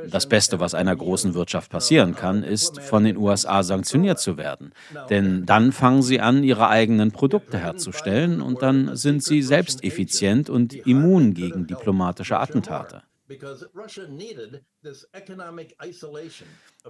Das 0.10 0.28
Beste, 0.28 0.60
was 0.60 0.76
einer 0.76 0.96
großen 0.96 1.34
Wirtschaft 1.34 1.72
passieren 1.72 2.16
kann, 2.16 2.44
ist, 2.44 2.82
von 2.82 3.06
den 3.06 3.18
USA 3.18 3.64
sanktioniert 3.64 4.20
zu 4.20 4.38
werden. 4.38 4.74
Denn 5.10 5.46
dann 5.46 5.72
fangen 5.72 6.02
sie 6.02 6.20
an, 6.20 6.44
ihre 6.44 6.68
eigenen 6.68 7.12
Produkte 7.12 7.58
herzustellen 7.58 8.42
und 8.42 8.62
dann 8.62 8.96
sind 8.96 9.24
sie 9.24 9.42
selbst 9.42 9.84
effizient 9.84 10.50
und 10.50 10.74
immun 10.74 11.34
gegen 11.34 11.66
diplomatische 11.66 12.38
Attentate. 12.38 13.04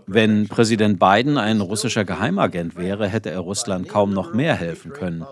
Wenn 0.08 0.48
Präsident 0.48 1.00
Biden 1.00 1.38
ein 1.38 1.62
russischer 1.62 2.04
Geheimagent 2.04 2.76
wäre, 2.76 3.08
hätte 3.08 3.30
er 3.32 3.40
Russland 3.40 3.88
kaum 3.88 4.14
noch 4.14 4.34
mehr 4.34 4.56
helfen 4.56 4.92
können. 4.92 5.26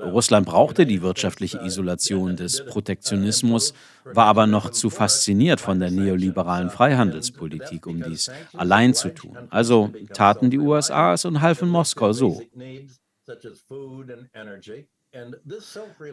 Russland 0.00 0.46
brauchte 0.46 0.86
die 0.86 1.02
wirtschaftliche 1.02 1.58
Isolation 1.58 2.36
des 2.36 2.64
Protektionismus, 2.64 3.74
war 4.04 4.26
aber 4.26 4.46
noch 4.46 4.70
zu 4.70 4.90
fasziniert 4.90 5.60
von 5.60 5.80
der 5.80 5.90
neoliberalen 5.90 6.70
Freihandelspolitik, 6.70 7.86
um 7.86 8.02
dies 8.02 8.30
allein 8.52 8.94
zu 8.94 9.12
tun. 9.12 9.36
Also 9.50 9.92
taten 10.12 10.50
die 10.50 10.58
USA 10.58 11.14
es 11.14 11.24
und 11.24 11.40
halfen 11.40 11.68
Moskau 11.68 12.12
so. 12.12 12.42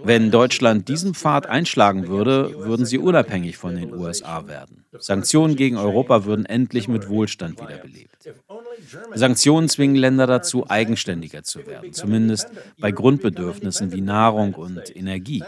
Wenn 0.04 0.32
Deutschland 0.32 0.88
diesen 0.88 1.14
Pfad 1.14 1.48
einschlagen 1.48 2.08
würde, 2.08 2.54
würden 2.56 2.86
sie 2.86 2.98
unabhängig 2.98 3.58
von 3.58 3.76
den 3.76 3.94
USA 3.94 4.48
werden. 4.48 4.86
Sanktionen 4.98 5.56
gegen 5.56 5.78
Europa 5.78 6.26
würden 6.26 6.46
endlich 6.46 6.88
mit 6.88 7.10
Wohlstand 7.10 7.60
wiederbelebt. 7.60 8.30
Sanktionen 9.14 9.70
zwingen 9.70 9.96
Länder 9.96 10.28
dazu, 10.28 10.70
eigenständiger 10.70 11.44
zu 11.44 11.66
werden, 11.66 11.94
zumindest 11.94 12.48
bei 12.80 12.92
Grundbedürfnissen 12.92 13.92
wie 13.92 14.02
Nahrung 14.02 14.54
und 14.54 14.96
Energie. 14.96 15.44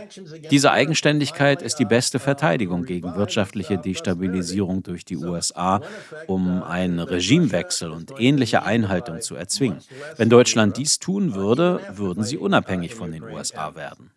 Diese 0.52 0.72
Eigenständigkeit 0.72 1.62
ist 1.62 1.78
die 1.78 1.86
beste 1.86 2.20
Verteidigung 2.20 2.86
gegen 2.86 3.16
wirtschaftliche 3.16 3.78
Destabilisierung 3.78 4.84
durch 4.84 5.06
die 5.06 5.18
USA, 5.18 5.82
um 6.28 6.64
einen 6.64 7.00
Regimewechsel 7.00 7.92
und 7.92 8.14
ähnliche 8.20 8.64
Einhaltung 8.64 9.22
zu 9.22 9.36
erzwingen. 9.36 9.80
Wenn 10.18 10.30
Deutschland 10.30 10.78
dies 10.78 11.00
tun 11.00 11.36
würde, 11.36 11.80
würden 11.94 12.24
sie 12.24 12.38
unabhängig 12.38 12.96
von 12.96 13.12
den 13.12 13.24
USA 13.24 13.76
werden. 13.76 14.12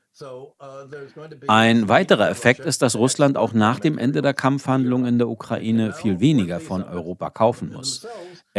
Ein 1.47 1.88
weiterer 1.90 2.31
Effekt 2.31 2.61
ist, 2.61 2.81
dass 2.81 2.97
Russland 2.97 3.37
auch 3.37 3.53
nach 3.53 3.81
dem 3.81 3.99
Ende 3.99 4.23
der 4.23 4.33
Kampfhandlungen 4.33 5.07
in 5.07 5.19
der 5.19 5.29
Ukraine 5.29 5.92
viel 5.92 6.21
weniger 6.21 6.59
von 6.59 6.83
Europa 6.83 7.29
kaufen 7.29 7.73
muss. 7.73 8.07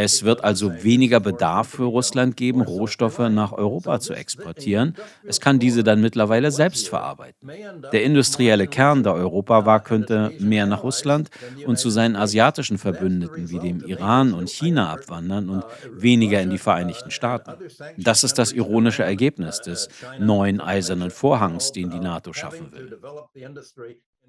Es 0.00 0.22
wird 0.22 0.44
also 0.44 0.84
weniger 0.84 1.18
Bedarf 1.18 1.70
für 1.70 1.82
Russland 1.82 2.36
geben, 2.36 2.60
Rohstoffe 2.60 3.18
nach 3.18 3.50
Europa 3.50 3.98
zu 3.98 4.14
exportieren. 4.14 4.94
Es 5.24 5.40
kann 5.40 5.58
diese 5.58 5.82
dann 5.82 6.00
mittlerweile 6.00 6.52
selbst 6.52 6.88
verarbeiten. 6.88 7.50
Der 7.92 8.04
industrielle 8.04 8.68
Kern 8.68 9.02
der 9.02 9.14
Europa 9.14 9.66
war, 9.66 9.82
könnte 9.82 10.32
mehr 10.38 10.66
nach 10.66 10.84
Russland 10.84 11.30
und 11.66 11.80
zu 11.80 11.90
seinen 11.90 12.14
asiatischen 12.14 12.78
Verbündeten 12.78 13.50
wie 13.50 13.58
dem 13.58 13.80
Iran 13.80 14.34
und 14.34 14.48
China 14.48 14.92
abwandern 14.92 15.48
und 15.48 15.64
weniger 15.90 16.40
in 16.40 16.50
die 16.50 16.58
Vereinigten 16.58 17.10
Staaten. 17.10 17.54
Das 17.96 18.22
ist 18.22 18.38
das 18.38 18.52
ironische 18.52 19.02
Ergebnis 19.02 19.60
des 19.62 19.88
neuen 20.20 20.60
eisernen 20.60 21.10
Vorhangs, 21.10 21.72
den 21.72 21.90
die 21.90 21.98
NATO 21.98 22.32
schaffen 22.32 22.70
will. 22.70 23.00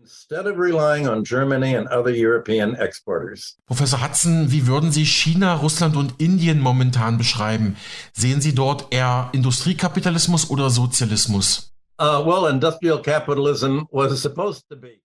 Instead 0.02 0.48
of 0.48 0.58
relying 0.58 1.08
on 1.08 1.24
Germany 1.24 1.76
and 1.76 1.88
other 1.90 2.12
European 2.12 2.76
exporters. 2.76 3.58
Professor 3.66 4.02
Hudson, 4.02 4.52
wie 4.52 4.66
würden 4.66 4.92
Sie 4.92 5.06
China, 5.06 5.56
Russland 5.56 5.98
und 5.98 6.14
Indien 6.20 6.62
momentan 6.62 7.18
beschreiben? 7.18 7.76
Sehen 8.14 8.40
Sie 8.40 8.56
dort 8.56 8.94
eher 8.94 9.30
Industriekapitalismus 9.34 10.50
oder 10.50 10.70
Sozialismus? 10.70 11.74
Uh, 12.00 12.24
well, 12.26 12.50
industrial 12.50 13.02
capitalism 13.02 13.82
was 13.92 14.22
supposed 14.22 14.70
to 14.70 14.78
be. 14.78 15.02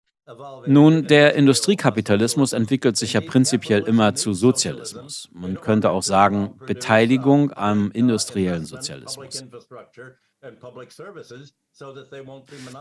Nun, 0.67 1.05
der 1.07 1.35
Industriekapitalismus 1.35 2.53
entwickelt 2.53 2.95
sich 2.95 3.13
ja 3.13 3.21
prinzipiell 3.21 3.81
immer 3.81 4.15
zu 4.15 4.33
Sozialismus. 4.33 5.27
Man 5.33 5.59
könnte 5.59 5.89
auch 5.89 6.03
sagen, 6.03 6.57
Beteiligung 6.65 7.51
am 7.51 7.91
industriellen 7.91 8.65
Sozialismus. 8.65 9.43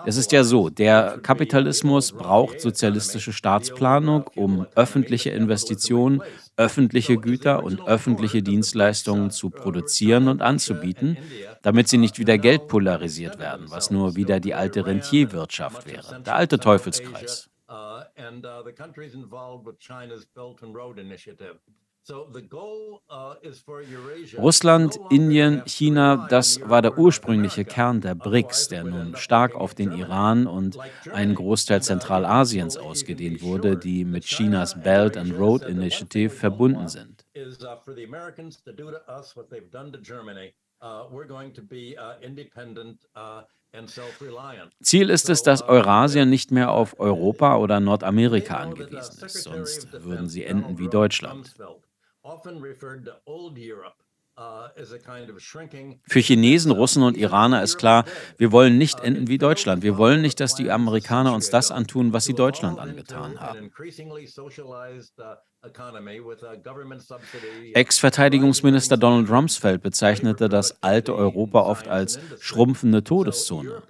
Es 0.04 0.16
ist 0.16 0.32
ja 0.32 0.42
so, 0.42 0.68
der 0.68 1.18
Kapitalismus 1.22 2.12
braucht 2.12 2.60
sozialistische 2.60 3.32
Staatsplanung, 3.32 4.28
um 4.34 4.66
öffentliche 4.74 5.30
Investitionen, 5.30 6.22
öffentliche 6.56 7.18
Güter 7.18 7.62
und 7.62 7.86
öffentliche 7.86 8.42
Dienstleistungen 8.42 9.30
zu 9.30 9.50
produzieren 9.50 10.26
und 10.26 10.42
anzubieten, 10.42 11.16
damit 11.62 11.88
sie 11.88 11.98
nicht 11.98 12.18
wieder 12.18 12.36
Geld 12.36 12.66
polarisiert 12.66 13.38
werden, 13.38 13.70
was 13.70 13.90
nur 13.90 14.16
wieder 14.16 14.40
die 14.40 14.54
alte 14.54 14.84
Rentierwirtschaft 14.84 15.86
wäre, 15.86 16.20
der 16.20 16.34
alte 16.34 16.58
Teufelskreis. 16.58 17.48
Uh, 22.10 22.24
Uh, 23.08 23.34
Russland, 24.38 24.98
Indien, 25.10 25.62
China, 25.66 26.26
das 26.28 26.60
war 26.68 26.82
der 26.82 26.98
ursprüngliche 26.98 27.64
Kern 27.64 28.00
der 28.00 28.14
BRICS, 28.14 28.68
der 28.68 28.84
nun 28.84 29.14
stark 29.16 29.54
auf 29.54 29.74
den 29.74 29.92
Iran 29.92 30.46
und 30.46 30.78
einen 31.12 31.34
Großteil 31.34 31.82
Zentralasiens 31.82 32.76
ausgedehnt 32.76 33.42
wurde, 33.42 33.76
die 33.76 34.04
mit 34.04 34.24
Chinas 34.24 34.80
Belt 34.82 35.16
and 35.16 35.38
Road 35.38 35.62
Initiative 35.62 36.30
verbunden 36.30 36.88
sind. 36.88 37.24
Ziel 44.82 45.10
ist 45.10 45.30
es, 45.30 45.42
dass 45.42 45.62
Eurasien 45.62 46.30
nicht 46.30 46.50
mehr 46.50 46.70
auf 46.72 46.98
Europa 46.98 47.56
oder 47.56 47.80
Nordamerika 47.80 48.56
angewiesen 48.56 49.24
ist, 49.24 49.42
sonst 49.44 49.92
würden 49.92 50.28
sie 50.28 50.44
enden 50.44 50.78
wie 50.78 50.88
Deutschland. 50.88 51.54
Für 56.08 56.20
Chinesen, 56.20 56.72
Russen 56.72 57.02
und 57.02 57.16
Iraner 57.16 57.62
ist 57.62 57.76
klar, 57.76 58.04
wir 58.38 58.50
wollen 58.50 58.78
nicht 58.78 59.00
enden 59.00 59.28
wie 59.28 59.38
Deutschland. 59.38 59.82
Wir 59.82 59.98
wollen 59.98 60.22
nicht, 60.22 60.40
dass 60.40 60.54
die 60.54 60.70
Amerikaner 60.70 61.34
uns 61.34 61.50
das 61.50 61.70
antun, 61.70 62.12
was 62.12 62.24
sie 62.24 62.34
Deutschland 62.34 62.78
angetan 62.78 63.38
haben. 63.40 63.70
Ex-Verteidigungsminister 67.74 68.96
Donald 68.96 69.30
Rumsfeld 69.30 69.82
bezeichnete 69.82 70.48
das 70.48 70.82
alte 70.82 71.14
Europa 71.14 71.60
oft 71.60 71.88
als 71.88 72.18
schrumpfende 72.40 73.04
Todeszone. 73.04 73.82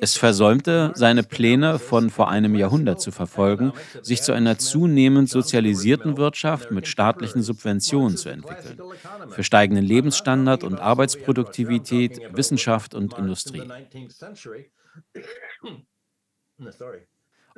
Es 0.00 0.16
versäumte, 0.16 0.92
seine 0.94 1.22
Pläne 1.22 1.78
von 1.78 2.10
vor 2.10 2.28
einem 2.28 2.56
Jahrhundert 2.56 3.00
zu 3.00 3.12
verfolgen, 3.12 3.72
sich 4.02 4.22
zu 4.22 4.32
einer 4.32 4.58
zunehmend 4.58 5.30
sozialisierten 5.30 6.16
Wirtschaft 6.16 6.72
mit 6.72 6.88
staatlichen 6.88 7.42
Subventionen 7.42 8.16
zu 8.16 8.28
entwickeln, 8.28 8.80
für 9.28 9.44
steigenden 9.44 9.84
Lebensstandard 9.84 10.64
und 10.64 10.80
Arbeitsproduktivität, 10.80 12.20
Wissenschaft 12.32 12.94
und 12.94 13.16
Industrie. 13.16 13.62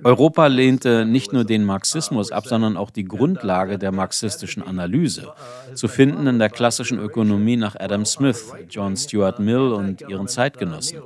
Europa 0.04 0.46
lehnte 0.46 1.06
nicht 1.06 1.32
nur 1.32 1.44
den 1.44 1.64
Marxismus 1.64 2.30
ab, 2.30 2.46
sondern 2.46 2.76
auch 2.76 2.90
die 2.90 3.04
Grundlage 3.04 3.78
der 3.78 3.92
marxistischen 3.92 4.62
Analyse, 4.62 5.32
zu 5.74 5.88
finden 5.88 6.26
in 6.26 6.38
der 6.38 6.50
klassischen 6.50 6.98
Ökonomie 6.98 7.56
nach 7.56 7.76
Adam 7.78 8.04
Smith, 8.04 8.52
John 8.68 8.96
Stuart 8.96 9.38
Mill 9.38 9.72
und 9.72 10.02
ihren 10.02 10.28
Zeitgenossen. 10.28 11.00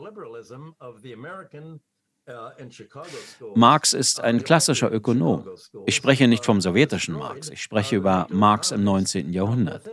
Marx 3.55 3.93
ist 3.93 4.21
ein 4.21 4.45
klassischer 4.45 4.93
Ökonom. 4.93 5.49
Ich 5.87 5.97
spreche 5.97 6.29
nicht 6.29 6.45
vom 6.45 6.61
sowjetischen 6.61 7.15
Marx, 7.15 7.49
ich 7.49 7.63
spreche 7.63 7.97
über 7.97 8.27
Marx 8.31 8.71
im 8.71 8.85
19. 8.85 9.33
Jahrhundert. 9.33 9.89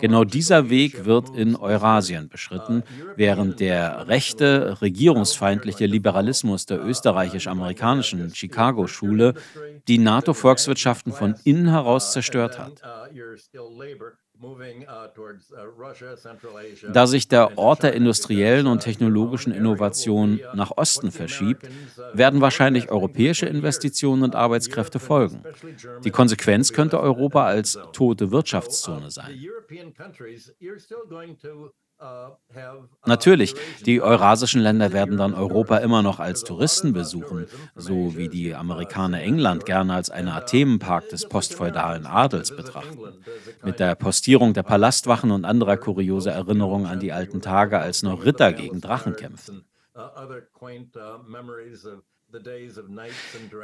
Genau 0.00 0.24
dieser 0.24 0.68
Weg 0.68 1.06
wird 1.06 1.30
in 1.34 1.56
Eurasien 1.56 2.28
beschritten, 2.28 2.82
während 3.16 3.60
der 3.60 4.06
rechte, 4.08 4.82
regierungsfeindliche 4.82 5.86
Liberalismus 5.86 6.66
der 6.66 6.84
österreichisch-amerikanischen 6.84 8.34
Chicago-Schule 8.34 9.34
die 9.86 9.98
NATO-Volkswirtschaften 9.98 11.12
von 11.12 11.36
innen 11.44 11.68
heraus 11.68 12.12
zerstört 12.12 12.58
hat. 12.58 12.82
Uh, 14.40 14.46
uh, 14.46 15.08
da 16.92 17.06
sich 17.08 17.26
der 17.26 17.58
Ort 17.58 17.82
der 17.82 17.92
industriellen 17.94 18.68
und 18.68 18.80
technologischen 18.80 19.52
Innovation 19.52 20.40
nach 20.54 20.70
Osten 20.76 21.10
verschiebt, 21.10 21.68
werden 22.12 22.40
wahrscheinlich 22.40 22.90
europäische 22.90 23.46
Investitionen 23.46 24.22
und 24.22 24.36
Arbeitskräfte 24.36 25.00
folgen. 25.00 25.42
Die 26.04 26.10
Konsequenz 26.10 26.72
könnte 26.72 27.00
Europa 27.00 27.46
als 27.46 27.78
tote 27.92 28.30
Wirtschaftszone 28.30 29.10
sein. 29.10 29.34
Natürlich, 33.06 33.54
die 33.84 34.00
eurasischen 34.00 34.60
Länder 34.60 34.92
werden 34.92 35.16
dann 35.16 35.34
Europa 35.34 35.78
immer 35.78 36.02
noch 36.02 36.20
als 36.20 36.44
Touristen 36.44 36.92
besuchen, 36.92 37.46
so 37.74 38.16
wie 38.16 38.28
die 38.28 38.54
Amerikaner 38.54 39.20
England 39.20 39.66
gerne 39.66 39.94
als 39.94 40.10
eine 40.10 40.32
Art 40.32 40.48
Themenpark 40.48 41.08
des 41.08 41.28
postfeudalen 41.28 42.06
Adels 42.06 42.54
betrachten. 42.54 43.24
Mit 43.64 43.80
der 43.80 43.94
Postierung 43.96 44.54
der 44.54 44.62
Palastwachen 44.62 45.30
und 45.30 45.44
anderer 45.44 45.76
kurioser 45.76 46.32
Erinnerungen 46.32 46.86
an 46.86 47.00
die 47.00 47.12
alten 47.12 47.40
Tage, 47.40 47.78
als 47.80 48.02
noch 48.02 48.24
Ritter 48.24 48.52
gegen 48.52 48.80
Drachen 48.80 49.16
kämpften. 49.16 49.64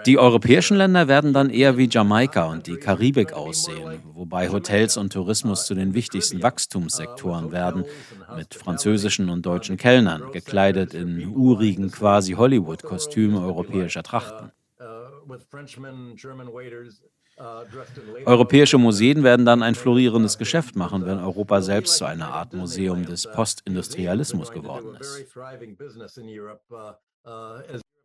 Die 0.07 0.19
europäischen 0.19 0.79
Länder 0.79 1.07
werden 1.07 1.35
dann 1.35 1.51
eher 1.51 1.77
wie 1.77 1.89
Jamaika 1.91 2.47
und 2.47 2.67
die 2.67 2.77
Karibik 2.77 3.35
aussehen, 3.35 4.01
wobei 4.15 4.49
Hotels 4.49 4.97
und 4.97 5.13
Tourismus 5.13 5.67
zu 5.67 5.75
den 5.75 5.93
wichtigsten 5.93 6.43
Wachstumssektoren 6.43 7.53
werden, 7.53 7.85
mit 8.35 8.55
französischen 8.55 9.29
und 9.29 9.45
deutschen 9.45 9.77
Kellnern, 9.77 10.33
gekleidet 10.33 10.95
in 10.95 11.29
urigen 11.37 11.91
Quasi-Hollywood-Kostümen 11.91 13.37
europäischer 13.37 14.03
Trachten. 14.03 14.51
Europäische 18.25 18.79
Museen 18.79 19.25
werden 19.25 19.45
dann 19.45 19.63
ein 19.63 19.75
florierendes 19.75 20.39
Geschäft 20.39 20.75
machen, 20.75 21.05
wenn 21.05 21.19
Europa 21.19 21.61
selbst 21.61 21.99
zu 21.99 22.07
einer 22.07 22.29
Art 22.33 22.55
Museum 22.55 23.05
des 23.05 23.27
Postindustrialismus 23.31 24.53
geworden 24.53 24.97
ist 24.97 25.27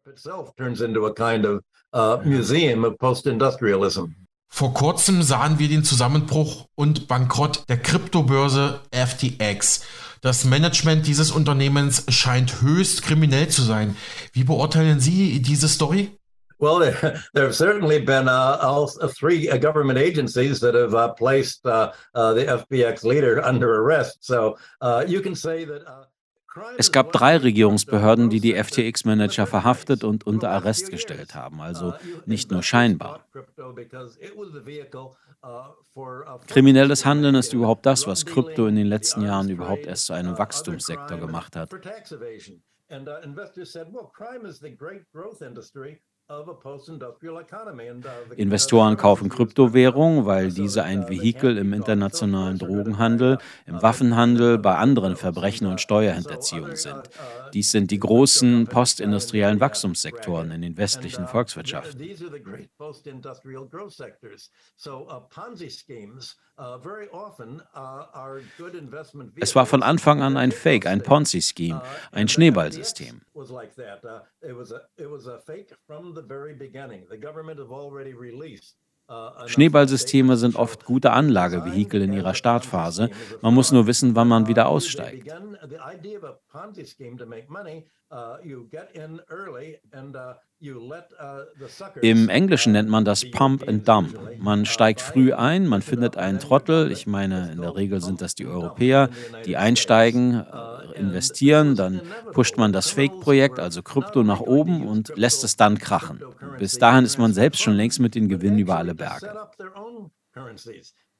itself 0.09 0.55
turns 0.55 0.81
into 0.81 1.05
a 1.05 1.13
kind 1.13 1.45
of 1.45 1.61
uh, 1.93 2.17
museum 2.25 2.83
of 2.83 2.97
post-industrialism. 2.97 4.15
Vor 4.51 4.73
kurzem 4.73 5.21
sahen 5.21 5.59
wir 5.59 5.67
den 5.67 5.83
Zusammenbruch 5.83 6.65
und 6.75 7.07
Bankrott 7.07 7.63
der 7.69 7.77
Kryptobörse 7.77 8.81
FTX. 8.91 9.81
Das 10.21 10.43
Management 10.43 11.05
dieses 11.07 11.31
Unternehmens 11.31 12.03
scheint 12.09 12.61
höchst 12.61 13.03
kriminell 13.03 13.47
zu 13.47 13.61
sein. 13.61 13.95
Wie 14.33 14.43
beurteilen 14.43 14.99
Sie 14.99 15.41
diese 15.41 15.69
Story? 15.69 16.19
Well, 16.59 16.79
there, 16.79 17.23
there 17.33 17.45
have 17.45 17.55
certainly 17.55 17.99
been 17.99 18.27
uh, 18.27 18.57
all 18.61 18.91
uh, 19.01 19.07
three 19.07 19.49
uh, 19.49 19.57
government 19.57 19.97
agencies 19.97 20.59
that 20.59 20.75
have 20.75 20.93
uh, 20.93 21.13
placed 21.13 21.65
uh, 21.65 21.93
uh, 22.13 22.33
the 22.33 22.45
FBX 22.45 23.03
leader 23.03 23.41
under 23.43 23.81
arrest. 23.81 24.25
So 24.25 24.57
you 25.07 25.21
can 25.21 25.35
say 25.35 25.65
that. 25.65 25.83
Es 26.77 26.91
gab 26.91 27.11
drei 27.11 27.37
Regierungsbehörden, 27.37 28.29
die 28.29 28.39
die 28.39 28.55
FTX-Manager 28.55 29.45
verhaftet 29.45 30.03
und 30.03 30.25
unter 30.25 30.49
Arrest 30.49 30.89
gestellt 30.89 31.35
haben, 31.35 31.61
also 31.61 31.93
nicht 32.25 32.51
nur 32.51 32.63
scheinbar. 32.63 33.25
Kriminelles 36.47 37.05
Handeln 37.05 37.35
ist 37.35 37.53
überhaupt 37.53 37.85
das, 37.85 38.07
was 38.07 38.25
Krypto 38.25 38.67
in 38.67 38.75
den 38.75 38.87
letzten 38.87 39.21
Jahren 39.21 39.49
überhaupt 39.49 39.85
erst 39.85 40.05
zu 40.05 40.13
einem 40.13 40.37
Wachstumssektor 40.37 41.17
gemacht 41.17 41.55
hat. 41.55 41.71
Investoren 48.35 48.97
kaufen 48.97 49.29
Kryptowährungen, 49.29 50.27
weil 50.27 50.51
diese 50.51 50.83
ein 50.83 51.09
Vehikel 51.09 51.57
im 51.57 51.73
internationalen 51.73 52.59
Drogenhandel, 52.59 53.39
im 53.65 53.81
Waffenhandel, 53.81 54.59
bei 54.59 54.75
anderen 54.75 55.15
Verbrechen 55.15 55.65
und 55.65 55.81
Steuerhinterziehung 55.81 56.75
sind. 56.75 57.09
Dies 57.53 57.71
sind 57.71 57.89
die 57.89 57.99
großen 57.99 58.67
postindustriellen 58.67 59.59
Wachstumssektoren 59.59 60.51
in 60.51 60.61
den 60.61 60.77
westlichen 60.77 61.27
Volkswirtschaften. 61.27 61.99
Es 69.35 69.55
war 69.55 69.65
von 69.65 69.81
Anfang 69.81 70.21
an 70.21 70.37
ein 70.37 70.51
Fake, 70.51 70.85
ein 70.85 71.01
Ponzi-Scheme, 71.01 71.81
ein 72.11 72.27
Schneeballsystem. 72.27 73.21
Schneeballsysteme 79.47 80.37
sind 80.37 80.55
oft 80.55 80.85
gute 80.85 81.11
Anlagevehikel 81.11 82.01
in 82.01 82.13
ihrer 82.13 82.35
Startphase. 82.35 83.09
Man 83.41 83.55
muss 83.55 83.71
nur 83.71 83.87
wissen, 83.87 84.15
wann 84.15 84.27
man 84.27 84.47
wieder 84.47 84.67
aussteigt. 84.67 85.27
Im 92.01 92.29
Englischen 92.29 92.73
nennt 92.73 92.89
man 92.89 93.05
das 93.05 93.29
Pump 93.29 93.67
and 93.67 93.87
Dump. 93.87 94.17
Man 94.39 94.65
steigt 94.65 95.01
früh 95.01 95.33
ein, 95.33 95.67
man 95.67 95.81
findet 95.81 96.17
einen 96.17 96.39
Trottel, 96.39 96.91
ich 96.91 97.05
meine, 97.05 97.51
in 97.51 97.61
der 97.61 97.75
Regel 97.75 98.01
sind 98.01 98.21
das 98.21 98.33
die 98.35 98.47
Europäer, 98.47 99.09
die 99.45 99.57
einsteigen, 99.57 100.33
äh, 100.33 100.99
investieren, 100.99 101.75
dann 101.75 102.01
pusht 102.33 102.57
man 102.57 102.73
das 102.73 102.89
Fake-Projekt, 102.89 103.59
also 103.59 103.83
Krypto, 103.83 104.23
nach 104.23 104.41
oben 104.41 104.87
und 104.87 105.15
lässt 105.15 105.43
es 105.43 105.55
dann 105.55 105.77
krachen. 105.77 106.21
Bis 106.57 106.77
dahin 106.77 107.05
ist 107.05 107.19
man 107.19 107.33
selbst 107.33 107.61
schon 107.61 107.75
längst 107.75 107.99
mit 107.99 108.15
den 108.15 108.27
Gewinnen 108.27 108.59
über 108.59 108.77
alle 108.77 108.95
Berge. 108.95 109.31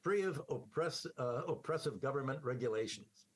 Free 0.01 0.25
of 0.25 0.41
oppressive 0.47 1.99
government 1.99 2.39
regulations. 2.45 3.28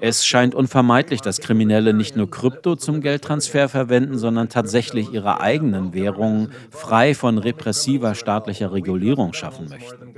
Es 0.00 0.26
scheint 0.26 0.54
unvermeidlich, 0.54 1.20
dass 1.22 1.40
Kriminelle 1.40 1.94
nicht 1.94 2.16
nur 2.16 2.30
Krypto 2.30 2.76
zum 2.76 3.00
Geldtransfer 3.00 3.68
verwenden, 3.68 4.18
sondern 4.18 4.48
tatsächlich 4.48 5.12
ihre 5.12 5.40
eigenen 5.40 5.94
Währungen 5.94 6.52
frei 6.70 7.14
von 7.14 7.38
repressiver 7.38 8.14
staatlicher 8.14 8.72
Regulierung 8.72 9.32
schaffen 9.32 9.68
möchten. 9.68 10.14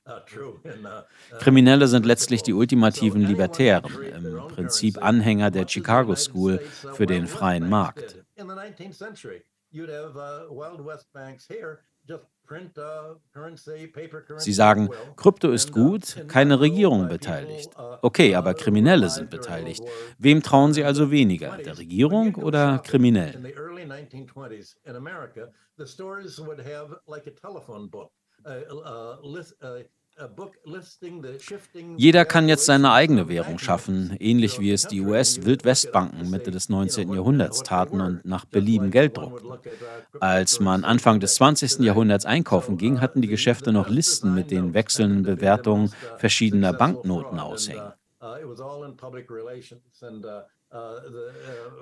uh, 0.08 1.38
Kriminelle 1.40 1.88
sind 1.88 2.06
letztlich 2.08 2.42
die 2.42 2.54
ultimativen 2.54 3.22
Libertären, 3.22 3.92
im 4.04 4.48
Prinzip 4.48 5.04
Anhänger 5.04 5.52
der 5.52 5.68
Chicago 5.68 6.16
School 6.16 6.60
für 6.94 7.06
den 7.06 7.28
freien 7.28 7.70
Markt. 7.70 8.24
Sie 14.38 14.54
sagen, 14.54 14.90
Krypto 15.16 15.52
ist 15.52 15.72
gut, 15.72 16.28
keine 16.28 16.60
Regierung 16.60 17.08
beteiligt. 17.08 17.72
Okay, 18.02 18.36
aber 18.36 18.54
Kriminelle 18.54 19.10
sind 19.10 19.30
beteiligt. 19.30 19.84
Wem 20.18 20.44
trauen 20.44 20.74
Sie 20.74 20.84
also 20.84 21.10
weniger, 21.12 21.58
der 21.58 21.78
Regierung 21.78 22.36
oder 22.36 22.80
Kriminellen? 22.80 23.48
Jeder 31.98 32.26
kann 32.26 32.48
jetzt 32.48 32.66
seine 32.66 32.92
eigene 32.92 33.28
Währung 33.30 33.58
schaffen, 33.58 34.16
ähnlich 34.20 34.60
wie 34.60 34.72
es 34.72 34.88
die 34.88 35.02
US-Wildwestbanken 35.02 36.30
Mitte 36.30 36.52
des 36.52 36.70
19. 36.70 37.14
Jahrhunderts 37.14 37.64
taten 37.64 38.00
und 38.00 38.26
nach 38.26 38.46
Belieben 38.46 38.92
Geld 38.92 39.18
druckten. 39.18 39.52
Als 40.20 40.60
man 40.60 40.84
Anfang 40.84 41.20
des 41.20 41.36
20. 41.36 41.80
Jahrhunderts 41.80 42.26
einkaufen 42.26 42.78
ging, 42.78 43.02
hatten 43.02 43.22
die 43.22 43.28
Geschäfte 43.28 43.72
noch 43.72 43.90
Listen 43.90 44.34
mit 44.34 44.52
den 44.52 44.74
wechselnden 44.74 45.24
Bewertungen 45.24 45.92
verschiedener 46.18 46.74
Banknoten 46.74 47.40
aushängen. 47.40 47.94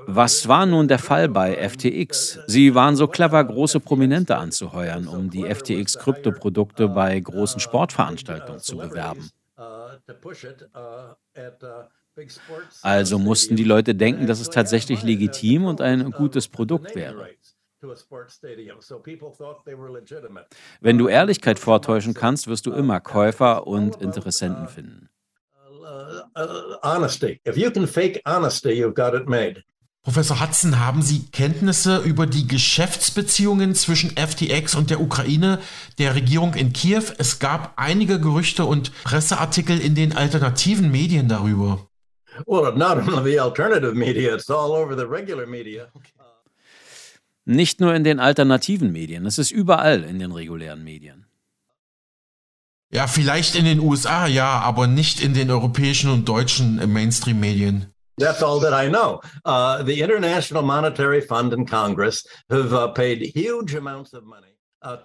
Was 0.07 0.47
war 0.47 0.65
nun 0.65 0.87
der 0.87 0.99
Fall 0.99 1.29
bei 1.29 1.55
FTX? 1.69 2.39
Sie 2.47 2.75
waren 2.75 2.95
so 2.95 3.07
clever, 3.07 3.43
große 3.43 3.79
Prominente 3.79 4.35
anzuheuern, 4.35 5.07
um 5.07 5.29
die 5.29 5.45
FTX-Kryptoprodukte 5.45 6.89
bei 6.89 7.19
großen 7.19 7.59
Sportveranstaltungen 7.59 8.59
zu 8.59 8.77
bewerben. 8.77 9.29
Also 12.81 13.19
mussten 13.19 13.55
die 13.55 13.63
Leute 13.63 13.95
denken, 13.95 14.27
dass 14.27 14.41
es 14.41 14.49
tatsächlich 14.49 15.03
legitim 15.03 15.65
und 15.65 15.79
ein 15.79 16.11
gutes 16.11 16.49
Produkt 16.49 16.93
wäre. 16.95 17.29
Wenn 20.81 20.97
du 20.97 21.07
Ehrlichkeit 21.07 21.57
vortäuschen 21.57 22.13
kannst, 22.13 22.47
wirst 22.47 22.65
du 22.65 22.73
immer 22.73 22.99
Käufer 22.99 23.65
und 23.65 24.01
Interessenten 24.01 24.67
finden. 24.67 25.09
Uh, 25.81 26.77
honesty. 26.83 27.39
If 27.45 27.57
you 27.57 27.71
can 27.71 27.87
fake 27.87 28.21
honesty, 28.25 28.73
you've 28.73 28.93
got 28.93 29.13
it 29.13 29.27
made. 29.27 29.63
Professor 30.03 30.39
Hudson, 30.39 30.79
haben 30.79 31.03
Sie 31.03 31.27
Kenntnisse 31.31 31.99
über 31.99 32.25
die 32.25 32.47
Geschäftsbeziehungen 32.47 33.75
zwischen 33.75 34.17
FTX 34.17 34.73
und 34.73 34.89
der 34.89 34.99
Ukraine, 34.99 35.59
der 35.99 36.15
Regierung 36.15 36.55
in 36.55 36.73
Kiew? 36.73 37.03
Es 37.19 37.37
gab 37.37 37.73
einige 37.75 38.19
Gerüchte 38.19 38.65
und 38.65 38.91
Presseartikel 39.03 39.79
in 39.79 39.93
den 39.93 40.17
alternativen 40.17 40.89
Medien 40.89 41.27
darüber. 41.27 41.87
Well, 42.47 42.71
not 42.73 42.97
in 42.97 43.23
the 43.23 43.39
alternative 43.39 43.93
media, 43.93 44.33
it's 44.33 44.49
all 44.49 44.71
over 44.71 44.95
the 44.97 45.05
regular 45.05 45.45
media. 45.45 45.87
Nicht 47.45 47.79
nur 47.79 47.93
in 47.93 48.03
den 48.03 48.19
alternativen 48.19 48.91
Medien, 48.91 49.25
es 49.27 49.37
ist 49.37 49.51
überall 49.51 50.03
in 50.03 50.17
den 50.17 50.31
regulären 50.31 50.83
Medien. 50.83 51.25
Ja, 52.93 53.07
vielleicht 53.07 53.55
in 53.55 53.65
den 53.65 53.79
USA, 53.79 54.27
ja, 54.27 54.59
aber 54.59 54.85
nicht 54.87 55.23
in 55.23 55.33
den 55.33 55.49
europäischen 55.49 56.11
und 56.11 56.27
deutschen 56.27 56.77
äh, 56.79 56.87
Mainstream-Medien. 56.87 57.93
That's 58.19 58.43
all 58.43 58.59
that 58.59 58.73
I 58.73 58.89
know. 58.89 59.21
Uh, 59.45 59.83
the 59.83 60.01
International 60.01 60.61
Monetary 60.61 61.21
Fund 61.21 61.53
and 61.53 61.67
Congress 61.67 62.27
have 62.49 62.73
uh, 62.73 62.89
paid 62.89 63.21
huge 63.33 63.75
amounts 63.75 64.13
of 64.13 64.23
money. 64.23 64.47
Uh, 64.83 64.97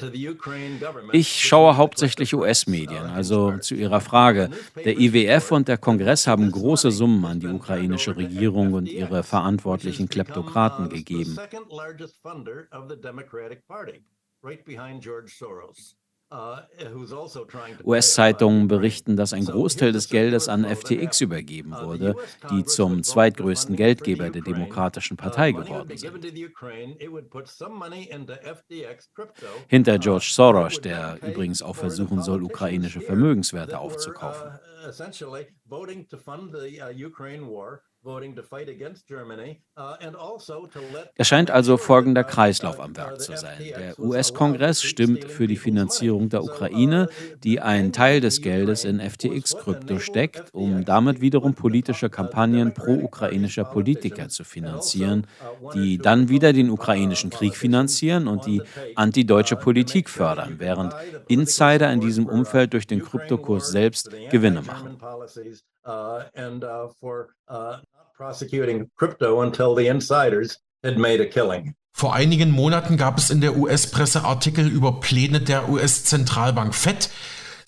ich 1.13 1.45
schaue 1.47 1.77
hauptsächlich 1.77 2.35
US-Medien, 2.35 3.05
also 3.05 3.59
zu 3.59 3.75
Ihrer 3.75 4.01
Frage. 4.01 4.49
Der 4.83 4.99
IWF 4.99 5.53
und 5.53 5.69
der 5.69 5.77
Kongress 5.77 6.27
haben 6.27 6.51
große 6.51 6.91
Summen 6.91 7.23
an 7.27 7.41
die 7.41 7.49
ukrainische 7.49 8.17
Regierung 8.17 8.73
und 8.73 8.87
ihre 8.87 9.23
verantwortlichen 9.23 10.09
Kleptokraten 10.09 10.89
gegeben. 10.89 11.39
Uh, 16.29 16.59
also 16.85 17.47
US-Zeitungen 17.85 18.67
berichten, 18.67 19.17
dass 19.17 19.33
ein 19.33 19.45
Großteil 19.45 19.93
des 19.93 20.09
Geldes 20.09 20.49
an 20.49 20.65
FTX 20.65 21.21
übergeben 21.21 21.73
uh, 21.73 21.85
wurde, 21.85 22.17
die 22.51 22.65
zum 22.65 23.05
zweitgrößten 23.05 23.77
Geldgeber 23.77 24.31
der 24.31 24.43
Demokratischen 24.43 25.15
uh, 25.15 25.23
Partei 25.23 25.53
geworden 25.53 25.97
sind. 25.97 26.13
Hinter 29.69 29.99
George 30.01 30.29
Soros, 30.33 30.81
der 30.81 31.21
übrigens 31.23 31.63
auch 31.63 31.77
versuchen 31.77 32.21
soll, 32.21 32.43
ukrainische 32.43 33.01
Vermögenswerte 33.01 33.79
aufzukaufen. 33.79 34.51
Also 39.75 40.69
es 41.17 41.27
scheint 41.27 41.51
also 41.51 41.77
folgender 41.77 42.23
Kreislauf 42.23 42.79
am 42.79 42.97
Werk 42.97 43.21
zu 43.21 43.37
sein. 43.37 43.59
Der 43.59 43.99
US-Kongress 43.99 44.83
stimmt 44.83 45.25
für 45.25 45.49
die 45.49 45.57
Finanzierung 45.57 46.29
der 46.29 46.45
Ukraine, 46.45 47.09
die 47.43 47.61
einen 47.61 47.93
Teil 47.93 48.21
des 48.21 48.43
Geldes 48.43 48.85
in 48.85 49.01
FTX-Krypto 49.01 49.99
steckt, 49.99 50.55
um 50.55 50.85
damit 50.85 51.21
wiederum 51.21 51.55
politische 51.55 52.09
Kampagnen 52.09 52.75
pro-ukrainischer 52.75 53.65
Politiker 53.65 54.29
zu 54.29 54.45
finanzieren, 54.45 55.27
die 55.75 55.99
dann 55.99 56.29
wieder 56.29 56.53
den 56.53 56.71
ukrainischen 56.71 57.31
Krieg 57.31 57.57
finanzieren 57.57 58.29
und 58.29 58.47
die 58.47 58.63
antideutsche 58.95 59.57
Politik 59.57 60.09
fördern, 60.09 60.57
während 60.59 60.95
Insider 61.27 61.93
in 61.93 62.01
diesem 62.01 62.27
Umfeld 62.27 62.73
durch 62.73 62.87
den 62.87 63.03
Kryptokurs 63.03 63.71
selbst 63.71 64.11
Gewinne 64.31 64.63
machen 64.63 64.97
prosecuting 68.17 68.91
crypto 68.97 69.43
until 69.43 69.75
the 69.75 69.89
insiders 69.89 70.59
had 70.83 70.97
made 70.99 71.21
a 71.21 71.27
killing. 71.27 71.75
Vor 71.93 72.13
einigen 72.13 72.51
Monaten 72.51 72.97
gab 72.97 73.19
es 73.19 73.31
in 73.31 73.41
der 73.41 73.57
US-Presse 73.57 74.25
Artikel 74.25 74.69
über 74.69 75.01
Pläne 75.01 75.41
der 75.41 75.69
US-Zentralbank 75.69 76.75
Fed. 76.75 77.11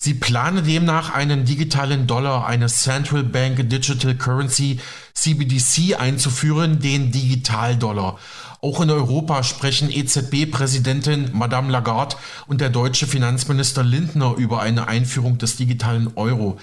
Sie 0.01 0.13
plane 0.13 0.63
demnach 0.63 1.13
einen 1.13 1.43
digitalen 1.43 2.07
Dollar, 2.07 2.47
eine 2.47 2.67
Central 2.67 3.21
Bank 3.21 3.69
Digital 3.69 4.15
Currency 4.15 4.79
CBDC 5.13 5.99
einzuführen, 5.99 6.79
den 6.79 7.11
Digitaldollar. 7.11 8.17
Auch 8.61 8.79
in 8.79 8.91
Europa 8.91 9.43
sprechen 9.43 9.89
EZB-Präsidentin 9.89 11.31
Madame 11.33 11.69
Lagarde 11.69 12.15
und 12.47 12.61
der 12.61 12.69
deutsche 12.69 13.07
Finanzminister 13.07 13.83
Lindner 13.83 14.35
über 14.37 14.61
eine 14.61 14.87
Einführung 14.87 15.37
des 15.37 15.57
digitalen 15.57 16.13
Euro. 16.15 16.57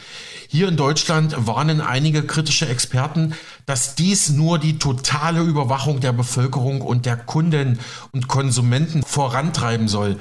Hier 0.48 0.68
in 0.68 0.78
Deutschland 0.78 1.34
warnen 1.38 1.82
einige 1.82 2.22
kritische 2.22 2.68
Experten, 2.68 3.34
dass 3.66 3.94
dies 3.96 4.30
nur 4.30 4.58
die 4.58 4.78
totale 4.78 5.42
Überwachung 5.42 6.00
der 6.00 6.12
Bevölkerung 6.12 6.80
und 6.80 7.04
der 7.04 7.18
Kunden 7.18 7.80
und 8.12 8.28
Konsumenten 8.28 9.02
vorantreiben 9.02 9.88
soll. 9.88 10.18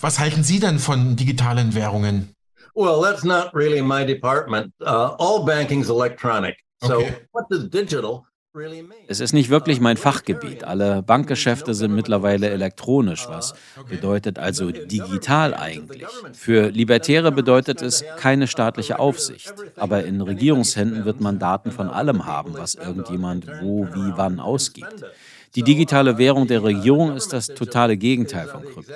Was 0.00 0.18
halten 0.18 0.42
Sie 0.42 0.58
denn 0.58 0.80
von 0.80 1.14
digitalen 1.14 1.74
Währungen? 1.74 2.34
Well, 2.78 3.00
that's 3.00 3.24
not 3.24 3.52
really 3.54 3.82
my 3.82 4.04
department. 4.04 4.72
Uh, 4.80 5.16
all 5.18 5.44
banking's 5.44 5.90
electronic. 5.90 6.64
So 6.80 6.98
okay. 6.98 7.26
what 7.32 7.50
does 7.50 7.68
digital 7.68 8.24
es 9.06 9.20
ist 9.20 9.32
nicht 9.32 9.50
wirklich 9.50 9.80
mein 9.80 9.96
Fachgebiet. 9.96 10.64
Alle 10.64 11.02
Bankgeschäfte 11.02 11.74
sind 11.74 11.94
mittlerweile 11.94 12.48
elektronisch, 12.48 13.28
was 13.28 13.54
bedeutet 13.88 14.38
also 14.38 14.70
digital 14.70 15.54
eigentlich. 15.54 16.06
Für 16.32 16.70
Libertäre 16.70 17.30
bedeutet 17.30 17.82
es 17.82 18.04
keine 18.16 18.46
staatliche 18.46 18.98
Aufsicht. 18.98 19.52
Aber 19.76 20.04
in 20.04 20.20
Regierungshänden 20.20 21.04
wird 21.04 21.20
man 21.20 21.38
Daten 21.38 21.70
von 21.70 21.88
allem 21.88 22.26
haben, 22.26 22.56
was 22.56 22.74
irgendjemand 22.74 23.46
wo, 23.60 23.86
wie, 23.86 24.12
wann 24.16 24.40
ausgibt. 24.40 25.04
Die 25.58 25.64
digitale 25.64 26.18
Währung 26.18 26.46
der 26.46 26.62
Regierung 26.62 27.16
ist 27.16 27.32
das 27.32 27.48
totale 27.48 27.96
Gegenteil 27.96 28.46
von 28.46 28.62
Krypto. 28.62 28.92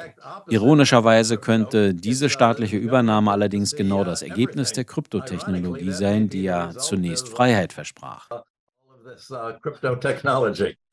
Ironischerweise 0.48 1.36
könnte 1.36 1.92
diese 1.92 2.30
staatliche 2.30 2.76
Übernahme 2.76 3.32
allerdings 3.32 3.74
genau 3.74 4.04
das 4.04 4.22
Ergebnis 4.22 4.70
der 4.70 4.84
Kryptotechnologie 4.84 5.90
sein, 5.90 6.28
die 6.28 6.44
ja 6.44 6.70
zunächst 6.70 7.28
Freiheit 7.28 7.72
versprach. 7.72 8.28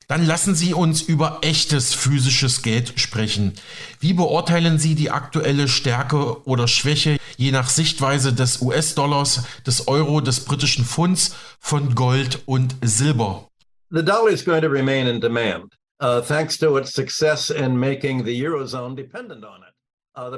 Dann 0.08 0.26
lassen 0.26 0.56
Sie 0.56 0.74
uns 0.74 1.02
über 1.02 1.38
echtes 1.42 1.94
physisches 1.94 2.62
Geld 2.62 2.94
sprechen. 2.98 3.52
Wie 4.00 4.12
beurteilen 4.12 4.80
Sie 4.80 4.96
die 4.96 5.12
aktuelle 5.12 5.68
Stärke 5.68 6.44
oder 6.48 6.66
Schwäche 6.66 7.18
je 7.36 7.52
nach 7.52 7.68
Sichtweise 7.68 8.32
des 8.32 8.60
US-Dollars, 8.60 9.44
des 9.68 9.86
Euro, 9.86 10.20
des 10.20 10.44
britischen 10.44 10.84
Pfunds, 10.84 11.36
von 11.60 11.94
Gold 11.94 12.40
und 12.46 12.74
Silber? 12.82 13.49
The 13.92 14.02
dollar 14.02 14.30
is 14.30 14.44
going 14.44 14.62
to 14.62 14.68
remain 14.68 15.08
in 15.08 15.18
demand, 15.18 15.72
uh, 15.98 16.20
thanks 16.20 16.56
to 16.58 16.76
its 16.76 16.92
success 16.92 17.50
in 17.50 17.76
making 17.76 18.22
the 18.24 18.40
Eurozone 18.40 18.94
dependent 18.94 19.44
on 19.44 19.62
it. 19.64 19.74
Uh, 20.16 20.30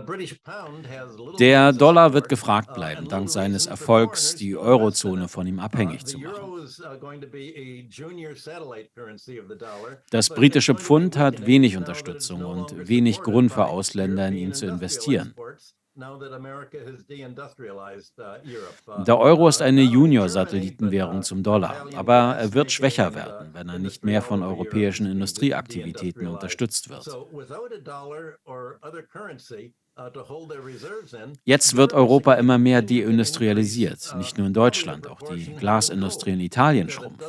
Der 1.38 1.72
Dollar 1.72 2.12
wird 2.12 2.28
gefragt 2.28 2.74
bleiben, 2.74 3.08
dank 3.08 3.30
seines 3.30 3.66
Erfolgs, 3.66 4.36
die 4.36 4.56
Eurozone 4.56 5.28
von 5.28 5.46
ihm 5.46 5.58
abhängig 5.58 6.04
zu 6.04 6.18
machen. 6.18 6.66
Das 10.10 10.28
britische 10.28 10.74
Pfund 10.74 11.16
hat 11.16 11.46
wenig 11.46 11.76
Unterstützung 11.76 12.44
und 12.44 12.88
wenig 12.88 13.20
Grund 13.20 13.52
für 13.52 13.66
Ausländer 13.66 14.28
in 14.28 14.34
ihn 14.34 14.54
zu 14.54 14.66
investieren. 14.66 15.34
Der 19.06 19.18
Euro 19.18 19.48
ist 19.48 19.60
eine 19.60 19.82
Junior-Satellitenwährung 19.82 21.22
zum 21.22 21.42
Dollar, 21.42 21.86
aber 21.94 22.36
er 22.36 22.54
wird 22.54 22.72
schwächer 22.72 23.14
werden, 23.14 23.52
wenn 23.52 23.68
er 23.68 23.78
nicht 23.78 24.02
mehr 24.04 24.22
von 24.22 24.42
europäischen 24.42 25.06
Industrieaktivitäten 25.06 26.26
unterstützt 26.26 26.88
wird. 26.88 27.06
Jetzt 31.44 31.76
wird 31.76 31.92
Europa 31.92 32.34
immer 32.34 32.56
mehr 32.56 32.80
deindustrialisiert. 32.80 34.14
Nicht 34.16 34.38
nur 34.38 34.46
in 34.46 34.54
Deutschland, 34.54 35.06
auch 35.06 35.20
die 35.20 35.54
Glasindustrie 35.54 36.30
in 36.32 36.40
Italien 36.40 36.88
schrumpft. 36.88 37.22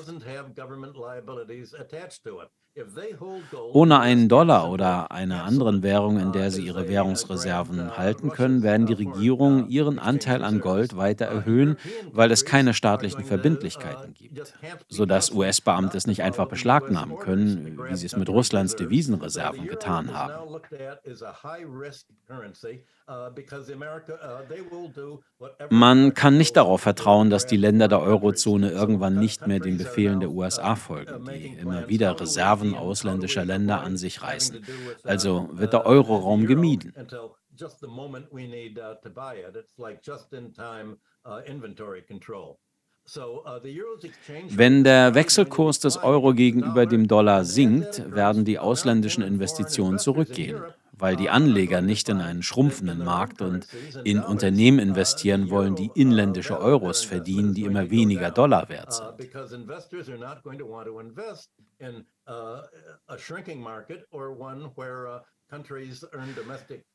Ohne 3.71 3.99
einen 3.99 4.29
Dollar 4.29 4.71
oder 4.71 5.11
einer 5.11 5.43
anderen 5.43 5.83
Währung, 5.83 6.19
in 6.19 6.31
der 6.31 6.49
sie 6.49 6.65
ihre 6.65 6.87
Währungsreserven 6.87 7.97
halten 7.97 8.31
können, 8.31 8.63
werden 8.63 8.87
die 8.87 8.93
Regierungen 8.93 9.69
ihren 9.69 9.99
Anteil 9.99 10.43
an 10.43 10.59
Gold 10.59 10.97
weiter 10.97 11.25
erhöhen, 11.25 11.77
weil 12.11 12.31
es 12.31 12.45
keine 12.45 12.73
staatlichen 12.73 13.23
Verbindlichkeiten 13.23 14.15
gibt, 14.15 14.53
sodass 14.89 15.31
US-Beamte 15.31 15.97
es 15.97 16.07
nicht 16.07 16.23
einfach 16.23 16.47
beschlagnahmen 16.47 17.19
können, 17.19 17.77
wie 17.89 17.95
sie 17.95 18.07
es 18.07 18.17
mit 18.17 18.29
Russlands 18.29 18.75
Devisenreserven 18.75 19.67
getan 19.67 20.11
haben. 20.11 20.59
Man 25.69 26.13
kann 26.13 26.37
nicht 26.37 26.55
darauf 26.55 26.81
vertrauen, 26.81 27.29
dass 27.29 27.45
die 27.45 27.57
Länder 27.57 27.87
der 27.87 27.99
Eurozone 27.99 28.71
irgendwann 28.71 29.19
nicht 29.19 29.45
mehr 29.45 29.59
den 29.59 29.77
Befehlen 29.77 30.21
der 30.21 30.31
USA 30.31 30.75
folgen, 30.75 31.25
die 31.25 31.57
immer 31.59 31.89
wieder 31.89 32.19
Reserven 32.19 32.62
ausländischer 32.75 33.45
Länder 33.45 33.81
an 33.81 33.97
sich 33.97 34.21
reißen. 34.21 34.65
Also 35.03 35.49
wird 35.51 35.73
der 35.73 35.85
Euroraum 35.85 36.45
gemieden. 36.47 36.93
Wenn 44.49 44.83
der 44.85 45.15
Wechselkurs 45.15 45.79
des 45.79 45.97
Euro 45.97 46.33
gegenüber 46.33 46.85
dem 46.85 47.07
Dollar 47.07 47.43
sinkt, 47.43 48.15
werden 48.15 48.45
die 48.45 48.59
ausländischen 48.59 49.23
Investitionen 49.23 49.99
zurückgehen 49.99 50.63
weil 51.03 51.15
die 51.15 51.29
Anleger 51.29 51.81
nicht 51.81 52.07
in 52.09 52.21
einen 52.21 52.43
schrumpfenden 52.43 53.03
Markt 53.03 53.41
und 53.41 53.67
in 54.03 54.19
Unternehmen 54.19 54.79
investieren 54.79 55.49
wollen, 55.49 55.75
die 55.75 55.91
inländische 55.95 56.59
Euros 56.59 57.03
verdienen, 57.03 57.53
die 57.53 57.63
immer 57.63 57.89
weniger 57.89 58.31
Dollar 58.31 58.69
wert 58.69 58.93
sind. 58.93 59.09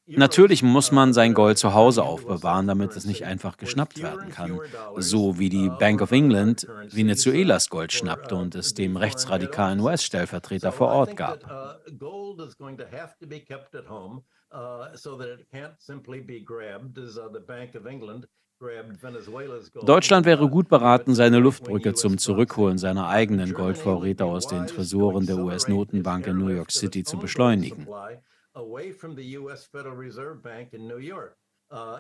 Natürlich 0.07 0.63
muss 0.63 0.91
man 0.91 1.13
sein 1.13 1.35
Gold 1.35 1.59
zu 1.59 1.75
Hause 1.75 2.03
aufbewahren, 2.03 2.67
damit 2.67 2.97
es 2.97 3.05
nicht 3.05 3.25
einfach 3.25 3.57
geschnappt 3.57 4.03
werden 4.03 4.31
kann, 4.31 4.61
so 4.97 5.39
wie 5.39 5.49
die 5.49 5.71
Bank 5.71 6.03
of 6.03 6.11
England 6.13 6.67
Venezuelas 6.91 7.69
Gold 7.69 7.93
schnappte 7.93 8.35
und 8.35 8.55
es 8.55 8.75
dem 8.75 8.97
rechtsradikalen 8.97 9.81
US-Stellvertreter 9.81 10.73
vor 10.73 10.89
Ort 10.89 11.17
gab. 11.17 11.45
Deutschland 19.85 20.27
wäre 20.27 20.49
gut 20.49 20.69
beraten, 20.69 21.15
seine 21.15 21.39
Luftbrücke 21.39 21.95
zum 21.95 22.19
Zurückholen 22.19 22.77
seiner 22.77 23.09
eigenen 23.09 23.55
Goldvorräte 23.55 24.25
aus 24.25 24.49
den 24.49 24.67
Tresoren 24.67 25.27
der 25.27 25.39
US-Notenbank 25.39 26.27
in 26.27 26.39
New 26.39 26.49
York 26.49 26.73
City 26.73 27.05
zu 27.05 27.19
beschleunigen. 27.19 27.87
Uh, 31.71 31.99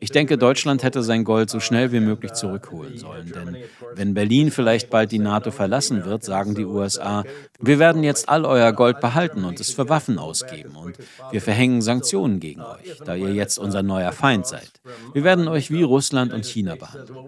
ich 0.00 0.10
denke, 0.10 0.38
Deutschland 0.38 0.82
hätte 0.82 1.02
sein 1.02 1.24
Gold 1.24 1.50
so 1.50 1.60
schnell 1.60 1.92
wie 1.92 2.00
möglich 2.00 2.30
uh, 2.30 2.34
zurückholen 2.34 2.96
sollen, 2.96 3.30
denn 3.30 3.58
wenn 3.94 4.14
Berlin 4.14 4.50
vielleicht 4.50 4.88
bald 4.88 5.12
die 5.12 5.18
NATO 5.18 5.50
verlassen 5.50 6.06
wird, 6.06 6.24
sagen 6.24 6.54
die 6.54 6.64
USA, 6.64 7.24
wir 7.58 7.78
werden 7.78 8.04
jetzt 8.04 8.30
all 8.30 8.46
euer 8.46 8.72
Gold 8.72 9.00
behalten 9.00 9.44
und 9.44 9.60
es 9.60 9.70
für 9.70 9.90
Waffen 9.90 10.18
ausgeben 10.18 10.76
und 10.76 10.96
wir 11.30 11.42
verhängen 11.42 11.82
Sanktionen 11.82 12.40
gegen 12.40 12.62
uh, 12.62 12.76
euch, 12.76 12.98
da 13.04 13.14
ihr 13.14 13.34
jetzt 13.34 13.58
unser 13.58 13.82
neuer 13.82 14.12
Feind 14.12 14.46
seid. 14.46 14.80
Wir 15.12 15.22
werden 15.22 15.46
euch 15.46 15.70
wie 15.70 15.82
Russland 15.82 16.32
und 16.32 16.46
China 16.46 16.76
behandeln. 16.76 17.18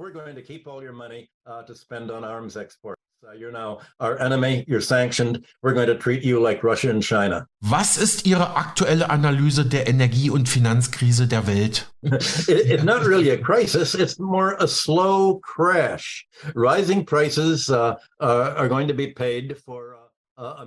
You're 3.38 3.52
now 3.52 3.78
our 4.00 4.18
enemy, 4.18 4.64
you're 4.66 4.80
sanctioned. 4.80 5.44
We're 5.62 5.74
going 5.74 5.86
to 5.86 5.94
treat 5.94 6.22
you 6.24 6.40
like 6.40 6.64
Russia 6.64 6.90
and 6.90 7.02
China. 7.02 7.46
Was 7.60 7.96
ist 7.96 8.26
Ihre 8.26 8.56
aktuelle 8.56 9.10
Analyse 9.10 9.64
der 9.64 9.86
Energie- 9.86 10.30
und 10.30 10.48
Finanzkrise 10.48 11.28
der 11.28 11.46
Welt? 11.46 11.86
it's 12.02 12.82
not 12.82 13.06
really 13.06 13.30
a 13.30 13.38
crisis, 13.38 13.94
it's 13.94 14.18
more 14.18 14.56
a 14.58 14.66
slow 14.66 15.40
crash. 15.40 16.26
Rising 16.54 17.06
prices 17.06 17.70
uh, 17.70 17.94
uh, 18.20 18.54
are 18.56 18.68
going 18.68 18.88
to 18.88 18.94
be 18.94 19.08
paid 19.08 19.56
for. 19.56 19.96
Uh, 20.36 20.64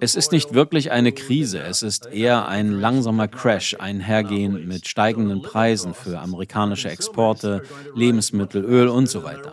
es 0.00 0.14
ist 0.14 0.32
nicht 0.32 0.54
wirklich 0.54 0.92
eine 0.92 1.12
Krise, 1.12 1.62
es 1.62 1.82
ist 1.82 2.06
eher 2.06 2.46
ein 2.48 2.70
langsamer 2.70 3.26
Crash, 3.26 3.76
einhergehend 3.78 4.66
mit 4.66 4.86
steigenden 4.88 5.42
Preisen 5.42 5.94
für 5.94 6.20
amerikanische 6.20 6.88
Exporte, 6.88 7.62
Lebensmittel, 7.94 8.64
Öl 8.64 8.88
und 8.88 9.08
so 9.08 9.24
weiter. 9.24 9.52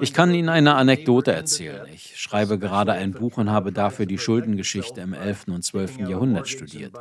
Ich 0.00 0.12
kann 0.14 0.32
Ihnen 0.34 0.48
eine 0.48 0.74
Anekdote 0.74 1.32
erzählen. 1.32 1.86
Ich 1.92 2.18
schreibe 2.18 2.58
gerade 2.58 2.92
ein 2.92 3.12
Buch 3.12 3.38
und 3.38 3.50
habe 3.50 3.72
dafür 3.72 4.06
die 4.06 4.18
Schuldengeschichte 4.18 5.00
im 5.00 5.14
11. 5.14 5.48
und 5.48 5.62
12. 5.62 5.98
Jahrhundert 6.00 6.48
studiert. 6.48 6.94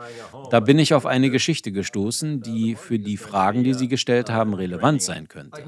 Da 0.50 0.60
bin 0.60 0.80
ich 0.80 0.94
auf 0.94 1.06
eine 1.06 1.30
Geschichte 1.30 1.72
gestoßen, 1.72 2.42
die 2.42 2.76
für 2.76 3.00
die 3.00 3.18
Fragen, 3.18 3.64
die 3.64 3.74
Sie 3.74 3.88
gestellt 3.88 4.30
haben, 4.30 4.54
relevant 4.54 5.02
sein 5.02 5.28
könnte. 5.28 5.62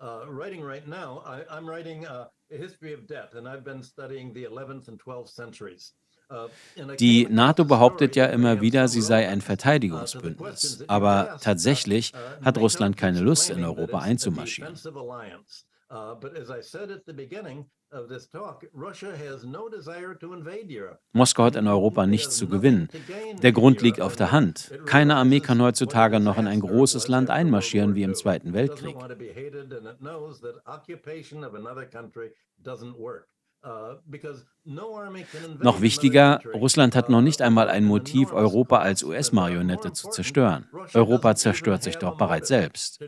Uh, 0.00 0.26
writing 0.28 0.60
right 0.60 0.88
now, 0.88 1.22
I, 1.24 1.44
I'm 1.48 1.66
writing 1.66 2.04
uh, 2.04 2.26
a 2.50 2.56
history 2.56 2.92
of 2.92 3.06
debt, 3.06 3.34
and 3.34 3.48
I've 3.48 3.64
been 3.64 3.82
studying 3.82 4.34
the 4.34 4.44
11th 4.44 4.88
and 4.88 4.98
12th 4.98 5.28
centuries. 5.28 5.92
Die 6.98 7.26
NATO 7.30 7.64
behauptet 7.64 8.16
ja 8.16 8.26
immer 8.26 8.60
wieder, 8.60 8.88
sie 8.88 9.02
sei 9.02 9.28
ein 9.28 9.40
Verteidigungsbündnis. 9.40 10.84
Aber 10.88 11.38
tatsächlich 11.40 12.12
hat 12.42 12.58
Russland 12.58 12.96
keine 12.96 13.20
Lust, 13.20 13.50
in 13.50 13.64
Europa 13.64 13.98
einzumarschieren. 14.00 14.74
Moskau 21.12 21.44
hat 21.44 21.56
in 21.56 21.68
Europa 21.68 22.06
nichts 22.06 22.36
zu 22.36 22.48
gewinnen. 22.48 22.88
Der 23.42 23.52
Grund 23.52 23.82
liegt 23.82 24.00
auf 24.00 24.16
der 24.16 24.32
Hand. 24.32 24.72
Keine 24.86 25.14
Armee 25.16 25.40
kann 25.40 25.62
heutzutage 25.62 26.18
noch 26.18 26.38
in 26.38 26.48
ein 26.48 26.60
großes 26.60 27.06
Land 27.08 27.30
einmarschieren 27.30 27.94
wie 27.94 28.02
im 28.02 28.14
Zweiten 28.14 28.52
Weltkrieg. 28.52 28.96
Uh, 33.64 33.96
noch 35.56 35.80
wichtiger, 35.80 36.40
Russland 36.52 36.94
hat 36.94 37.08
noch 37.08 37.22
nicht 37.22 37.40
einmal 37.40 37.70
ein 37.70 37.84
Motiv, 37.84 38.32
Europa 38.32 38.78
als 38.78 39.02
US-Marionette 39.02 39.92
zu 39.92 40.10
zerstören. 40.10 40.68
Europa 40.92 41.34
zerstört 41.34 41.82
sich 41.82 41.96
doch 41.96 42.18
bereits 42.18 42.48
selbst. 42.48 43.00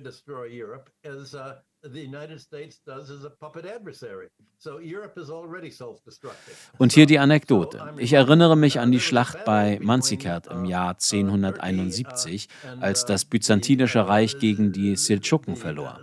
Und 6.78 6.92
hier 6.92 7.06
die 7.06 7.18
Anekdote. 7.18 7.94
Ich 7.98 8.12
erinnere 8.14 8.56
mich 8.56 8.80
an 8.80 8.92
die 8.92 9.00
Schlacht 9.00 9.44
bei 9.44 9.78
Manzikert 9.82 10.46
im 10.46 10.64
Jahr 10.64 10.90
1071, 10.90 12.48
als 12.80 13.04
das 13.04 13.26
byzantinische 13.26 14.08
Reich 14.08 14.38
gegen 14.38 14.72
die 14.72 14.96
Seldschuken 14.96 15.56
verlor. 15.56 16.00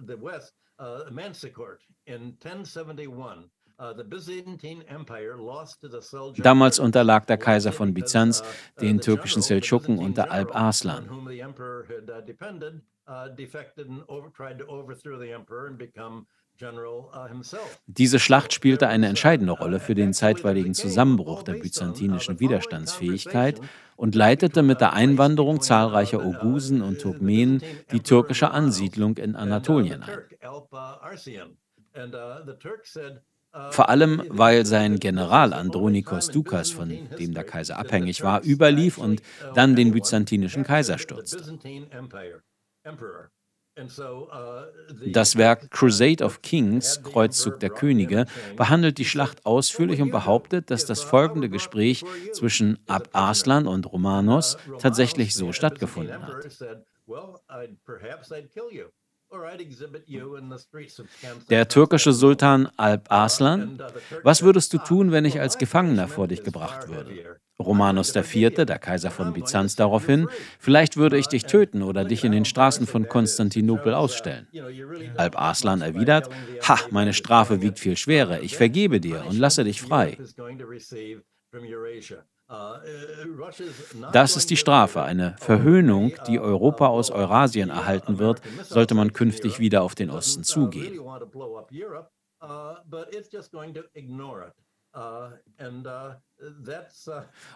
Uh, 3.83 3.93
Damals 6.37 6.79
unterlag 6.79 7.27
der 7.27 7.37
Kaiser 7.37 7.73
von 7.73 7.93
Byzanz 7.93 8.41
uh, 8.41 8.45
den 8.79 9.01
türkischen 9.01 9.41
Seldschuken 9.41 9.97
unter 9.97 10.31
Alp 10.31 10.55
Arslan. 10.55 11.09
Uh, 11.09 11.29
Diese 17.87 18.19
Schlacht 18.19 18.53
spielte 18.53 18.87
eine 18.87 19.07
entscheidende 19.07 19.51
Rolle 19.51 19.79
für 19.79 19.95
den 19.95 20.13
zeitweiligen 20.13 20.73
Zusammenbruch 20.73 21.43
der 21.43 21.53
byzantinischen 21.53 22.39
Widerstandsfähigkeit 22.39 23.59
und 23.97 24.15
leitete 24.15 24.63
mit 24.63 24.79
der 24.79 24.93
Einwanderung 24.93 25.59
zahlreicher 25.59 26.23
Ogusen 26.25 26.81
und 26.81 27.01
Turkmenen 27.01 27.61
die 27.91 27.99
türkische 27.99 28.51
Ansiedlung 28.51 29.17
in 29.17 29.35
Anatolien 29.35 30.03
ein. 30.03 30.19
Vor 33.69 33.89
allem, 33.89 34.23
weil 34.29 34.65
sein 34.65 34.99
General 34.99 35.53
Andronikos 35.53 36.29
Dukas, 36.29 36.71
von 36.71 36.89
dem 36.89 37.33
der 37.33 37.43
Kaiser 37.43 37.77
abhängig 37.77 38.23
war, 38.23 38.43
überlief 38.43 38.97
und 38.97 39.21
dann 39.53 39.75
den 39.75 39.91
byzantinischen 39.91 40.63
Kaiser 40.63 40.97
stürzte. 40.97 41.59
Das 45.07 45.35
Werk 45.35 45.71
Crusade 45.71 46.23
of 46.23 46.41
Kings, 46.43 47.01
Kreuzzug 47.01 47.59
der 47.59 47.71
Könige, 47.71 48.25
behandelt 48.55 48.99
die 48.99 49.05
Schlacht 49.05 49.45
ausführlich 49.45 49.99
und 49.99 50.11
behauptet, 50.11 50.69
dass 50.69 50.85
das 50.85 51.01
folgende 51.01 51.49
Gespräch 51.49 52.03
zwischen 52.33 52.77
Ab 52.87 53.09
Arslan 53.13 53.67
und 53.67 53.91
Romanos 53.91 54.57
tatsächlich 54.77 55.35
so 55.35 55.53
stattgefunden 55.53 56.21
hat. 56.21 56.45
Der 61.49 61.67
türkische 61.67 62.13
Sultan 62.13 62.69
Alp 62.77 63.11
Arslan, 63.11 63.79
was 64.21 64.43
würdest 64.43 64.73
du 64.73 64.77
tun, 64.77 65.11
wenn 65.11 65.25
ich 65.25 65.39
als 65.39 65.57
Gefangener 65.57 66.07
vor 66.07 66.27
dich 66.27 66.43
gebracht 66.43 66.87
würde? 66.87 67.39
Romanos 67.59 68.15
IV., 68.15 68.65
der 68.65 68.79
Kaiser 68.79 69.11
von 69.11 69.33
Byzanz, 69.33 69.75
daraufhin, 69.75 70.27
vielleicht 70.59 70.97
würde 70.97 71.17
ich 71.17 71.27
dich 71.27 71.45
töten 71.45 71.83
oder 71.83 72.03
dich 72.03 72.23
in 72.23 72.31
den 72.31 72.45
Straßen 72.45 72.87
von 72.87 73.07
Konstantinopel 73.07 73.93
ausstellen. 73.93 74.47
Alp 75.15 75.39
Arslan 75.39 75.81
erwidert, 75.81 76.29
ha, 76.67 76.79
meine 76.89 77.13
Strafe 77.13 77.61
wiegt 77.61 77.79
viel 77.79 77.97
schwerer, 77.97 78.41
ich 78.41 78.57
vergebe 78.57 78.99
dir 78.99 79.25
und 79.25 79.37
lasse 79.37 79.63
dich 79.63 79.81
frei. 79.81 80.17
Das 84.11 84.35
ist 84.35 84.49
die 84.49 84.57
Strafe, 84.57 85.01
eine 85.01 85.35
Verhöhnung, 85.39 86.13
die 86.27 86.39
Europa 86.39 86.87
aus 86.87 87.09
Eurasien 87.09 87.69
erhalten 87.69 88.19
wird, 88.19 88.41
sollte 88.63 88.95
man 88.95 89.13
künftig 89.13 89.59
wieder 89.59 89.81
auf 89.81 89.95
den 89.95 90.09
Osten 90.09 90.43
zugehen. 90.43 90.99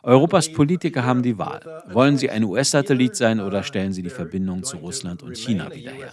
Europas 0.04 0.52
Politiker 0.54 1.06
haben 1.06 1.22
die 1.22 1.38
Wahl. 1.38 1.84
Wollen 1.90 2.18
sie 2.18 2.30
ein 2.30 2.44
US-Satellit 2.44 3.16
sein 3.16 3.40
oder 3.40 3.64
stellen 3.64 3.94
sie 3.94 4.02
die 4.02 4.10
Verbindung 4.10 4.64
zu 4.64 4.78
Russland 4.78 5.22
und 5.22 5.38
China 5.38 5.72
wieder 5.72 5.92
her? 5.92 6.12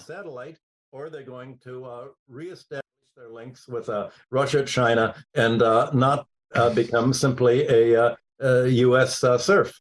uh, 3.89 4.11
Russia, 4.31 4.65
China, 4.65 5.15
and 5.35 5.63
uh, 5.63 5.91
not 5.93 6.27
uh, 6.55 6.71
become 6.71 7.13
simply 7.13 7.67
a 7.69 8.17
US 8.41 9.23
uh, 9.23 9.27
uh, 9.29 9.39
surf. 9.39 9.81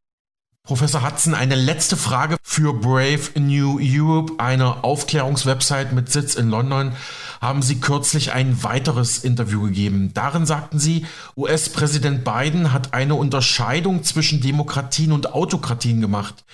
Professor 0.66 1.06
Hudson, 1.06 1.34
eine 1.34 1.56
letzte 1.56 1.98
Frage 1.98 2.38
für 2.42 2.74
Brave 2.74 3.38
New 3.38 3.80
Europe, 3.82 4.36
eine 4.38 4.86
Aufklärungswebsite 4.86 5.94
mit 5.94 6.10
Sitz 6.10 6.36
in 6.36 6.50
London. 6.50 6.94
Haben 7.42 7.62
Sie 7.62 7.82
kürzlich 7.82 8.32
ein 8.32 8.64
weiteres 8.64 9.26
Interview 9.26 9.64
gegeben. 9.64 10.12
Darin 10.14 10.46
sagten 10.46 10.80
Sie, 10.80 11.06
US-Präsident 11.36 12.24
Biden 12.24 12.72
hat 12.72 12.94
eine 12.94 13.16
Unterscheidung 13.16 14.04
zwischen 14.04 14.40
Demokratien 14.40 15.12
und 15.12 15.34
Autokratien 15.34 16.00
gemacht. 16.00 16.46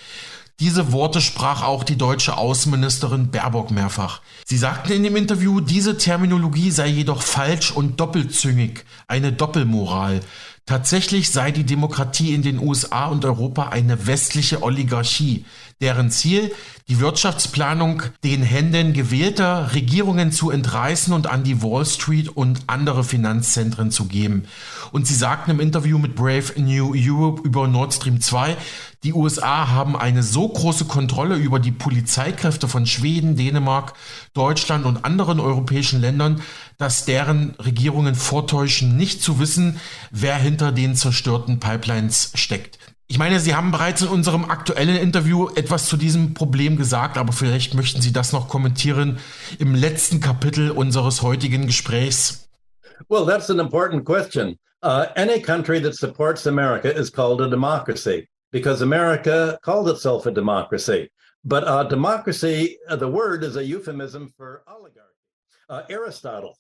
Diese 0.60 0.91
Worte 0.91 1.22
sprach 1.22 1.64
auch 1.64 1.84
die 1.84 1.95
deutsche 1.95 2.36
Außenministerin 2.36 3.30
Baerbock 3.30 3.70
mehrfach. 3.70 4.22
Sie 4.43 4.58
sagten 4.58 4.91
in 4.91 5.04
dem 5.04 5.16
Interview, 5.16 5.62
diese 5.62 5.97
Terminologie 5.97 6.72
sei 6.72 6.88
jedoch 6.88 7.22
falsch 7.22 7.72
und 7.72 8.00
doppelzüngig, 8.00 8.84
eine 9.08 9.32
Doppelmoral. 9.32 10.20
Tatsächlich 10.66 11.32
sei 11.32 11.51
die 11.51 11.64
Demokratie 11.64 12.34
in 12.34 12.41
den 12.41 12.60
USA 12.60 13.07
und 13.07 13.26
Europa 13.26 13.70
eine 13.70 14.05
westliche 14.07 14.62
Oligarchie, 14.62 15.45
deren 15.82 16.12
Ziel 16.12 16.52
die 16.90 17.00
Wirtschaftsplanung 17.00 18.02
den 18.24 18.42
Händen 18.42 18.94
gewählter 18.94 19.74
Regierungen 19.74 20.32
zu 20.32 20.50
entreißen 20.50 21.14
und 21.14 21.28
an 21.28 21.44
die 21.44 21.62
Wall 21.62 21.86
Street 21.86 22.30
und 22.30 22.64
andere 22.68 23.04
Finanzzentren 23.04 23.92
zu 23.92 24.06
geben. 24.06 24.46
Und 24.92 25.06
sie 25.06 25.14
sagten 25.14 25.52
im 25.52 25.60
Interview 25.60 26.00
mit 26.00 26.16
Brave 26.16 26.60
New 26.60 26.94
Europe 26.96 27.44
über 27.44 27.68
Nord 27.68 27.94
Stream 27.94 28.20
2, 28.20 28.58
die 29.04 29.14
USA 29.14 29.70
haben 29.70 29.96
eine 29.96 30.24
so 30.24 30.50
große 30.50 30.86
Kontrolle 30.86 31.36
über 31.36 31.60
die 31.60 31.72
Polizeikräfte 31.72 32.68
von 32.68 32.86
Schweden, 32.86 33.38
Dänemark, 33.38 33.94
Deutschland 34.34 34.86
und 34.86 35.06
anderen 35.06 35.40
europäischen 35.40 36.02
Ländern, 36.02 36.42
dass 36.78 37.06
deren 37.06 37.56
Regierungen 37.60 38.16
vortäuschen, 38.16 38.98
nicht 38.98 39.22
zu 39.22 39.40
wissen, 39.40 39.80
wer 40.12 40.36
hinter 40.36 40.72
den 40.74 40.96
zerstörten 40.96 41.60
Pipelines 41.60 42.32
steckt. 42.36 42.80
Ich 43.10 43.18
meine, 43.18 43.39
Sie 43.39 43.55
haben 43.55 43.72
bereits 43.72 44.01
in 44.01 44.07
unserem 44.07 44.45
aktuellen 44.45 44.95
Interview 44.95 45.49
etwas 45.55 45.88
zu 45.88 45.97
diesem 45.97 46.34
Problem 46.34 46.78
gesagt, 46.78 47.18
aber 47.18 47.34
vielleicht 47.34 47.74
möchten 47.74 48.01
Sie 48.01 48.14
das 48.14 48.32
noch 48.32 48.47
kommentieren 48.47 49.18
im 49.57 49.76
letzten 49.76 50.22
Kapitel 50.22 50.72
unseres 50.72 51.22
heutigen 51.22 51.66
Gesprächs. 51.66 52.47
Well, 53.10 53.26
that's 53.26 53.49
an 53.49 53.60
important 53.60 54.05
question. 54.05 54.57
Uh, 54.82 55.07
any 55.16 55.41
country 55.41 55.82
that 55.82 55.95
supports 55.95 56.45
America 56.45 56.89
is 56.89 57.12
called 57.12 57.41
a 57.41 57.49
democracy. 57.49 58.28
because 58.51 58.82
America 58.82 59.60
called 59.62 59.89
itself 59.89 60.26
a 60.26 60.32
democracy. 60.32 61.10
But 61.43 61.64
uh, 61.68 61.84
democracy, 61.84 62.78
uh, 62.89 62.95
the 62.95 63.07
word 63.07 63.43
is 63.43 63.55
a 63.55 63.64
euphemism 63.64 64.34
for 64.36 64.64
oligarchy. 64.68 65.05
Uh, 65.70 65.84
Aristotle 65.89 66.57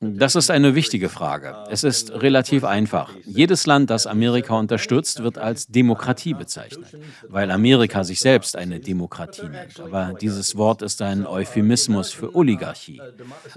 Das 0.00 0.34
ist 0.34 0.50
eine 0.50 0.74
wichtige 0.74 1.08
Frage. 1.08 1.54
Es 1.70 1.84
ist 1.84 2.10
relativ 2.10 2.64
einfach. 2.64 3.12
Jedes 3.24 3.64
Land, 3.66 3.90
das 3.90 4.08
Amerika 4.08 4.58
unterstützt, 4.58 5.22
wird 5.22 5.38
als 5.38 5.68
Demokratie 5.68 6.34
bezeichnet, 6.34 6.88
weil 7.28 7.52
Amerika 7.52 8.02
sich 8.02 8.18
selbst 8.18 8.56
eine 8.56 8.80
Demokratie 8.80 9.48
nennt. 9.48 9.78
Aber 9.78 10.14
dieses 10.20 10.56
Wort 10.56 10.82
ist 10.82 11.00
ein 11.00 11.28
Euphemismus 11.28 12.10
für 12.10 12.34
Oligarchie. 12.34 13.00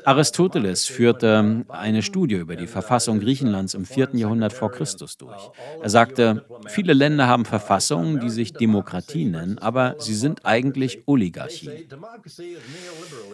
Aristoteles 0.03 0.85
führte 0.85 1.65
eine 1.69 2.03
Studie 2.03 2.35
über 2.35 2.55
die 2.55 2.67
Verfassung 2.67 3.19
Griechenlands 3.19 3.73
im 3.73 3.85
4. 3.85 4.09
Jahrhundert 4.13 4.53
vor 4.53 4.71
Christus 4.71 5.17
durch. 5.17 5.49
Er 5.81 5.89
sagte, 5.89 6.45
viele 6.67 6.93
Länder 6.93 7.27
haben 7.27 7.45
Verfassungen, 7.45 8.19
die 8.19 8.29
sich 8.29 8.53
Demokratie 8.53 9.25
nennen, 9.25 9.57
aber 9.57 9.95
sie 9.97 10.13
sind 10.13 10.45
eigentlich 10.45 11.01
Oligarchie. 11.07 11.87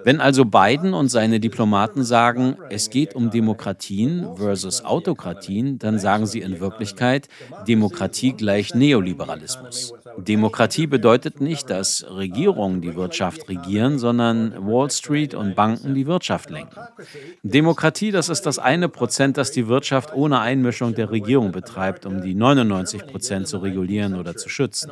Wenn 0.06 0.22
also 0.22 0.46
Biden 0.46 0.94
und 0.94 1.10
seine 1.10 1.42
Diplomaten 1.42 1.81
Diplomaten 1.82 2.04
sagen, 2.04 2.58
es 2.70 2.92
geht 2.92 3.16
um 3.16 3.32
Demokratien 3.32 4.36
versus 4.36 4.86
Autokratien, 4.86 5.80
dann 5.80 5.98
sagen 5.98 6.28
sie 6.28 6.42
in 6.42 6.60
Wirklichkeit, 6.60 7.28
Demokratie 7.68 8.34
gleich 8.34 8.76
Neoliberalismus. 8.76 9.92
Demokratie 10.22 10.88
bedeutet 10.88 11.42
nicht, 11.42 11.70
dass 11.70 12.06
Regierungen 12.10 12.82
die 12.82 12.96
Wirtschaft 12.96 13.50
regieren, 13.50 14.00
sondern 14.00 14.54
Wall 14.66 14.90
Street 14.92 15.34
und 15.34 15.56
Banken 15.56 15.96
die 15.96 16.06
Wirtschaft 16.08 16.50
lenken. 16.50 16.80
Demokratie, 17.44 18.12
das 18.12 18.30
ist 18.30 18.46
das 18.46 18.60
eine 18.60 18.90
Prozent, 18.90 19.38
das 19.38 19.52
die 19.52 19.68
Wirtschaft 19.68 20.14
ohne 20.14 20.40
Einmischung 20.40 20.96
der 20.96 21.12
Regierung 21.12 21.52
betreibt, 21.52 22.06
um 22.06 22.22
die 22.22 22.36
99 22.36 23.08
Prozent 23.08 23.48
zu 23.48 23.58
regulieren 23.58 24.16
oder 24.16 24.36
zu 24.36 24.50
schützen. 24.50 24.92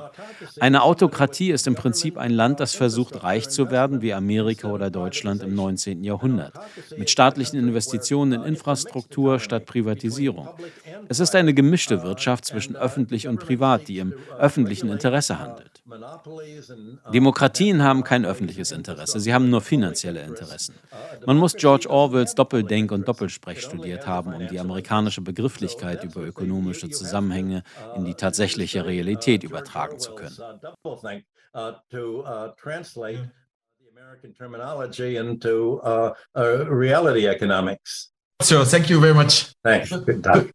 Eine 0.59 0.83
Autokratie 0.83 1.51
ist 1.51 1.67
im 1.67 1.75
Prinzip 1.75 2.17
ein 2.17 2.31
Land, 2.31 2.59
das 2.59 2.73
versucht, 2.73 3.23
reich 3.23 3.49
zu 3.49 3.69
werden, 3.71 4.01
wie 4.01 4.13
Amerika 4.13 4.69
oder 4.69 4.89
Deutschland 4.89 5.43
im 5.43 5.53
19. 5.55 6.03
Jahrhundert, 6.03 6.53
mit 6.97 7.09
staatlichen 7.09 7.57
Investitionen 7.57 8.33
in 8.33 8.43
Infrastruktur 8.43 9.39
statt 9.39 9.65
Privatisierung. 9.65 10.49
Es 11.07 11.19
ist 11.19 11.35
eine 11.35 11.53
gemischte 11.53 12.03
Wirtschaft 12.03 12.45
zwischen 12.45 12.75
öffentlich 12.75 13.27
und 13.27 13.39
privat, 13.39 13.87
die 13.87 13.99
im 13.99 14.13
öffentlichen 14.37 14.89
Interesse 14.89 15.18
Interesse 15.19 15.39
handelt. 15.39 15.83
Demokratien 17.13 17.83
haben 17.83 18.03
kein 18.03 18.25
öffentliches 18.25 18.71
Interesse, 18.71 19.19
sie 19.19 19.33
haben 19.33 19.49
nur 19.49 19.61
finanzielle 19.61 20.21
Interessen. 20.21 20.75
Man 21.25 21.37
muss 21.37 21.55
George 21.55 21.89
Orwells 21.89 22.35
Doppeldenk- 22.35 22.91
und 22.91 23.07
Doppelsprech 23.07 23.61
studiert 23.61 24.07
haben, 24.07 24.33
um 24.33 24.47
die 24.47 24.59
amerikanische 24.59 25.21
Begrifflichkeit 25.21 26.03
über 26.03 26.21
ökonomische 26.21 26.89
Zusammenhänge 26.89 27.63
in 27.95 28.05
die 28.05 28.15
tatsächliche 28.15 28.85
Realität 28.85 29.43
übertragen 29.43 29.99
zu 29.99 30.15
können. 30.15 30.37
Sir, 38.41 38.63
thank 38.63 38.89
you 38.89 39.01
very 39.01 39.13
much. 39.13 39.51
Thanks. 39.63 39.89
Guten 39.89 40.23
Tag. 40.23 40.49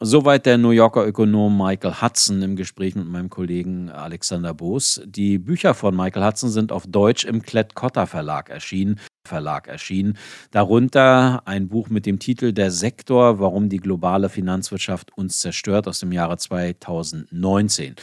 Soweit 0.00 0.44
der 0.44 0.58
New 0.58 0.70
Yorker 0.70 1.06
Ökonom 1.06 1.56
Michael 1.56 2.02
Hudson 2.02 2.42
im 2.42 2.56
Gespräch 2.56 2.96
mit 2.96 3.06
meinem 3.06 3.30
Kollegen 3.30 3.90
Alexander 3.90 4.52
Boos. 4.52 5.00
Die 5.06 5.38
Bücher 5.38 5.72
von 5.72 5.94
Michael 5.94 6.26
Hudson 6.26 6.50
sind 6.50 6.72
auf 6.72 6.84
Deutsch 6.86 7.24
im 7.24 7.42
Klett-Cotta 7.42 8.06
Verlag 8.06 8.50
erschienen. 8.50 8.98
Verlag 9.26 9.68
erschienen. 9.68 10.18
Darunter 10.50 11.42
ein 11.46 11.68
Buch 11.68 11.88
mit 11.88 12.04
dem 12.04 12.18
Titel 12.18 12.52
Der 12.52 12.70
Sektor, 12.70 13.38
warum 13.40 13.70
die 13.70 13.78
globale 13.78 14.28
Finanzwirtschaft 14.28 15.16
uns 15.16 15.38
zerstört 15.38 15.88
aus 15.88 16.00
dem 16.00 16.12
Jahre 16.12 16.36
2019. 16.36 17.96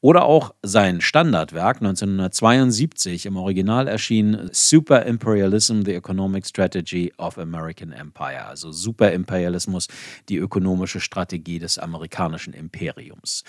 Oder 0.00 0.24
auch 0.24 0.54
sein 0.62 1.00
Standardwerk 1.00 1.78
1972 1.78 3.26
im 3.26 3.36
Original 3.36 3.88
erschien 3.88 4.48
Super 4.52 5.04
Imperialism, 5.04 5.82
The 5.84 5.94
Economic 5.94 6.46
Strategy 6.46 7.12
of 7.18 7.38
American 7.38 7.90
Empire. 7.90 8.46
Also 8.46 8.70
Superimperialismus, 8.70 9.88
die 10.28 10.36
ökonomische 10.36 11.00
Strategie 11.00 11.58
des 11.58 11.78
amerikanischen 11.78 12.52
Imperiums. 12.52 13.42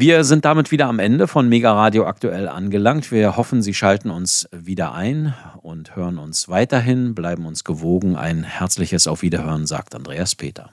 Wir 0.00 0.22
sind 0.22 0.44
damit 0.44 0.70
wieder 0.70 0.86
am 0.86 1.00
Ende 1.00 1.26
von 1.26 1.48
Mega 1.48 1.72
Radio 1.72 2.06
aktuell 2.06 2.46
angelangt. 2.46 3.10
Wir 3.10 3.36
hoffen, 3.36 3.62
Sie 3.62 3.74
schalten 3.74 4.10
uns 4.10 4.48
wieder 4.52 4.94
ein 4.94 5.34
und 5.60 5.96
hören 5.96 6.18
uns 6.18 6.48
weiterhin, 6.48 7.16
bleiben 7.16 7.44
uns 7.46 7.64
gewogen. 7.64 8.14
Ein 8.14 8.44
herzliches 8.44 9.08
Auf 9.08 9.22
Wiederhören, 9.22 9.66
sagt 9.66 9.96
Andreas 9.96 10.36
Peter. 10.36 10.70